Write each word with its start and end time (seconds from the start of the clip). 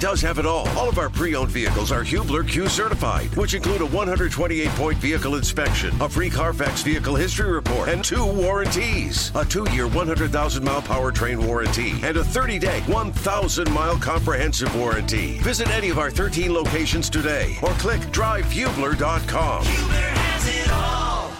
does 0.00 0.20
have 0.22 0.38
it 0.38 0.46
all. 0.46 0.68
All 0.70 0.88
of 0.88 0.98
our 0.98 1.08
pre-owned 1.10 1.50
vehicles 1.50 1.92
are 1.92 2.02
Hubler 2.02 2.44
Q 2.44 2.68
certified, 2.68 3.34
which 3.36 3.54
include 3.54 3.82
a 3.82 3.86
128-point 3.86 4.98
vehicle 4.98 5.34
inspection, 5.36 5.94
a 6.00 6.08
free 6.08 6.30
Carfax 6.30 6.82
vehicle 6.82 7.16
history 7.16 7.50
report, 7.50 7.88
and 7.88 8.04
two 8.04 8.24
warranties: 8.24 9.32
a 9.34 9.44
two-year 9.44 9.88
100,000-mile 9.88 10.82
powertrain 10.82 11.44
warranty 11.44 11.90
and 12.02 12.16
a 12.16 12.22
30-day 12.22 12.80
1,000-mile 12.86 13.98
comprehensive 13.98 14.74
warranty. 14.76 15.38
Visit 15.38 15.68
any 15.70 15.90
of 15.90 15.98
our 15.98 16.10
13 16.10 16.52
locations 16.52 17.10
today, 17.10 17.56
or 17.62 17.70
click 17.72 18.00
drivehubler.com. 18.12 19.64
Hubler 19.64 19.94
has 19.94 20.48
it 20.48 20.70
all. 20.72 21.30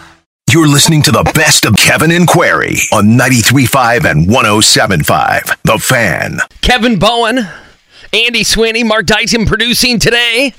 You're 0.51 0.67
listening 0.67 1.03
to 1.03 1.11
the 1.11 1.29
best 1.35 1.65
of 1.65 1.75
Kevin 1.75 2.09
and 2.09 2.27
Query 2.27 2.77
on 2.91 3.09
93.5 3.09 4.09
and 4.09 4.27
107.5. 4.27 5.61
The 5.61 5.77
Fan. 5.77 6.39
Kevin 6.61 6.97
Bowen, 6.97 7.47
Andy 8.11 8.43
Sweeney, 8.43 8.83
Mark 8.83 9.05
Dyson 9.05 9.45
producing 9.45 9.99
today. 9.99 10.53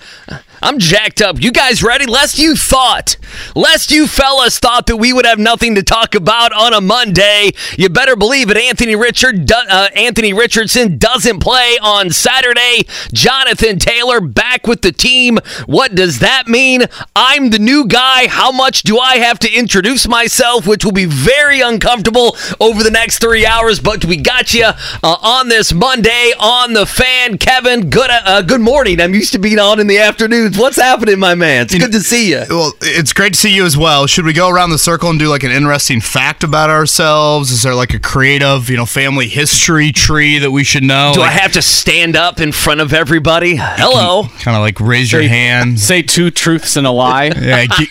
I'm 0.63 0.79
jacked 0.79 1.23
up. 1.23 1.41
You 1.41 1.53
guys 1.53 1.83
ready? 1.83 2.07
Lest 2.07 2.39
you 2.39 2.55
thought, 2.55 3.17
lest 3.55 3.91
you 3.91 4.07
fellas 4.07 4.59
thought 4.59 4.87
that 4.87 4.97
we 4.97 5.13
would 5.13 5.25
have 5.25 5.39
nothing 5.39 5.75
to 5.77 5.83
talk 5.83 6.15
about 6.15 6.53
on 6.53 6.75
a 6.75 6.81
Monday. 6.81 7.53
You 7.79 7.89
better 7.89 8.17
believe 8.17 8.51
it. 8.51 8.57
Anthony 8.57 8.95
Richard, 8.95 9.51
uh, 9.51 9.89
Anthony 9.95 10.33
Richardson 10.33 10.99
doesn't 10.99 11.41
play 11.41 11.79
on 11.81 12.11
Saturday. 12.11 12.83
Jonathan 13.13 13.79
Taylor 13.79 14.21
back 14.21 14.67
with 14.67 14.83
the 14.83 14.93
team. 14.93 15.39
What 15.67 15.95
does 15.95 16.19
that 16.19 16.47
mean? 16.47 16.85
I'm 17.17 17.51
the 17.51 17.59
new 17.59 17.87
guy. 17.87 18.29
How 18.29 18.53
much 18.53 18.83
do 18.83 18.99
I 18.99 19.17
have 19.17 19.39
to 19.41 19.53
introduce 19.53 20.07
myself? 20.07 20.67
Which 20.67 20.85
will 20.85 20.93
be 20.93 21.07
very 21.07 21.61
uncomfortable 21.61 22.37
over 22.61 22.83
the 22.83 22.91
next 22.91 23.19
three 23.19 23.47
hours. 23.47 23.81
But 23.81 24.05
we 24.05 24.17
got 24.17 24.53
you 24.53 24.65
uh, 24.65 24.75
on 25.03 25.49
this 25.49 25.73
Monday 25.73 26.33
on 26.39 26.75
the 26.75 26.87
fan. 26.87 27.39
Kevin, 27.39 27.89
good 27.89 28.11
uh, 28.11 28.43
good 28.43 28.61
morning. 28.61 29.01
I'm 29.01 29.15
used 29.15 29.33
to 29.33 29.39
being 29.39 29.59
on 29.59 29.81
in 29.81 29.87
the 29.87 29.99
afternoons. 29.99 30.50
What's 30.57 30.77
happening, 30.77 31.19
my 31.19 31.35
man? 31.35 31.63
It's 31.63 31.77
good 31.79 31.93
to 31.93 32.01
see 32.01 32.31
you. 32.31 32.43
Well, 32.49 32.73
it's 32.81 33.13
great 33.13 33.35
to 33.35 33.39
see 33.41 33.55
you 33.55 33.65
as 33.65 33.77
well. 33.77 34.07
Should 34.07 34.25
we 34.25 34.33
go 34.33 34.49
around 34.49 34.71
the 34.71 34.79
circle 34.79 35.11
and 35.11 35.19
do 35.19 35.29
like 35.29 35.43
an 35.45 35.51
interesting 35.51 36.01
fact 36.01 36.43
about 36.45 36.71
ourselves? 36.71 37.51
Is 37.51 37.63
there 37.63 37.75
like 37.75 37.95
a 37.95 37.99
creative, 37.99 38.69
you 38.71 38.77
know, 38.77 38.87
family 38.87 39.29
history 39.29 39.93
tree 39.93 40.39
that 40.39 40.51
we 40.51 40.65
should 40.65 40.83
know? 40.83 41.13
Do 41.15 41.23
I 41.23 41.29
have 41.29 41.53
to 41.53 41.63
stand 41.63 42.17
up 42.17 42.41
in 42.41 42.53
front 42.53 42.81
of 42.81 42.93
everybody? 42.93 43.57
Hello. 43.59 44.25
kind 44.41 44.57
of 44.57 44.63
like 44.63 44.81
raise 44.81 45.13
your 45.13 45.23
hand? 45.23 45.79
Say 45.81 46.03
two 46.03 46.31
truths 46.31 46.77
and 46.77 46.87
a 46.87 46.91
lie. 46.91 47.31
Yeah, 47.41 47.67
gi- 47.67 47.89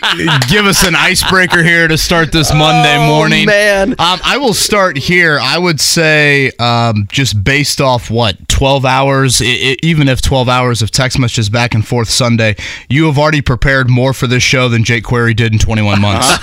give 0.47 0.65
us 0.65 0.85
an 0.87 0.95
icebreaker 0.95 1.63
here 1.63 1.87
to 1.87 1.97
start 1.97 2.31
this 2.31 2.53
Monday 2.53 2.95
Oh, 2.97 3.07
morning. 3.07 3.45
man. 3.45 3.91
Um, 3.91 4.19
I 4.23 4.37
will 4.37 4.53
start 4.53 4.97
here. 4.97 5.39
I 5.41 5.57
would 5.57 5.79
say, 5.81 6.51
um, 6.59 7.07
just 7.11 7.43
based 7.43 7.81
off 7.81 8.09
what, 8.09 8.47
12 8.47 8.85
hours, 8.85 9.41
i 9.41 9.45
i 9.45 9.75
even 9.83 10.07
if 10.07 10.21
12 10.21 10.47
hours 10.47 10.81
of 10.81 10.91
text 10.91 11.17
messages 11.19 11.49
back 11.49 11.73
and 11.73 11.85
forth 11.85 12.09
Sunday, 12.09 12.48
you 12.89 13.05
have 13.05 13.17
already 13.17 13.41
prepared 13.41 13.89
more 13.89 14.13
for 14.13 14.27
this 14.27 14.43
show 14.43 14.69
than 14.69 14.83
Jake 14.83 15.03
Query 15.03 15.33
did 15.33 15.53
in 15.53 15.59
21 15.59 16.01
months. 16.01 16.37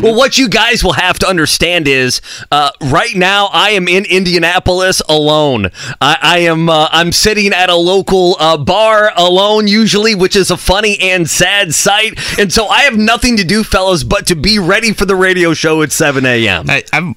Well, 0.00 0.14
what 0.14 0.38
you 0.38 0.48
guys 0.48 0.82
will 0.82 0.94
have 0.94 1.18
to 1.20 1.28
understand 1.28 1.86
is, 1.88 2.20
uh, 2.50 2.70
right 2.80 3.14
now 3.14 3.48
I 3.52 3.70
am 3.70 3.88
in 3.88 4.04
Indianapolis 4.04 5.00
alone. 5.08 5.70
I, 6.00 6.18
I 6.20 6.38
am 6.40 6.68
uh, 6.68 6.88
I'm 6.90 7.12
sitting 7.12 7.52
at 7.52 7.68
a 7.68 7.76
local 7.76 8.36
uh, 8.38 8.56
bar 8.56 9.12
alone, 9.16 9.66
usually, 9.68 10.14
which 10.14 10.36
is 10.36 10.50
a 10.50 10.56
funny 10.56 10.98
and 11.00 11.28
sad 11.28 11.74
sight. 11.74 12.18
And 12.38 12.52
so 12.52 12.66
I 12.68 12.82
have 12.82 12.96
nothing 12.96 13.36
to 13.36 13.44
do, 13.44 13.64
fellas, 13.64 14.04
but 14.04 14.26
to 14.28 14.36
be 14.36 14.58
ready 14.58 14.92
for 14.92 15.04
the 15.04 15.16
radio 15.16 15.54
show 15.54 15.82
at 15.82 15.92
7 15.92 16.24
a.m. 16.24 16.68
I, 16.68 16.84
I'm, 16.92 17.14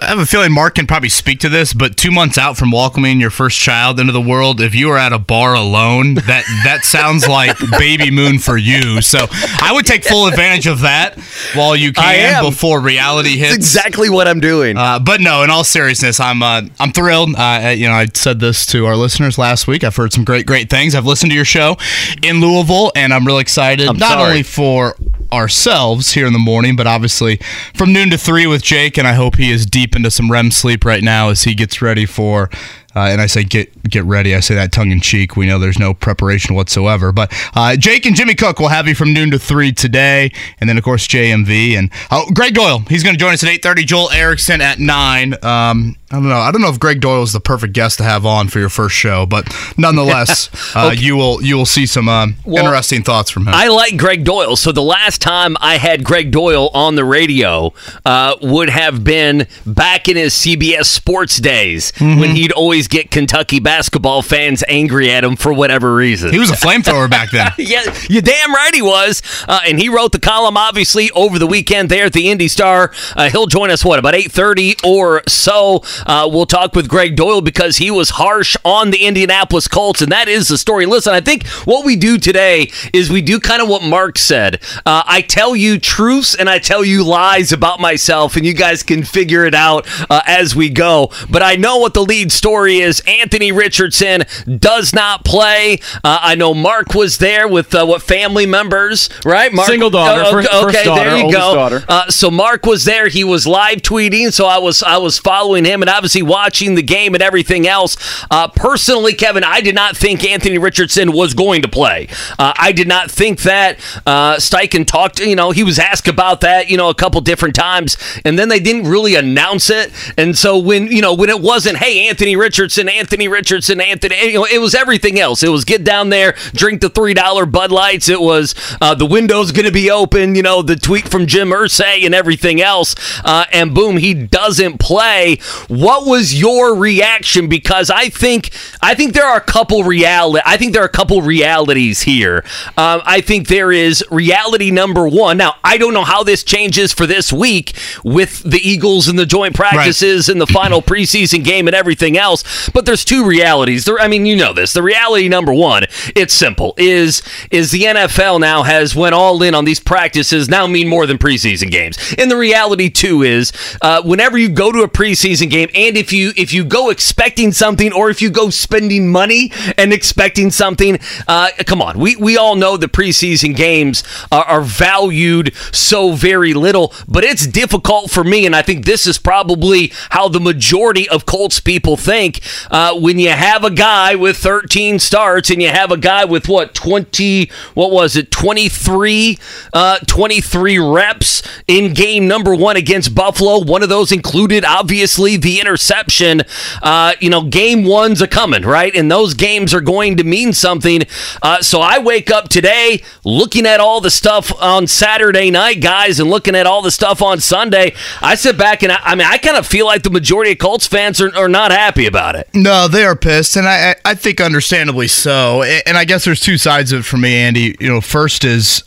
I 0.00 0.06
have 0.06 0.18
a 0.18 0.26
feeling 0.26 0.52
Mark 0.52 0.76
can 0.76 0.86
probably 0.86 1.08
speak 1.08 1.40
to 1.40 1.48
this, 1.48 1.72
but 1.72 1.96
two 1.96 2.10
months 2.10 2.38
out 2.38 2.56
from 2.56 2.70
welcoming 2.70 3.20
your 3.20 3.30
first 3.30 3.58
child 3.58 4.00
into 4.00 4.12
the 4.12 4.20
world, 4.20 4.60
if 4.60 4.74
you 4.74 4.90
are 4.90 4.98
at 4.98 5.12
a 5.12 5.18
bar 5.18 5.54
alone, 5.54 6.14
that 6.14 6.44
that 6.64 6.84
sounds 6.84 7.28
like 7.28 7.56
baby 7.78 8.10
moon 8.10 8.38
for 8.38 8.56
you. 8.56 9.00
So 9.02 9.26
I 9.60 9.70
would 9.72 9.86
take 9.86 10.04
full 10.04 10.26
advantage 10.26 10.66
of 10.66 10.80
that 10.80 11.18
while 11.54 11.76
you 11.76 11.92
can 11.92 12.44
before 12.44 12.80
reality 12.80 13.36
hits. 13.36 13.52
That's 13.52 13.76
exactly 13.76 14.08
what 14.08 14.28
I'm 14.28 14.40
doing. 14.40 14.76
Uh, 14.76 14.98
but 14.98 15.20
no, 15.20 15.42
in 15.42 15.50
all 15.50 15.64
seriousness, 15.64 16.20
I'm 16.20 16.42
uh, 16.42 16.62
I'm 16.80 16.92
thrilled. 16.92 17.34
Uh, 17.36 17.74
you 17.76 17.86
know, 17.88 17.94
I 17.94 18.06
said 18.14 18.40
this 18.40 18.66
to 18.66 18.86
our 18.86 18.96
listeners 18.96 19.38
last 19.38 19.66
week. 19.66 19.84
I've 19.84 19.96
heard 19.96 20.12
some 20.12 20.24
great, 20.24 20.46
great 20.46 20.70
things. 20.70 20.94
I've 20.94 21.06
listened 21.06 21.30
to 21.30 21.36
your 21.36 21.44
show 21.44 21.76
in 22.22 22.40
Louisville, 22.40 22.92
and 22.94 23.12
I'm 23.12 23.26
really 23.26 23.42
excited. 23.42 23.88
I'm 23.88 23.98
not 23.98 24.12
sorry. 24.12 24.30
only 24.30 24.42
for 24.42 24.96
ourselves 25.32 26.12
here 26.12 26.26
in 26.26 26.32
the 26.32 26.38
morning, 26.38 26.76
but 26.76 26.86
obviously 26.86 27.38
from 27.74 27.92
noon 27.92 28.10
to 28.10 28.18
three 28.18 28.46
with 28.46 28.62
Jake. 28.62 28.98
And 28.98 29.06
I 29.06 29.14
hope 29.14 29.36
he 29.36 29.50
is 29.50 29.66
deep 29.66 29.96
into 29.96 30.10
some 30.10 30.30
REM 30.30 30.50
sleep 30.50 30.84
right 30.84 31.02
now 31.02 31.30
as 31.30 31.44
he 31.44 31.54
gets 31.54 31.82
ready 31.82 32.06
for. 32.06 32.50
Uh, 32.96 33.00
and 33.10 33.20
I 33.20 33.26
say 33.26 33.44
get 33.44 33.82
get 33.82 34.04
ready. 34.04 34.34
I 34.34 34.40
say 34.40 34.54
that 34.54 34.72
tongue 34.72 34.90
in 34.90 35.00
cheek. 35.00 35.36
We 35.36 35.46
know 35.46 35.58
there's 35.58 35.78
no 35.78 35.92
preparation 35.92 36.54
whatsoever. 36.54 37.12
But 37.12 37.30
uh, 37.54 37.76
Jake 37.76 38.06
and 38.06 38.16
Jimmy 38.16 38.34
Cook 38.34 38.58
will 38.58 38.68
have 38.68 38.88
you 38.88 38.94
from 38.94 39.12
noon 39.12 39.30
to 39.32 39.38
three 39.38 39.70
today, 39.70 40.32
and 40.60 40.68
then 40.68 40.78
of 40.78 40.84
course 40.84 41.06
JMV 41.06 41.76
and 41.78 41.90
oh, 42.10 42.26
Gregg 42.34 42.54
Doyel. 42.54 42.88
He's 42.88 43.02
going 43.02 43.14
to 43.14 43.20
join 43.20 43.34
us 43.34 43.44
at 43.44 43.50
eight 43.50 43.62
thirty. 43.62 43.84
Joel 43.84 44.10
Erickson 44.12 44.60
at 44.62 44.78
nine. 44.78 45.34
Um, 45.44 45.96
I 46.10 46.14
don't 46.16 46.28
know. 46.28 46.38
I 46.38 46.52
don't 46.52 46.62
know 46.62 46.70
if 46.70 46.78
Gregg 46.80 47.00
Doyel 47.00 47.22
is 47.24 47.32
the 47.32 47.40
perfect 47.40 47.72
guest 47.74 47.98
to 47.98 48.04
have 48.04 48.24
on 48.24 48.48
for 48.48 48.60
your 48.60 48.68
first 48.68 48.94
show, 48.94 49.26
but 49.26 49.52
nonetheless, 49.76 50.48
uh, 50.74 50.94
you 50.96 51.16
will 51.16 51.42
you 51.42 51.56
will 51.56 51.66
see 51.66 51.84
some 51.84 52.08
uh, 52.08 52.28
Well, 52.44 52.64
interesting 52.64 53.02
thoughts 53.02 53.30
from 53.30 53.42
him. 53.48 53.54
I 53.54 53.68
like 53.68 53.96
Gregg 53.98 54.24
Doyel. 54.24 54.56
So 54.56 54.72
the 54.72 54.82
last 54.82 55.20
time 55.20 55.56
I 55.60 55.76
had 55.76 56.02
Gregg 56.04 56.32
Doyel 56.32 56.70
on 56.74 56.94
the 56.94 57.04
radio 57.04 57.74
uh, 58.04 58.36
would 58.40 58.70
have 58.70 59.04
been 59.04 59.46
back 59.66 60.08
in 60.08 60.16
his 60.16 60.32
CBS 60.34 60.86
sports 60.86 61.36
days 61.38 61.92
Mm-hmm. 61.96 62.20
when 62.20 62.36
he'd 62.36 62.52
always 62.52 62.85
get 62.88 63.10
Kentucky 63.10 63.58
basketball 63.60 64.22
fans 64.22 64.62
angry 64.68 65.10
at 65.10 65.24
him 65.24 65.36
for 65.36 65.52
whatever 65.52 65.94
reason. 65.94 66.32
he 66.32 66.38
was 66.38 66.50
a 66.50 66.54
flamethrower 66.54 67.08
back 67.08 67.30
then. 67.30 67.50
yeah, 67.58 67.82
you 68.08 68.20
damn 68.20 68.52
right 68.52 68.74
he 68.74 68.82
was. 68.82 69.22
Uh, 69.48 69.60
and 69.66 69.78
he 69.78 69.88
wrote 69.88 70.12
the 70.12 70.20
column 70.20 70.56
obviously 70.56 71.10
over 71.12 71.38
the 71.38 71.46
weekend 71.46 71.88
there 71.88 72.06
at 72.06 72.12
the 72.12 72.28
Indy 72.28 72.48
Star. 72.48 72.92
Uh, 73.14 73.30
he'll 73.30 73.46
join 73.46 73.70
us 73.70 73.84
what 73.84 73.98
about 73.98 74.14
eight 74.14 74.32
thirty 74.32 74.74
or 74.84 75.22
so. 75.28 75.82
Uh, 76.06 76.28
we'll 76.30 76.46
talk 76.46 76.74
with 76.74 76.88
Gregg 76.88 77.16
Doyel 77.16 77.42
because 77.42 77.76
he 77.76 77.90
was 77.90 78.10
harsh 78.10 78.56
on 78.64 78.90
the 78.90 79.04
Indianapolis 79.04 79.68
Colts, 79.68 80.02
and 80.02 80.12
that 80.12 80.28
is 80.28 80.48
the 80.48 80.58
story. 80.58 80.86
Listen, 80.86 81.14
I 81.14 81.20
think 81.20 81.46
what 81.64 81.84
we 81.84 81.96
do 81.96 82.18
today 82.18 82.70
is 82.92 83.10
we 83.10 83.22
do 83.22 83.40
kind 83.40 83.62
of 83.62 83.68
what 83.68 83.82
Mark 83.82 84.18
said. 84.18 84.62
Uh, 84.84 85.02
I 85.06 85.22
tell 85.22 85.54
you 85.56 85.78
truths 85.78 86.34
and 86.34 86.48
I 86.48 86.58
tell 86.58 86.84
you 86.84 87.04
lies 87.04 87.52
about 87.52 87.80
myself, 87.80 88.36
and 88.36 88.44
you 88.44 88.54
guys 88.54 88.82
can 88.82 89.02
figure 89.02 89.44
it 89.44 89.54
out 89.54 89.86
uh, 90.10 90.22
as 90.26 90.54
we 90.54 90.70
go. 90.70 91.10
But 91.30 91.42
I 91.42 91.56
know 91.56 91.78
what 91.78 91.94
the 91.94 92.02
lead 92.02 92.32
story 92.32 92.75
is. 92.80 93.02
Anthony 93.06 93.52
Richardson 93.52 94.24
does 94.58 94.92
not 94.92 95.24
play. 95.24 95.80
Uh, 96.04 96.18
I 96.22 96.34
know 96.34 96.54
Mark 96.54 96.94
was 96.94 97.18
there 97.18 97.48
with 97.48 97.74
uh, 97.74 97.84
what 97.86 98.02
family 98.02 98.46
members, 98.46 99.08
right? 99.24 99.52
Mark, 99.52 99.68
Single 99.68 99.90
daughter, 99.90 100.22
Oh, 100.26 100.30
first- 100.32 100.48
okay, 100.48 100.62
first 100.72 100.84
daughter, 100.84 101.10
there 101.10 101.18
you 101.18 101.32
go. 101.32 101.80
Uh, 101.88 102.08
so 102.10 102.30
Mark 102.30 102.66
was 102.66 102.84
there. 102.84 103.08
He 103.08 103.24
was 103.24 103.46
live 103.46 103.78
tweeting. 103.78 104.32
So 104.32 104.46
I 104.46 104.58
was 104.58 104.82
I 104.82 104.96
was 104.98 105.18
following 105.18 105.64
him 105.64 105.82
and 105.82 105.88
obviously 105.90 106.22
watching 106.22 106.74
the 106.74 106.82
game 106.82 107.14
and 107.14 107.22
everything 107.22 107.66
else. 107.66 107.96
Uh, 108.30 108.48
personally, 108.48 109.14
Kevin, 109.14 109.44
I 109.44 109.60
did 109.60 109.74
not 109.74 109.96
think 109.96 110.24
Anthony 110.24 110.58
Richardson 110.58 111.12
was 111.12 111.34
going 111.34 111.62
to 111.62 111.68
play. 111.68 112.08
Uh, 112.38 112.52
I 112.56 112.72
did 112.72 112.88
not 112.88 113.10
think 113.10 113.42
that. 113.42 113.78
Uh, 114.06 114.36
Steichen 114.36 114.86
talked. 114.86 115.20
You 115.20 115.36
know, 115.36 115.50
he 115.50 115.62
was 115.64 115.78
asked 115.78 116.08
about 116.08 116.40
that. 116.42 116.68
You 116.70 116.76
know, 116.76 116.88
a 116.88 116.94
couple 116.94 117.20
different 117.20 117.54
times, 117.54 117.96
and 118.24 118.38
then 118.38 118.48
they 118.48 118.60
didn't 118.60 118.88
really 118.90 119.14
announce 119.14 119.70
it. 119.70 119.92
And 120.16 120.36
so 120.36 120.58
when 120.58 120.88
you 120.88 121.00
know 121.02 121.14
when 121.14 121.30
it 121.30 121.40
wasn't, 121.40 121.78
hey, 121.78 122.08
Anthony 122.08 122.36
Richardson, 122.36 122.55
Anthony 122.58 123.28
Richardson, 123.28 123.80
Anthony, 123.80 124.16
you 124.28 124.34
know, 124.34 124.46
it 124.46 124.60
was 124.60 124.74
everything 124.74 125.20
else. 125.20 125.42
It 125.42 125.50
was 125.50 125.64
get 125.64 125.84
down 125.84 126.08
there, 126.08 126.34
drink 126.54 126.80
the 126.80 126.88
three 126.88 127.14
dollar 127.14 127.46
Bud 127.46 127.70
Lights. 127.70 128.08
It 128.08 128.20
was 128.20 128.54
uh, 128.80 128.94
the 128.94 129.06
window's 129.06 129.52
going 129.52 129.66
to 129.66 129.72
be 129.72 129.90
open. 129.90 130.34
You 130.34 130.42
know, 130.42 130.62
the 130.62 130.76
tweet 130.76 131.08
from 131.08 131.26
Jim 131.26 131.50
Irsay 131.50 132.04
and 132.04 132.14
everything 132.14 132.60
else. 132.60 132.94
Uh, 133.24 133.44
and 133.52 133.74
boom, 133.74 133.98
he 133.98 134.14
doesn't 134.14 134.78
play. 134.78 135.38
What 135.68 136.06
was 136.06 136.38
your 136.38 136.74
reaction? 136.74 137.48
Because 137.48 137.90
I 137.90 138.08
think 138.08 138.50
I 138.80 138.94
think 138.94 139.12
there 139.12 139.26
are 139.26 139.36
a 139.36 139.44
couple 139.44 139.84
reality. 139.84 140.42
I 140.46 140.56
think 140.56 140.72
there 140.72 140.82
are 140.82 140.86
a 140.86 140.88
couple 140.88 141.20
realities 141.22 142.02
here. 142.02 142.44
Um, 142.76 143.02
I 143.04 143.20
think 143.20 143.48
there 143.48 143.72
is 143.72 144.04
reality 144.10 144.70
number 144.70 145.06
one. 145.06 145.36
Now 145.36 145.56
I 145.62 145.76
don't 145.78 145.94
know 145.94 146.04
how 146.04 146.22
this 146.22 146.42
changes 146.42 146.92
for 146.92 147.06
this 147.06 147.32
week 147.32 147.76
with 148.04 148.42
the 148.42 148.58
Eagles 148.58 149.08
and 149.08 149.18
the 149.18 149.26
joint 149.26 149.54
practices 149.54 150.28
and 150.28 150.40
the 150.40 150.46
final 150.46 150.80
preseason 150.82 151.44
game 151.44 151.66
and 151.66 151.74
everything 151.74 152.16
else. 152.16 152.44
But 152.72 152.86
there's 152.86 153.04
two 153.04 153.24
realities. 153.24 153.84
There, 153.84 153.98
I 153.98 154.08
mean, 154.08 154.26
you 154.26 154.36
know 154.36 154.52
this. 154.52 154.72
The 154.72 154.82
reality 154.82 155.28
number 155.28 155.52
one, 155.52 155.84
it's 156.14 156.34
simple. 156.34 156.74
Is 156.76 157.22
is 157.50 157.70
the 157.70 157.82
NFL 157.82 158.40
now 158.40 158.62
has 158.62 158.94
went 158.94 159.14
all 159.14 159.42
in 159.42 159.54
on 159.54 159.64
these 159.64 159.80
practices 159.80 160.48
now 160.48 160.66
mean 160.66 160.88
more 160.88 161.06
than 161.06 161.18
preseason 161.18 161.70
games. 161.70 161.98
And 162.18 162.30
the 162.30 162.36
reality 162.36 162.90
too 162.90 163.22
is 163.22 163.52
uh, 163.82 164.02
whenever 164.02 164.38
you 164.38 164.48
go 164.48 164.72
to 164.72 164.82
a 164.82 164.88
preseason 164.88 165.50
game, 165.50 165.68
and 165.74 165.96
if 165.96 166.12
you 166.12 166.32
if 166.36 166.52
you 166.52 166.64
go 166.64 166.90
expecting 166.90 167.52
something, 167.52 167.92
or 167.92 168.10
if 168.10 168.20
you 168.22 168.30
go 168.30 168.50
spending 168.50 169.10
money 169.10 169.52
and 169.78 169.92
expecting 169.92 170.50
something, 170.50 170.98
uh, 171.28 171.50
come 171.66 171.80
on, 171.82 171.98
we 171.98 172.16
we 172.16 172.36
all 172.36 172.56
know 172.56 172.76
the 172.76 172.88
preseason 172.88 173.54
games 173.54 174.02
are, 174.30 174.44
are 174.44 174.62
valued 174.62 175.54
so 175.72 176.12
very 176.12 176.54
little. 176.54 176.92
But 177.08 177.24
it's 177.24 177.46
difficult 177.46 178.10
for 178.10 178.24
me, 178.24 178.46
and 178.46 178.54
I 178.54 178.62
think 178.62 178.84
this 178.84 179.06
is 179.06 179.18
probably 179.18 179.92
how 180.10 180.28
the 180.28 180.40
majority 180.40 181.08
of 181.08 181.26
Colts 181.26 181.60
people 181.60 181.96
think 181.96 182.35
week 182.36 182.66
uh, 182.70 182.98
when 182.98 183.18
you 183.18 183.30
have 183.30 183.64
a 183.64 183.70
guy 183.70 184.14
with 184.14 184.36
13 184.36 184.98
starts 184.98 185.50
and 185.50 185.62
you 185.62 185.68
have 185.68 185.90
a 185.90 185.96
guy 185.96 186.24
with 186.24 186.48
what 186.48 186.74
20 186.74 187.50
what 187.74 187.90
was 187.90 188.16
it 188.16 188.30
23 188.30 189.38
uh, 189.72 189.98
23 190.06 190.78
reps 190.78 191.42
in 191.66 191.92
game 191.92 192.28
number 192.28 192.54
one 192.54 192.76
against 192.76 193.14
Buffalo. 193.14 193.64
One 193.64 193.82
of 193.82 193.88
those 193.88 194.12
included 194.12 194.64
obviously 194.64 195.36
the 195.36 195.60
interception. 195.60 196.42
Uh, 196.82 197.14
you 197.20 197.30
know, 197.30 197.42
game 197.44 197.84
one's 197.84 198.20
a 198.22 198.28
coming, 198.28 198.62
right? 198.62 198.94
And 198.94 199.10
those 199.10 199.34
games 199.34 199.74
are 199.74 199.80
going 199.80 200.16
to 200.16 200.24
mean 200.24 200.52
something. 200.52 201.02
Uh, 201.42 201.62
so 201.62 201.80
I 201.80 201.98
wake 201.98 202.30
up 202.30 202.48
today 202.48 203.02
looking 203.24 203.66
at 203.66 203.80
all 203.80 204.00
the 204.00 204.10
stuff 204.10 204.52
on 204.60 204.86
Saturday 204.86 205.50
night, 205.50 205.80
guys, 205.80 206.20
and 206.20 206.30
looking 206.30 206.54
at 206.54 206.66
all 206.66 206.82
the 206.82 206.90
stuff 206.90 207.22
on 207.22 207.40
Sunday. 207.40 207.94
I 208.20 208.34
sit 208.34 208.56
back 208.56 208.82
and 208.82 208.92
I, 208.92 208.98
I 209.02 209.14
mean, 209.14 209.26
I 209.26 209.38
kind 209.38 209.56
of 209.56 209.66
feel 209.66 209.86
like 209.86 210.02
the 210.02 210.10
majority 210.10 210.52
of 210.52 210.58
Colts 210.58 210.86
fans 210.86 211.20
are, 211.20 211.34
are 211.36 211.48
not 211.48 211.70
happy 211.70 212.06
about 212.06 212.25
it. 212.34 212.48
No, 212.54 212.88
they 212.88 213.04
are 213.04 213.14
pissed, 213.14 213.56
and 213.56 213.68
I 213.68 213.94
I 214.04 214.14
think 214.14 214.40
understandably 214.40 215.06
so. 215.06 215.62
And 215.62 215.96
I 215.96 216.04
guess 216.04 216.24
there's 216.24 216.40
two 216.40 216.58
sides 216.58 216.90
of 216.92 217.00
it 217.00 217.02
for 217.04 217.16
me, 217.18 217.36
Andy. 217.36 217.76
You 217.78 217.88
know, 217.88 218.00
first 218.00 218.44
is 218.44 218.82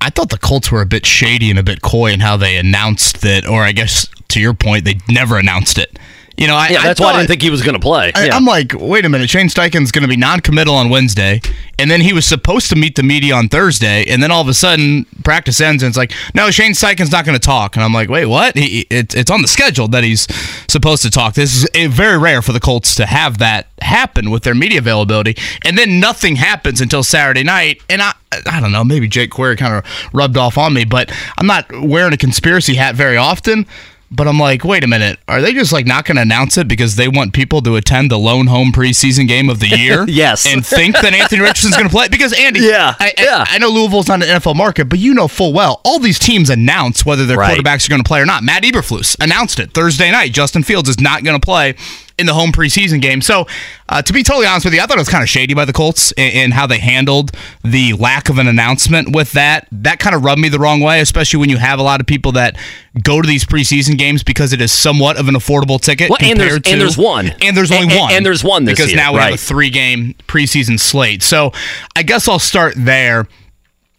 I 0.00 0.10
thought 0.10 0.30
the 0.30 0.38
Colts 0.38 0.70
were 0.70 0.82
a 0.82 0.86
bit 0.86 1.04
shady 1.04 1.50
and 1.50 1.58
a 1.58 1.62
bit 1.64 1.82
coy 1.82 2.12
in 2.12 2.20
how 2.20 2.36
they 2.36 2.56
announced 2.56 3.22
that, 3.22 3.48
or 3.48 3.62
I 3.62 3.72
guess 3.72 4.08
to 4.28 4.40
your 4.40 4.54
point, 4.54 4.84
they 4.84 4.98
never 5.08 5.38
announced 5.38 5.78
it. 5.78 5.98
You 6.36 6.46
know, 6.46 6.54
I, 6.54 6.68
Yeah, 6.68 6.82
that's 6.82 7.00
I 7.00 7.04
why 7.04 7.10
I 7.10 7.16
didn't 7.16 7.28
think 7.28 7.42
he 7.42 7.50
was 7.50 7.62
going 7.62 7.74
to 7.74 7.80
play. 7.80 8.12
I, 8.14 8.26
Yeah. 8.26 8.36
I'm 8.36 8.44
like, 8.44 8.72
wait 8.74 9.04
a 9.04 9.08
minute, 9.08 9.30
Shane 9.30 9.48
Steichen's 9.48 9.90
going 9.90 10.02
to 10.02 10.08
be 10.08 10.16
non-committal 10.16 10.74
on 10.74 10.90
Wednesday, 10.90 11.40
and 11.78 11.90
then 11.90 12.00
he 12.00 12.12
was 12.12 12.26
supposed 12.26 12.68
to 12.70 12.76
meet 12.76 12.96
the 12.96 13.02
media 13.02 13.34
on 13.34 13.48
Thursday, 13.48 14.04
and 14.04 14.22
then 14.22 14.30
all 14.30 14.42
of 14.42 14.48
a 14.48 14.54
sudden 14.54 15.06
practice 15.24 15.60
ends, 15.60 15.82
and 15.82 15.88
it's 15.88 15.96
like, 15.96 16.12
no, 16.34 16.50
Shane 16.50 16.72
Steichen's 16.72 17.10
not 17.10 17.24
going 17.24 17.38
to 17.38 17.44
talk, 17.44 17.76
and 17.76 17.84
I'm 17.84 17.92
like, 17.92 18.08
wait, 18.08 18.26
what? 18.26 18.56
He, 18.56 18.86
it, 18.90 19.14
it's 19.14 19.30
on 19.30 19.42
the 19.42 19.48
schedule 19.48 19.88
that 19.88 20.04
he's 20.04 20.26
supposed 20.68 21.02
to 21.02 21.10
talk. 21.10 21.34
This 21.34 21.54
is 21.54 21.68
eh, 21.74 21.88
very 21.88 22.18
rare 22.18 22.42
for 22.42 22.52
the 22.52 22.60
Colts 22.60 22.94
to 22.96 23.06
have 23.06 23.38
that 23.38 23.68
happen 23.80 24.30
with 24.30 24.42
their 24.42 24.54
media 24.54 24.78
availability, 24.78 25.36
and 25.64 25.78
then 25.78 26.00
nothing 26.00 26.36
happens 26.36 26.80
until 26.80 27.02
Saturday 27.02 27.42
night, 27.42 27.82
and 27.88 28.02
I. 28.02 28.12
I 28.44 28.60
don't 28.60 28.72
know. 28.72 28.84
Maybe 28.84 29.08
Jake 29.08 29.30
Query 29.30 29.56
kind 29.56 29.72
of 29.72 30.10
rubbed 30.12 30.36
off 30.36 30.58
on 30.58 30.74
me, 30.74 30.84
but 30.84 31.10
I'm 31.38 31.46
not 31.46 31.64
wearing 31.72 32.12
a 32.12 32.18
conspiracy 32.18 32.74
hat 32.74 32.94
very 32.94 33.16
often. 33.16 33.66
But 34.10 34.28
I'm 34.28 34.38
like, 34.38 34.62
wait 34.64 34.84
a 34.84 34.86
minute. 34.86 35.18
Are 35.26 35.40
they 35.42 35.52
just 35.52 35.72
like 35.72 35.84
not 35.84 36.04
going 36.04 36.14
to 36.16 36.22
announce 36.22 36.56
it 36.56 36.68
because 36.68 36.94
they 36.94 37.08
want 37.08 37.32
people 37.32 37.60
to 37.62 37.74
attend 37.74 38.10
the 38.10 38.18
lone 38.18 38.46
home 38.46 38.70
preseason 38.70 39.26
game 39.26 39.50
of 39.50 39.58
the 39.58 39.66
year? 39.76 40.04
Yes. 40.08 40.46
And 40.46 40.64
think 40.64 40.94
that 41.00 41.12
Anthony 41.12 41.40
Richardson's 41.42 41.74
going 41.74 41.88
to 41.88 41.92
play? 41.92 42.06
Because, 42.08 42.32
Andy, 42.32 42.60
Yeah, 42.60 42.94
I, 43.00 43.12
I- 43.18 43.22
yeah. 43.22 43.44
I 43.48 43.58
know 43.58 43.68
Louisville's 43.68 44.06
not 44.06 44.22
an 44.22 44.28
NFL 44.28 44.54
market, 44.54 44.84
but 44.88 45.00
you 45.00 45.12
know 45.12 45.26
full 45.26 45.52
well 45.52 45.80
all 45.84 45.98
these 45.98 46.18
teams 46.20 46.50
announce 46.50 47.04
whether 47.04 47.26
their 47.26 47.36
Right. 47.36 47.58
quarterbacks 47.58 47.86
are 47.86 47.90
going 47.90 48.02
to 48.02 48.06
play 48.08 48.20
or 48.20 48.26
not. 48.26 48.42
Matt 48.44 48.62
Eberflus 48.62 49.16
announced 49.20 49.58
it 49.58 49.72
Thursday 49.74 50.10
night. 50.12 50.32
Justin 50.32 50.62
Fields 50.62 50.88
is 50.88 51.00
not 51.00 51.24
going 51.24 51.38
to 51.38 51.44
play 51.44 51.74
in 52.18 52.24
the 52.26 52.32
home 52.34 52.50
preseason 52.50 53.00
game. 53.02 53.20
So, 53.20 53.46
uh, 53.90 54.00
to 54.00 54.12
be 54.12 54.22
totally 54.22 54.46
honest 54.46 54.64
with 54.64 54.72
you, 54.74 54.80
I 54.80 54.86
thought 54.86 54.96
it 54.96 55.00
was 55.00 55.08
kind 55.08 55.22
of 55.22 55.28
shady 55.28 55.52
by 55.52 55.64
the 55.66 55.72
Colts 55.72 56.12
in, 56.12 56.30
in 56.30 56.50
how 56.52 56.66
they 56.66 56.78
handled 56.78 57.32
the 57.62 57.92
lack 57.92 58.28
of 58.30 58.38
an 58.38 58.46
announcement 58.48 59.14
with 59.14 59.32
that. 59.32 59.68
That 59.70 59.98
kind 59.98 60.14
of 60.16 60.24
rubbed 60.24 60.40
me 60.40 60.48
the 60.48 60.58
wrong 60.58 60.80
way, 60.80 61.00
especially 61.00 61.40
when 61.40 61.50
you 61.50 61.58
have 61.58 61.78
a 61.78 61.82
lot 61.82 62.00
of 62.00 62.06
people 62.06 62.32
that 62.32 62.56
go 63.02 63.20
to 63.20 63.28
these 63.28 63.44
preseason 63.44 63.98
games 63.98 64.22
because 64.22 64.52
it 64.54 64.60
is 64.62 64.72
somewhat 64.72 65.18
of 65.18 65.28
an 65.28 65.34
affordable 65.34 65.78
ticket. 65.80 66.08
Well, 66.08 66.18
and 66.22 66.40
there's- 66.40 66.54
compared 66.54 66.64
to- 66.64 66.70
and 66.72 66.80
there's 66.80 66.96
one. 66.96 67.34
and 67.42 67.56
there's 67.56 67.70
only 67.70 67.88
And- 67.88 68.00
one, 68.00 68.12
and 68.14 68.24
there's 68.24 68.42
one 68.42 68.64
this 68.64 68.76
because 68.76 68.92
year, 68.92 68.96
now 68.96 69.12
we 69.12 69.20
have 69.20 69.34
a 69.34 69.36
three 69.36 69.68
game 69.70 70.14
preseason 70.26 70.80
slate. 70.80 71.22
So 71.22 71.52
I 71.94 72.02
guess 72.02 72.28
I'll 72.28 72.38
start 72.38 72.74
there. 72.76 73.28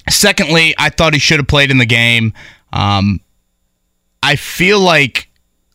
Secondly, 0.09 0.73
I 0.77 0.89
thought 0.89 1.13
he 1.13 1.19
should 1.19 1.37
have 1.39 1.47
played 1.47 1.69
in 1.69 1.77
the 1.77 1.85
game. 1.85 2.33
Um, 2.73 3.19
I 4.23 4.35
feel 4.37 4.79
like 4.79 5.26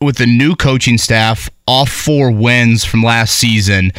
with 0.03 0.17
the 0.17 0.25
new 0.25 0.55
coaching 0.55 0.97
staff, 0.97 1.49
off 1.67 1.89
four 1.89 2.31
wins 2.31 2.83
from 2.85 3.03
last 3.03 3.35
season, 3.35 3.91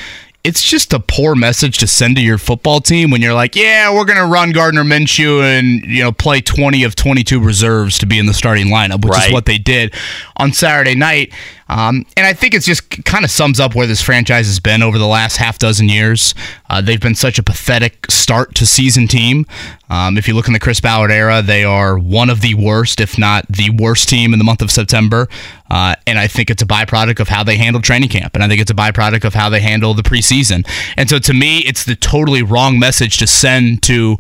it's 0.45 0.63
just 0.63 0.93
a 0.93 1.01
poor 1.01 1.35
message 1.35 1.79
to 1.79 1.87
send 1.87 2.17
to 2.17 2.23
your 2.23 2.37
football 2.37 2.79
team 2.81 3.11
when 3.11 3.23
you're 3.23 3.33
like, 3.33 3.57
yeah, 3.57 3.91
we're 3.93 4.05
going 4.05 4.19
to 4.19 4.27
run 4.27 4.53
Gardner 4.53 4.85
Minshew 4.85 5.41
and 5.43 5.81
you 5.87 6.03
know 6.03 6.13
play 6.13 6.43
20 6.43 6.85
of 6.85 6.95
22 6.95 7.41
reserves 7.41 7.97
to 7.99 8.07
be 8.07 8.19
in 8.19 8.27
the 8.27 8.35
starting 8.35 8.67
lineup, 8.67 9.03
which 9.05 9.13
Right. 9.15 9.29
is 9.29 9.33
what 9.33 9.47
they 9.47 9.57
did 9.57 9.95
on 10.37 10.53
Saturday 10.53 10.95
night. 10.95 11.33
Um, 11.67 12.05
and 12.19 12.27
I 12.27 12.35
think 12.35 12.53
it's 12.53 12.67
just 12.67 12.91
kind 13.07 13.25
of 13.25 13.31
sums 13.31 13.59
up 13.59 13.75
where 13.75 13.87
this 13.87 14.03
franchise 14.03 14.47
has 14.47 14.61
been 14.61 14.83
over 14.83 14.99
the 14.99 15.07
last 15.07 15.39
half 15.39 15.59
dozen 15.59 15.89
years. 15.89 16.35
Uh, 16.69 16.83
they've 16.83 17.01
been 17.01 17.15
such 17.15 17.39
a 17.39 17.43
pathetic 17.43 18.11
start 18.11 18.55
to 18.57 18.67
season 18.67 19.09
team. 19.09 19.47
Um, 19.89 20.19
if 20.19 20.29
you 20.29 20.35
look 20.35 20.47
in 20.47 20.53
the 20.53 20.61
Chris 20.61 20.79
Ballard 20.79 21.11
era, 21.11 21.41
they 21.41 21.65
are 21.65 21.99
one 21.99 22.29
of 22.29 22.43
the 22.43 22.53
worst, 22.55 23.01
if 23.01 23.17
not 23.17 23.47
the 23.49 23.71
worst 23.71 24.11
team 24.11 24.35
in 24.35 24.39
the 24.39 24.45
month 24.45 24.61
of 24.61 24.71
September. 24.71 25.27
Uh, 25.75 25.97
and 26.07 26.21
I 26.21 26.29
think 26.29 26.51
it's 26.51 26.63
a 26.63 26.67
byproduct 26.67 27.19
of 27.19 27.27
how 27.27 27.43
they 27.43 27.57
handle 27.57 27.83
training 27.83 28.09
camp. 28.09 28.37
And 28.37 28.45
I 28.45 28.49
think 28.49 28.61
it's 28.61 28.71
a 28.71 28.75
byproduct 28.75 29.25
of 29.25 29.35
how 29.35 29.49
they 29.49 29.59
handle 29.59 29.93
the 29.93 30.05
preseason. 30.05 30.65
And 30.97 31.11
so 31.11 31.19
to 31.19 31.35
me, 31.35 31.59
it's 31.67 31.85
the 31.85 31.97
totally 31.97 32.45
wrong 32.45 32.79
message 32.79 33.19
to 33.19 33.27
send 33.27 33.83
to 33.83 34.17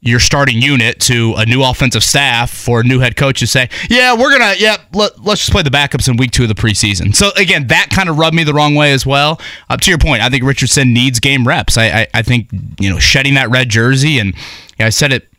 your 0.00 0.18
starting 0.18 0.62
unit 0.62 0.98
to 1.00 1.34
a 1.36 1.44
new 1.44 1.62
offensive 1.62 2.02
staff 2.02 2.50
for 2.50 2.80
a 2.80 2.82
new 2.82 2.98
head 2.98 3.14
coach 3.14 3.40
to 3.40 3.46
say, 3.46 3.68
yeah, 3.90 4.14
we're 4.14 4.30
gonna, 4.30 4.54
yeah, 4.56 4.78
let, 4.94 5.22
let's 5.22 5.42
just 5.42 5.52
play 5.52 5.62
the 5.62 5.68
backups 5.68 6.08
in 6.08 6.16
week 6.16 6.30
two 6.30 6.44
of 6.44 6.48
the 6.48 6.54
preseason. 6.54 7.14
So 7.14 7.28
again, 7.36 7.66
that 7.66 7.88
kind 7.90 8.08
of 8.08 8.16
rubbed 8.16 8.34
me 8.34 8.42
the 8.42 8.54
wrong 8.54 8.74
way 8.74 8.92
as 8.92 9.04
well. 9.04 9.38
Up 9.68 9.82
to 9.82 9.90
your 9.90 9.98
point, 9.98 10.22
I 10.22 10.30
think 10.30 10.44
Richardson 10.44 10.94
needs 10.94 11.20
game 11.20 11.46
reps. 11.46 11.76
I, 11.76 11.88
I, 11.88 12.06
I 12.14 12.22
think 12.22 12.48
you 12.80 12.88
know 12.88 12.98
shedding 12.98 13.34
that 13.34 13.50
red 13.50 13.68
jersey, 13.68 14.18
and 14.18 14.34
I 14.78 14.88
said 14.88 15.12
it 15.12 15.29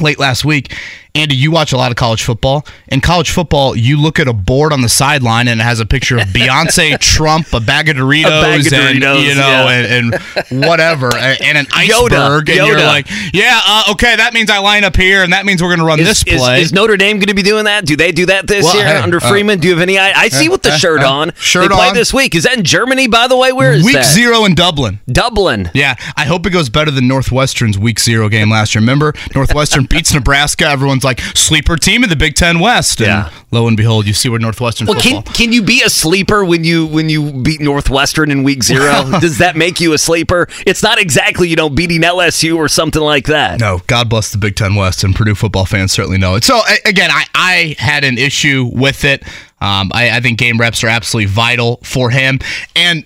late 0.00 0.18
last 0.18 0.44
week. 0.44 0.72
Andy, 1.16 1.34
you 1.34 1.50
watch 1.50 1.72
a 1.72 1.78
lot 1.78 1.90
of 1.90 1.96
college 1.96 2.22
football. 2.22 2.66
In 2.88 3.00
college 3.00 3.30
football, 3.30 3.74
you 3.74 3.98
look 3.98 4.20
at 4.20 4.28
a 4.28 4.34
board 4.34 4.70
on 4.70 4.82
the 4.82 4.88
sideline 4.88 5.48
and 5.48 5.62
it 5.62 5.64
has 5.64 5.80
a 5.80 5.86
picture 5.86 6.18
of 6.18 6.24
Beyonce, 6.24 6.98
Trump, 7.00 7.50
a 7.54 7.60
bag 7.60 7.88
of 7.88 7.96
Doritos, 7.96 8.24
bag 8.24 8.66
of 8.66 8.72
and 8.74 9.02
Doritos, 9.02 9.22
you 9.22 9.34
know, 9.34 9.40
yeah. 9.40 9.70
and, 9.70 10.14
and 10.50 10.66
whatever, 10.66 11.16
and, 11.16 11.56
an 11.56 11.64
Yoda, 11.66 12.12
iceberg, 12.12 12.50
and 12.50 12.66
you're 12.66 12.76
like, 12.76 13.06
yeah, 13.32 13.58
uh, 13.66 13.92
okay, 13.92 14.16
that 14.16 14.34
means 14.34 14.50
I 14.50 14.58
line 14.58 14.84
up 14.84 14.94
here, 14.94 15.22
and 15.22 15.32
that 15.32 15.46
means 15.46 15.62
we're 15.62 15.70
going 15.70 15.78
to 15.78 15.86
run 15.86 16.00
Is, 16.00 16.06
this 16.06 16.24
play. 16.24 16.60
is 16.60 16.74
Notre 16.74 16.98
Dame 16.98 17.16
going 17.16 17.28
to 17.28 17.34
be 17.34 17.42
doing 17.42 17.64
that? 17.64 17.86
Do 17.86 17.96
they 17.96 18.12
do 18.12 18.26
that 18.26 18.46
this 18.46 18.64
Well, 18.64 18.76
year 18.76 18.84
hey, 18.84 18.98
under 18.98 19.16
uh, 19.16 19.28
Freeman? 19.28 19.58
do 19.58 19.68
you 19.68 19.74
have 19.74 19.82
any? 19.82 19.98
I, 19.98 20.12
I 20.12 20.28
see 20.28 20.50
with 20.50 20.60
the 20.60 20.72
uh, 20.72 20.76
shirt 20.76 21.00
uh, 21.00 21.10
on. 21.10 21.32
shirt 21.36 21.70
they 21.70 21.74
play 21.74 21.88
on. 21.88 21.94
this 21.94 22.12
week. 22.12 22.34
Is 22.34 22.44
that 22.44 22.58
in 22.58 22.64
Germany, 22.64 23.08
by 23.08 23.26
the 23.26 23.38
way? 23.38 23.52
Where 23.52 23.72
is 23.72 23.84
Week 23.86 23.94
that? 23.94 24.04
zero 24.04 24.44
in 24.44 24.54
Dublin. 24.54 25.00
Dublin. 25.10 25.70
Yeah, 25.72 25.94
I 26.14 26.26
hope 26.26 26.44
it 26.44 26.50
goes 26.50 26.68
better 26.68 26.90
than 26.90 27.08
Northwestern's 27.08 27.78
Week 27.78 27.98
Zero 27.98 28.28
game 28.28 28.50
last 28.50 28.74
year. 28.74 28.82
Remember, 28.82 29.14
Northwestern 29.34 29.85
beats 29.88 30.12
Nebraska. 30.14 30.66
Everyone's 30.66 31.04
like 31.04 31.20
sleeper 31.34 31.76
team 31.76 32.02
in 32.04 32.10
the 32.10 32.16
Big 32.16 32.34
Ten 32.34 32.58
West. 32.60 33.00
And 33.00 33.08
Yeah. 33.08 33.30
Lo 33.50 33.68
and 33.68 33.76
behold, 33.76 34.06
you 34.06 34.12
see 34.12 34.28
where 34.28 34.38
Northwestern 34.40 34.86
Well, 34.86 35.00
football. 35.00 35.22
can 35.22 35.32
can 35.34 35.52
you 35.52 35.62
be 35.62 35.82
a 35.82 35.88
sleeper 35.90 36.44
when 36.44 36.64
you 36.64 36.86
when 36.86 37.08
you 37.08 37.32
beat 37.32 37.60
Northwestern 37.60 38.30
in 38.30 38.42
week 38.42 38.62
zero? 38.64 39.04
Does 39.20 39.38
that 39.38 39.56
make 39.56 39.80
you 39.80 39.92
a 39.92 39.98
sleeper? 39.98 40.48
It's 40.66 40.82
not 40.82 40.98
exactly 40.98 41.48
you 41.48 41.56
know 41.56 41.70
beating 41.70 42.02
LSU 42.02 42.56
or 42.56 42.68
something 42.68 43.02
like 43.02 43.26
that. 43.26 43.60
No, 43.60 43.80
God 43.86 44.08
bless 44.08 44.32
the 44.32 44.38
Big 44.38 44.56
Ten 44.56 44.74
West, 44.74 45.04
and 45.04 45.14
Purdue 45.14 45.34
football 45.34 45.64
fans 45.66 45.92
certainly 45.92 46.18
know 46.18 46.34
it. 46.34 46.44
So 46.44 46.60
again, 46.84 47.10
I, 47.12 47.24
I 47.34 47.76
had 47.78 48.04
an 48.04 48.18
issue 48.18 48.68
with 48.72 49.04
it. 49.04 49.22
Um, 49.60 49.90
I, 49.94 50.10
I 50.16 50.20
think 50.20 50.38
game 50.38 50.58
reps 50.58 50.84
are 50.84 50.88
absolutely 50.88 51.30
vital 51.30 51.78
for 51.82 52.10
him. 52.10 52.40
And 52.74 53.04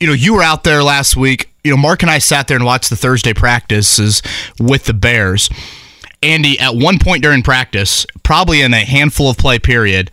you 0.00 0.06
know, 0.06 0.12
you 0.12 0.34
were 0.34 0.42
out 0.42 0.64
there 0.64 0.82
last 0.82 1.16
week. 1.16 1.50
You 1.64 1.70
know, 1.72 1.76
Mark 1.76 2.02
and 2.02 2.10
I 2.10 2.18
sat 2.18 2.46
there 2.48 2.56
and 2.56 2.64
watched 2.64 2.88
the 2.90 2.96
Thursday 2.96 3.32
practices 3.34 4.22
with 4.60 4.84
the 4.84 4.94
Bears. 4.94 5.48
Andy, 6.22 6.58
at 6.58 6.74
one 6.74 6.98
point 6.98 7.22
during 7.22 7.42
practice, 7.42 8.06
probably 8.22 8.60
in 8.60 8.74
a 8.74 8.84
handful 8.84 9.30
of 9.30 9.38
play 9.38 9.58
period, 9.58 10.10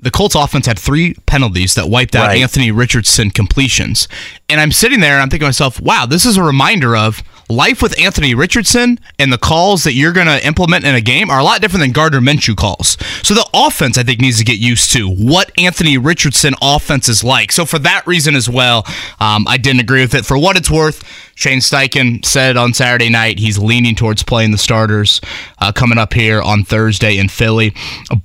the 0.00 0.10
Colts 0.10 0.34
offense 0.34 0.66
had 0.66 0.78
three 0.78 1.14
penalties 1.26 1.74
that 1.74 1.88
wiped 1.88 2.14
out 2.14 2.26
Right. 2.28 2.42
Anthony 2.42 2.70
Richardson 2.70 3.30
completions. 3.30 4.06
And 4.48 4.60
I'm 4.60 4.72
sitting 4.72 5.00
there 5.00 5.14
and 5.14 5.22
I'm 5.22 5.30
thinking 5.30 5.44
to 5.44 5.48
myself, 5.48 5.80
wow, 5.80 6.04
this 6.06 6.26
is 6.26 6.36
a 6.36 6.42
reminder 6.42 6.94
of 6.94 7.22
life 7.48 7.80
with 7.82 7.98
Anthony 7.98 8.34
Richardson 8.34 8.98
and 9.18 9.32
the 9.32 9.38
calls 9.38 9.84
that 9.84 9.92
you're 9.92 10.12
going 10.12 10.26
to 10.26 10.44
implement 10.46 10.84
in 10.84 10.94
a 10.94 11.00
game 11.00 11.30
are 11.30 11.38
a 11.38 11.44
lot 11.44 11.60
different 11.60 11.82
than 11.82 11.92
Gardner 11.92 12.20
Minshew 12.20 12.56
calls. 12.56 12.96
So 13.22 13.34
the 13.34 13.46
offense, 13.54 13.96
I 13.96 14.02
think, 14.02 14.20
needs 14.20 14.38
to 14.38 14.44
get 14.44 14.58
used 14.58 14.92
to 14.92 15.08
what 15.08 15.50
Anthony 15.58 15.96
Richardson 15.96 16.54
offense 16.60 17.08
is 17.08 17.22
like. 17.24 17.52
So 17.52 17.64
for 17.64 17.78
that 17.80 18.06
reason 18.06 18.34
as 18.34 18.48
well, 18.48 18.86
um, 19.20 19.46
I 19.48 19.56
didn't 19.56 19.80
agree 19.80 20.00
with 20.02 20.14
it. 20.14 20.26
For 20.26 20.36
what 20.36 20.56
it's 20.56 20.70
worth, 20.70 21.02
Shane 21.34 21.58
Steichen 21.58 22.24
said 22.24 22.56
on 22.56 22.74
Saturday 22.74 23.10
night 23.10 23.38
he's 23.38 23.58
leaning 23.58 23.94
towards 23.94 24.22
playing 24.22 24.52
the 24.52 24.58
starters 24.58 25.20
uh, 25.58 25.72
coming 25.72 25.98
up 25.98 26.12
here 26.12 26.40
on 26.40 26.64
Thursday 26.64 27.18
in 27.18 27.28
Philly. 27.28 27.74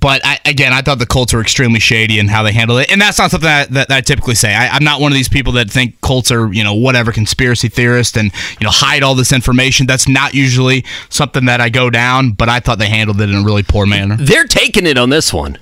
But 0.00 0.20
I, 0.24 0.38
again, 0.44 0.72
I 0.72 0.82
thought 0.82 0.98
the 0.98 1.06
Colts 1.06 1.32
were 1.32 1.40
extremely 1.40 1.80
shady 1.80 2.18
in 2.18 2.28
how 2.28 2.42
they 2.42 2.52
handled 2.52 2.80
it, 2.80 2.90
and 2.90 3.00
that's 3.00 3.18
not 3.18 3.30
something 3.30 3.48
that, 3.48 3.70
that, 3.70 3.88
that 3.88 3.96
I 3.96 4.00
typically 4.00 4.34
say. 4.34 4.54
I, 4.54 4.68
I'm 4.68 4.84
not 4.84 5.00
one 5.00 5.12
of 5.12 5.16
these 5.16 5.28
people 5.28 5.52
that 5.54 5.70
think 5.70 6.00
Colts 6.00 6.30
are 6.30 6.52
you 6.52 6.64
know 6.64 6.74
whatever 6.74 7.12
conspiracy 7.12 7.68
theorist 7.68 8.16
and 8.16 8.32
you 8.58 8.64
know 8.64 8.70
hide 8.70 9.02
all 9.02 9.14
this 9.14 9.32
information. 9.32 9.86
That's 9.86 10.08
not 10.08 10.34
usually 10.34 10.84
something 11.08 11.46
that 11.46 11.60
I 11.60 11.68
go 11.68 11.90
down. 11.90 12.32
But 12.32 12.48
I 12.48 12.60
thought 12.60 12.78
they 12.78 12.88
handled 12.88 13.20
it 13.20 13.30
in 13.30 13.36
a 13.36 13.42
really 13.42 13.62
poor 13.62 13.86
manner. 13.86 14.16
They're 14.16 14.44
taking 14.44 14.86
it 14.86 14.98
on 14.98 15.10
this 15.10 15.32
one. 15.32 15.58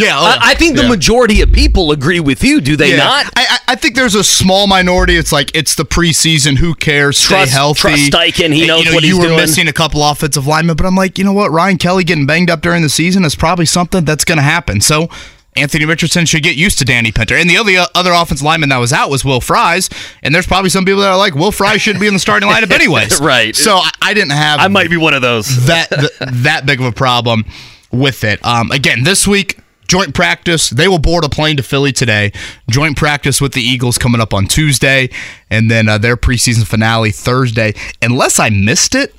Yeah, 0.00 0.18
I, 0.18 0.38
I 0.42 0.54
think 0.54 0.76
the 0.76 0.82
yeah. 0.82 0.88
majority 0.88 1.40
of 1.42 1.52
people 1.52 1.92
agree 1.92 2.20
with 2.20 2.42
you. 2.44 2.60
Do 2.60 2.76
they 2.76 2.90
Yeah. 2.90 2.96
not? 3.04 3.26
I, 3.36 3.58
I- 3.68 3.74
think 3.80 3.94
there's 3.94 4.14
a 4.14 4.22
small 4.24 4.66
minority. 4.66 5.16
It's 5.16 5.32
like 5.32 5.50
it's 5.56 5.74
the 5.74 5.84
preseason. 5.84 6.58
Who 6.58 6.74
cares? 6.74 7.16
Stay 7.18 7.36
Trust- 7.36 7.52
healthy. 7.52 7.80
trust 7.80 8.02
Steichen. 8.12 8.52
He 8.52 8.60
And, 8.62 8.68
knows 8.68 8.84
you 8.84 8.90
know, 8.90 8.94
what 8.94 9.04
you 9.04 9.14
he's 9.14 9.18
were 9.18 9.24
doing. 9.28 9.36
missing 9.38 9.68
a 9.68 9.72
couple 9.72 10.04
offensive 10.04 10.46
linemen, 10.46 10.76
but 10.76 10.84
I'm 10.86 10.94
like, 10.96 11.16
you 11.18 11.24
know 11.24 11.32
what? 11.32 11.50
Ryan 11.50 11.78
Kelly 11.78 12.04
getting 12.04 12.26
banged 12.26 12.50
up 12.50 12.60
during 12.60 12.82
the 12.82 12.88
season 12.90 13.24
is 13.24 13.34
probably 13.34 13.64
something 13.66 14.04
that's 14.04 14.24
going 14.24 14.36
to 14.38 14.42
happen. 14.42 14.80
So. 14.80 15.08
Anthony 15.56 15.84
Richardson 15.84 16.26
should 16.26 16.44
get 16.44 16.54
used 16.54 16.78
to 16.78 16.84
Danny 16.84 17.10
Pinter. 17.10 17.34
And 17.34 17.50
the 17.50 17.58
only 17.58 17.76
other 17.76 18.12
offensive 18.12 18.44
lineman 18.44 18.68
that 18.68 18.76
was 18.76 18.92
out 18.92 19.10
was 19.10 19.24
Will 19.24 19.40
Fries. 19.40 19.90
And 20.22 20.32
there's 20.32 20.46
probably 20.46 20.70
some 20.70 20.84
people 20.84 21.00
that 21.00 21.10
are 21.10 21.18
like, 21.18 21.34
Will 21.34 21.50
Fries 21.50 21.82
should 21.82 21.98
be 21.98 22.06
in 22.06 22.14
the 22.14 22.20
starting 22.20 22.48
lineup 22.48 22.70
anyways. 22.74 23.20
Right. 23.20 23.54
So 23.56 23.74
I, 23.74 23.90
I 24.00 24.14
didn't 24.14 24.30
have 24.30 24.60
I 24.60 24.68
might 24.68 24.88
be 24.90 24.96
one 24.96 25.12
of 25.12 25.22
those. 25.22 25.66
that 25.66 25.88
th- 25.90 26.12
that 26.44 26.66
big 26.66 26.78
of 26.78 26.86
a 26.86 26.92
problem 26.92 27.44
with 27.90 28.22
it. 28.22 28.42
Um, 28.46 28.70
again, 28.70 29.02
this 29.02 29.26
week 29.26 29.58
joint 29.90 30.14
practice. 30.14 30.70
They 30.70 30.86
will 30.86 31.00
board 31.00 31.24
a 31.24 31.28
plane 31.28 31.56
to 31.56 31.64
Philly 31.64 31.90
today. 31.90 32.30
Joint 32.70 32.96
practice 32.96 33.40
with 33.40 33.54
the 33.54 33.60
Eagles 33.60 33.98
coming 33.98 34.20
up 34.20 34.32
on 34.32 34.46
Tuesday, 34.46 35.10
and 35.50 35.68
then 35.68 35.88
uh, 35.88 35.98
their 35.98 36.16
preseason 36.16 36.64
finale 36.64 37.10
Thursday. 37.10 37.74
Unless 38.00 38.38
I 38.38 38.50
missed 38.50 38.94
it, 38.94 39.12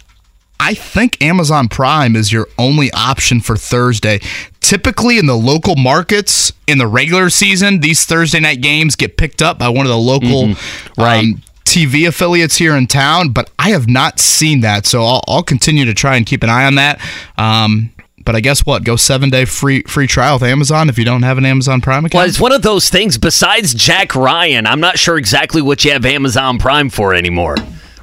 I 0.62 0.74
think 0.74 1.22
Amazon 1.22 1.68
Prime 1.68 2.16
is 2.16 2.32
your 2.32 2.48
only 2.58 2.90
option 2.94 3.42
for 3.42 3.58
Thursday. 3.58 4.22
Typically, 4.62 5.18
in 5.18 5.26
the 5.26 5.36
local 5.36 5.76
markets 5.76 6.54
in 6.68 6.78
the 6.78 6.88
regular 6.88 7.30
season, 7.30 7.82
these 7.82 8.06
Thursday 8.06 8.40
night 8.40 8.62
games 8.62 8.96
get 8.96 9.18
picked 9.18 9.42
up 9.42 9.60
by 9.60 9.68
one 9.68 9.86
of 9.86 9.90
the 9.90 9.98
local 9.98 10.56
Right. 10.98 11.20
um, 11.26 11.42
TV 11.66 12.08
affiliates 12.08 12.56
here 12.56 12.76
in 12.78 12.88
town, 12.88 13.30
but 13.30 13.50
I 13.60 13.72
have 13.72 13.90
not 13.90 14.20
seen 14.20 14.62
that. 14.62 14.86
So 14.86 15.04
I'll, 15.04 15.22
I'll 15.28 15.44
continue 15.44 15.84
to 15.84 15.94
try 15.94 16.16
and 16.16 16.26
keep 16.26 16.44
an 16.44 16.50
eye 16.50 16.66
on 16.66 16.76
that. 16.76 17.02
Um, 17.38 17.92
but 18.26 18.36
I 18.36 18.40
guess 18.40 18.66
what? 18.66 18.84
Go 18.84 18.96
seven 18.96 19.30
day 19.30 19.46
free 19.46 19.84
free 19.84 20.08
trial 20.08 20.36
with 20.36 20.44
Amazon 20.44 20.90
if 20.90 20.98
you 20.98 21.06
don't 21.06 21.24
have 21.24 21.38
an 21.38 21.46
Amazon 21.46 21.82
Prime 21.82 22.06
account. 22.06 22.20
Well, 22.20 22.28
it's 22.28 22.40
one 22.40 22.52
of 22.52 22.62
those 22.62 22.90
things. 22.90 23.18
Besides 23.18 23.74
Jack 23.74 24.16
Ryan, 24.16 24.68
I'm 24.68 24.80
not 24.80 24.98
sure 24.98 25.18
exactly 25.18 25.62
what 25.62 25.84
you 25.84 25.92
have 25.92 26.06
Amazon 26.06 26.58
Prime 26.58 26.90
for 26.90 27.14
anymore. 27.14 27.56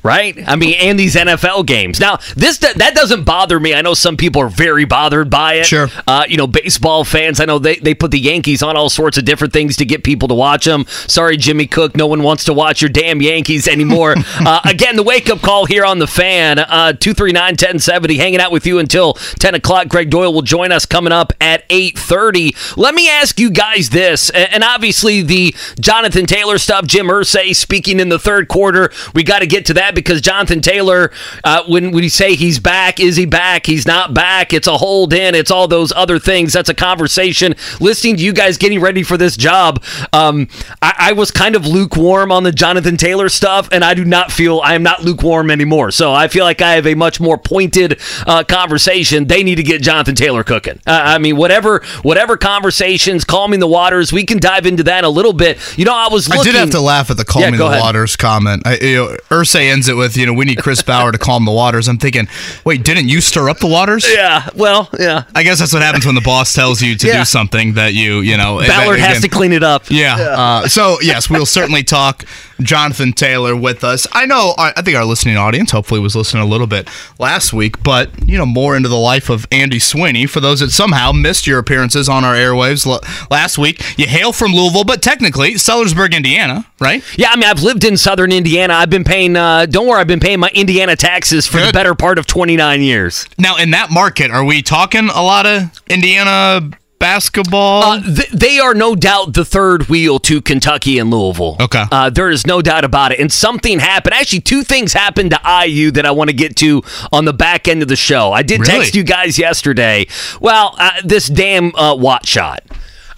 Right? 0.03 0.37
I 0.47 0.57
mean, 0.57 0.75
and 0.79 0.99
these 0.99 1.15
NFL 1.15 1.67
games. 1.67 2.01
Now, 2.01 2.19
this 2.37 2.59
that 2.59 2.95
doesn't 2.95 3.25
bother 3.25 3.59
me. 3.59 3.75
I 3.75 3.83
know 3.83 3.95
some 3.95 4.17
people 4.17 4.43
are 4.43 4.49
very 4.49 4.85
bothered 4.85 5.31
by 5.31 5.55
it. 5.55 5.67
Sure. 5.67 5.89
Uh, 6.07 6.25
you 6.29 6.37
know, 6.37 6.47
baseball 6.47 7.05
fans. 7.05 7.41
I 7.41 7.45
know 7.45 7.59
they, 7.59 7.77
they 7.77 7.95
put 7.95 8.11
the 8.11 8.19
Yankees 8.19 8.63
on 8.63 8.77
all 8.77 8.91
sorts 8.91 9.19
of 9.19 9.25
different 9.25 9.53
things 9.53 9.77
to 9.77 9.85
get 9.85 10.05
people 10.05 10.29
to 10.29 10.35
watch 10.35 10.65
them. 10.65 10.85
Sorry, 10.89 11.37
Jimmy 11.37 11.67
Cook. 11.67 11.97
No 11.97 12.07
one 12.07 12.23
wants 12.23 12.45
to 12.45 12.53
watch 12.55 12.81
your 12.81 12.89
damn 12.89 13.21
Yankees 13.21 13.67
anymore. 13.69 14.15
uh, 14.41 14.61
again, 14.65 14.97
the 14.97 15.03
wake 15.03 15.31
up 15.31 15.41
call 15.41 15.67
here 15.67 15.85
on 15.85 15.99
the 15.99 16.07
fan. 16.07 16.59
Uh, 16.59 16.93
239 16.93 17.53
1070. 17.53 18.17
Hanging 18.17 18.41
out 18.41 18.53
with 18.53 18.67
you 18.67 18.79
until 18.79 19.15
10 19.15 19.55
o'clock. 19.55 19.89
Gregg 19.89 20.11
Doyel 20.11 20.33
will 20.33 20.43
join 20.43 20.73
us 20.73 20.87
coming 20.87 21.13
up 21.13 21.33
at 21.41 21.69
8.30. 21.69 22.77
Let 22.77 22.95
me 22.95 23.09
ask 23.09 23.39
you 23.39 23.51
guys 23.51 23.91
this. 23.91 24.31
And 24.31 24.63
obviously, 24.63 25.23
the 25.23 25.55
Jonathan 25.81 26.27
Taylor 26.27 26.59
stuff, 26.59 26.87
Jim 26.87 27.07
Irsay 27.07 27.55
speaking 27.55 28.01
in 28.01 28.09
the 28.09 28.19
third 28.19 28.49
quarter. 28.49 28.91
We 29.15 29.23
got 29.23 29.41
to 29.41 29.47
get 29.47 29.67
to 29.67 29.75
that 29.75 29.88
because 29.95 30.21
Jonathan 30.21 30.61
Taylor, 30.61 31.11
uh, 31.45 31.65
when 31.67 31.91
we 31.91 32.09
say 32.09 32.35
he's 32.35 32.59
back, 32.59 33.01
is 33.01 33.17
he 33.17 33.27
back? 33.27 33.67
He's 33.67 33.87
not 33.87 34.15
back. 34.15 34.53
It's 34.53 34.67
a 34.67 34.77
hold 34.77 35.13
in. 35.13 35.35
It's 35.35 35.51
all 35.51 35.69
those 35.69 35.93
other 35.93 36.19
things. 36.19 36.53
That's 36.53 36.69
a 36.69 36.75
conversation. 36.75 37.55
Listening 37.81 38.17
to 38.17 38.23
you 38.23 38.33
guys 38.33 38.57
getting 38.59 38.81
ready 38.81 39.03
for 39.03 39.17
this 39.17 39.37
job, 39.37 39.83
um, 40.13 40.49
I, 40.83 40.95
I 40.99 41.13
was 41.13 41.31
kind 41.31 41.57
of 41.57 41.67
lukewarm 41.67 42.33
on 42.33 42.43
the 42.43 42.53
Jonathan 42.53 42.97
Taylor 42.97 43.29
stuff, 43.29 43.69
and 43.73 43.85
I 43.85 43.95
do 43.95 44.05
not 44.05 44.33
feel 44.33 44.61
I 44.61 44.75
am 44.75 44.83
not 44.83 45.03
lukewarm 45.03 45.51
anymore. 45.51 45.91
So 45.91 46.13
I 46.13 46.29
feel 46.29 46.45
like 46.45 46.63
I 46.63 46.73
have 46.73 46.87
a 46.87 46.95
much 46.95 47.21
more 47.21 47.39
pointed 47.39 48.01
uh, 48.27 48.45
conversation. 48.45 49.27
They 49.27 49.43
need 49.43 49.57
to 49.57 49.63
get 49.63 49.83
Jonathan 49.83 50.15
Taylor 50.15 50.45
cooking. 50.45 50.81
Uh, 50.87 51.01
I 51.05 51.19
mean, 51.19 51.37
whatever, 51.37 51.83
whatever 52.03 52.37
conversations, 52.37 53.25
calming 53.25 53.61
the 53.61 53.67
waters. 53.67 54.13
We 54.13 54.25
can 54.25 54.39
dive 54.39 54.67
into 54.67 54.83
that 54.85 55.05
a 55.05 55.09
little 55.09 55.33
bit. 55.33 55.59
You 55.79 55.85
know, 55.85 55.95
I 55.95 56.09
was. 56.11 56.31
I 56.31 56.43
did 56.43 56.55
have 56.55 56.71
to 56.71 56.81
laugh 56.81 57.11
at 57.11 57.17
the 57.17 57.25
calming 57.25 57.53
go 57.59 57.65
the 57.67 57.73
ahead. 57.73 57.81
waters 57.83 58.17
comment. 58.17 58.63
I, 58.67 58.79
you 58.79 58.95
know, 58.97 59.17
Irsay 59.31 59.73
ends 59.79 59.89
it 59.89 59.95
with, 59.95 60.17
you 60.17 60.27
know, 60.27 60.33
we 60.33 60.45
need 60.45 60.59
Chris 60.59 60.83
Ballard 60.83 61.13
to 61.13 61.19
calm 61.19 61.45
the 61.45 61.53
waters. 61.53 61.87
I'm 61.89 61.99
thinking, 61.99 62.27
wait, 62.65 62.83
didn't 62.83 63.09
you 63.09 63.21
stir 63.21 63.49
up 63.49 63.59
the 63.59 63.69
waters? 63.69 64.05
Yeah. 64.09 64.49
Well. 64.57 64.91
Yeah. 64.99 65.23
I 65.37 65.45
guess 65.45 65.61
that's 65.61 65.73
what 65.73 65.83
happens 65.83 66.05
when 66.05 66.17
the 66.17 66.21
boss 66.21 66.53
tells 66.53 66.83
you 66.83 66.97
to 66.97 67.07
Yeah. 67.07 67.19
do 67.21 67.25
something 67.25 67.75
that 67.75 67.95
you, 67.95 68.19
you 68.21 68.37
know. 68.37 68.59
Ballard 68.67 68.99
has 68.99 69.19
again- 69.19 69.23
to 69.23 69.29
clean 69.29 69.53
it 69.53 69.63
up. 69.63 69.85
Yeah. 69.89 70.17
Uh, 70.17 70.69
so 70.69 70.99
yes, 71.01 71.31
we'll 71.31 71.47
certainly 71.47 71.85
talk 71.85 72.25
Jonathan 72.61 73.13
Taylor 73.13 73.55
with 73.57 73.85
us. 73.85 74.07
I 74.13 74.27
know. 74.27 74.55
I 74.59 74.83
think 74.83 74.97
our 74.97 75.05
listening 75.05 75.37
audience 75.37 75.71
hopefully 75.71 76.01
was 76.01 76.17
listening 76.17 76.43
a 76.43 76.47
little 76.47 76.67
bit 76.67 76.89
last 77.19 77.53
week, 77.53 77.83
but 77.83 78.11
you 78.29 78.37
know 78.37 78.47
more 78.47 78.77
into 78.77 78.89
the 78.89 78.97
life 78.99 79.29
of 79.31 79.47
Andy 79.53 79.79
Sweeney. 79.79 80.27
For 80.27 80.41
those 80.41 80.61
that 80.61 80.71
somehow 80.71 81.13
missed 81.13 81.47
your 81.47 81.59
appearances 81.59 82.09
on 82.09 82.25
our 82.25 82.35
airwaves 82.35 82.87
l- 82.87 83.01
last 83.31 83.59
week, 83.59 83.83
you 83.99 84.07
hail 84.07 84.33
from 84.33 84.53
Louisville, 84.53 84.85
but 84.85 85.03
technically 85.03 85.55
Sellersburg, 85.55 86.15
Indiana, 86.15 86.67
right? 86.81 87.03
Yeah, 87.17 87.31
I 87.31 87.37
mean, 87.37 87.45
I've 87.49 87.63
lived 87.63 87.85
in 87.85 87.97
southern 87.97 88.33
Indiana. 88.33 88.75
I've 88.75 88.91
been 88.91 89.05
paying, 89.05 89.37
uh, 89.37 89.67
don't 89.67 89.87
worry, 89.87 90.01
I've 90.01 90.07
been 90.07 90.21
paying 90.21 90.41
my 90.41 90.51
Indiana 90.55 90.97
taxes 90.97 91.47
for 91.47 91.59
the 91.61 91.73
better 91.73 91.95
part 91.95 92.19
of 92.19 92.27
29 92.27 92.83
years. 92.83 93.27
Now 93.39 93.57
in 93.57 93.71
that 93.71 93.91
market, 93.91 94.31
are 94.31 94.45
we 94.45 94.63
talking 94.63 95.09
a 95.09 95.23
lot 95.23 95.47
of 95.47 95.71
Indiana 95.89 96.69
basketball? 96.99 97.83
Uh, 97.83 98.03
th- 98.03 98.31
they 98.31 98.59
are 98.59 98.75
no 98.75 98.95
doubt 98.95 99.35
the 99.35 99.45
third 99.45 99.89
wheel 99.89 100.19
to 100.21 100.41
Kentucky 100.41 100.99
and 100.99 101.11
Louisville. 101.11 101.57
Okay. 101.61 101.85
Uh, 101.91 102.11
there 102.11 102.31
is 102.31 102.47
no 102.47 102.63
doubt 102.63 102.85
about 102.85 103.13
it. 103.13 103.21
And 103.21 103.33
something 103.33 103.79
happened. 103.79 104.15
Actually, 104.15 104.41
two 104.41 104.63
things 104.65 104.93
happened 104.93 105.31
to 105.31 105.41
IU 105.67 105.91
that 105.93 106.05
I 106.07 106.11
want 106.11 106.31
to 106.31 106.37
get 106.37 106.57
to 106.57 106.83
on 107.13 107.25
the 107.25 107.33
back 107.33 107.69
end 107.69 107.83
of 107.83 107.89
the 107.89 107.97
show. 107.97 108.33
I 108.33 108.43
did 108.43 108.61
Really? 108.61 108.73
text 108.81 108.95
you 108.95 109.03
guys 109.05 109.39
yesterday. 109.39 110.07
Well, 110.41 110.75
uh, 110.79 110.93
this 111.05 111.29
damn 111.29 111.75
uh, 111.77 111.95
Watt 111.95 112.27
shot. 112.27 112.63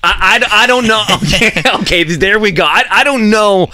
I, 0.03 0.41
I, 0.43 0.63
I 0.65 0.67
don't 0.67 0.87
know. 0.87 1.05
Okay, 1.21 1.63
okay, 1.81 2.03
there 2.05 2.39
we 2.39 2.51
go. 2.51 2.65
I, 2.65 2.85
I 2.91 3.05
don't 3.05 3.31
know. 3.31 3.65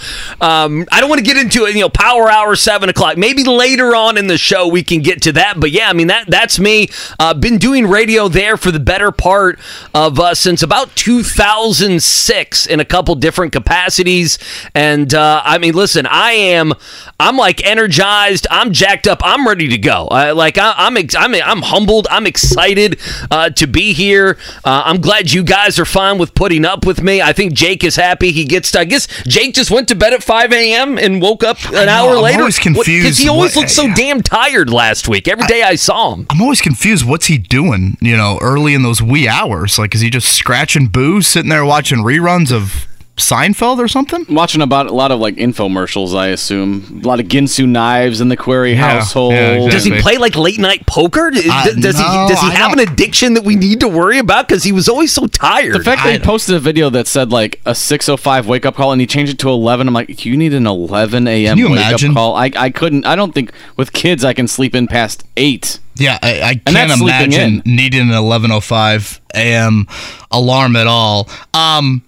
Um, 0.41 0.85
I 0.91 0.99
don't 0.99 1.09
want 1.09 1.19
to 1.19 1.25
get 1.25 1.37
into 1.37 1.65
it. 1.65 1.75
You 1.75 1.81
know, 1.81 1.89
Power 1.89 2.29
Hour 2.29 2.55
seven 2.55 2.89
o'clock. 2.89 3.17
Maybe 3.17 3.43
later 3.43 3.95
on 3.95 4.17
in 4.17 4.27
the 4.27 4.37
show 4.37 4.67
we 4.67 4.83
can 4.83 5.01
get 5.01 5.21
to 5.23 5.31
that. 5.33 5.59
But 5.59 5.71
yeah, 5.71 5.89
I 5.89 5.93
mean 5.93 6.07
that 6.07 6.25
that's 6.27 6.59
me. 6.59 6.89
Uh, 7.19 7.33
been 7.33 7.57
doing 7.57 7.87
radio 7.87 8.27
there 8.27 8.57
for 8.57 8.71
the 8.71 8.79
better 8.79 9.11
part 9.11 9.59
of 9.93 10.19
uh, 10.19 10.35
since 10.35 10.61
about 10.61 10.95
2006 10.95 12.65
in 12.67 12.79
a 12.79 12.85
couple 12.85 13.15
different 13.15 13.53
capacities. 13.53 14.37
And 14.75 15.13
uh, 15.13 15.41
I 15.43 15.57
mean, 15.57 15.73
listen, 15.73 16.05
I 16.05 16.31
am 16.33 16.73
I'm 17.19 17.37
like 17.37 17.65
energized. 17.65 18.45
I'm 18.51 18.71
jacked 18.73 19.07
up. 19.07 19.21
I'm 19.23 19.47
ready 19.47 19.67
to 19.69 19.77
go. 19.77 20.05
Like 20.11 20.57
I, 20.57 20.73
I'm 20.77 20.97
ex- 20.97 21.15
I'm 21.15 21.33
I'm 21.35 21.61
humbled. 21.61 22.07
I'm 22.11 22.27
excited 22.27 22.99
uh, 23.31 23.49
to 23.51 23.67
be 23.67 23.93
here. 23.93 24.37
Uh, 24.63 24.83
I'm 24.85 25.01
glad 25.01 25.31
you 25.31 25.43
guys 25.43 25.79
are 25.79 25.85
fine 25.85 26.16
with 26.17 26.33
putting 26.35 26.65
up 26.65 26.85
with 26.85 27.01
me. 27.01 27.21
I 27.21 27.33
think 27.33 27.53
Jake 27.53 27.83
is 27.83 27.95
happy. 27.95 28.31
He 28.31 28.45
gets. 28.45 28.71
To, 28.71 28.79
I 28.79 28.85
guess 28.85 29.07
Jake 29.23 29.53
just 29.55 29.71
went 29.71 29.87
to 29.89 29.95
bed 29.95 30.13
at 30.13 30.23
5 30.23 30.51
a.m. 30.53 30.97
and 30.97 31.21
woke 31.21 31.43
up 31.43 31.57
an 31.65 31.85
know, 31.85 31.87
hour 31.91 32.15
I'm 32.17 32.23
later. 32.23 32.39
always 32.39 32.59
confused 32.59 32.87
because 33.03 33.17
he 33.17 33.29
always 33.29 33.55
what- 33.55 33.61
looked 33.63 33.71
so 33.71 33.93
damn 33.93 34.21
tired 34.21 34.69
last 34.69 35.07
week. 35.07 35.27
Every 35.27 35.45
day 35.47 35.63
I 35.63 35.75
saw 35.75 36.13
him. 36.13 36.25
I'm 36.29 36.41
always 36.41 36.61
confused. 36.61 37.05
What's 37.07 37.27
he 37.27 37.37
doing? 37.37 37.97
You 38.01 38.17
know, 38.17 38.37
early 38.41 38.73
in 38.73 38.83
those 38.83 39.01
wee 39.01 39.27
hours. 39.27 39.77
Like, 39.79 39.93
is 39.95 40.01
he 40.01 40.09
just 40.09 40.31
scratching 40.33 40.87
booze, 40.87 41.27
sitting 41.27 41.49
there 41.49 41.65
watching 41.65 41.99
reruns 41.99 42.51
of 42.51 42.87
Seinfeld 43.17 43.79
or 43.79 43.87
something? 43.87 44.25
Watching 44.29 44.61
about 44.61 44.85
a 44.85 44.93
lot 44.93 45.11
of 45.11 45.19
like 45.19 45.35
infomercials, 45.37 46.15
I 46.15 46.27
assume. 46.27 47.01
A 47.03 47.07
lot 47.07 47.19
of 47.19 47.25
Ginsu 47.25 47.67
knives 47.67 48.21
in 48.21 48.29
the 48.29 48.37
Query 48.37 48.73
Yeah, 48.73 48.99
household. 48.99 49.33
yeah, 49.33 49.53
exactly. 49.53 49.71
Does 49.71 49.83
he 49.85 50.01
play 50.01 50.17
like 50.17 50.35
late 50.35 50.59
night 50.59 50.85
poker? 50.85 51.31
D- 51.31 51.41
Uh, 51.51 51.65
does 51.65 51.75
no, 51.97 52.03
he 52.03 52.27
does 52.29 52.39
he 52.39 52.47
I 52.47 52.51
have 52.51 52.71
an 52.73 52.77
don't- 52.77 52.89
addiction 52.91 53.33
that 53.33 53.43
we 53.43 53.55
need 53.55 53.79
to 53.79 53.87
worry 53.87 54.19
about? 54.19 54.47
Because 54.47 54.63
he 54.63 54.71
was 54.71 54.87
always 54.87 55.11
so 55.11 55.25
tired. 55.25 55.73
The 55.73 55.83
fact 55.83 56.03
that 56.03 56.13
he 56.13 56.19
posted 56.19 56.53
a 56.55 56.59
video 56.59 56.89
that 56.91 57.07
said 57.07 57.31
like 57.31 57.59
a 57.65 57.71
6:05 57.71 58.45
wake 58.45 58.65
up 58.67 58.75
call 58.75 58.91
and 58.91 59.01
he 59.01 59.07
changed 59.07 59.33
it 59.33 59.39
to 59.39 59.49
11. 59.49 59.87
I'm 59.87 59.93
like, 59.95 60.23
you 60.23 60.37
need 60.37 60.53
an 60.53 60.67
11 60.67 61.27
a.m. 61.27 61.57
You 61.57 61.65
wake 61.71 61.79
imagine? 61.79 62.11
up 62.11 62.15
call. 62.17 62.35
I 62.35 62.51
I 62.55 62.69
couldn't. 62.69 63.05
I 63.05 63.15
don't 63.15 63.33
think 63.33 63.51
with 63.77 63.93
kids 63.93 64.23
I 64.23 64.33
can 64.33 64.47
sleep 64.47 64.75
in 64.75 64.85
past 64.87 65.23
eight. 65.35 65.79
Yeah, 65.95 66.19
I, 66.21 66.41
I 66.43 66.55
can't 66.71 67.01
imagine 67.01 67.63
needing 67.65 68.01
an 68.01 68.09
11:05 68.09 69.19
a.m. 69.33 69.87
alarm 70.29 70.75
at 70.75 70.85
all. 70.85 71.27
Um, 71.55 72.03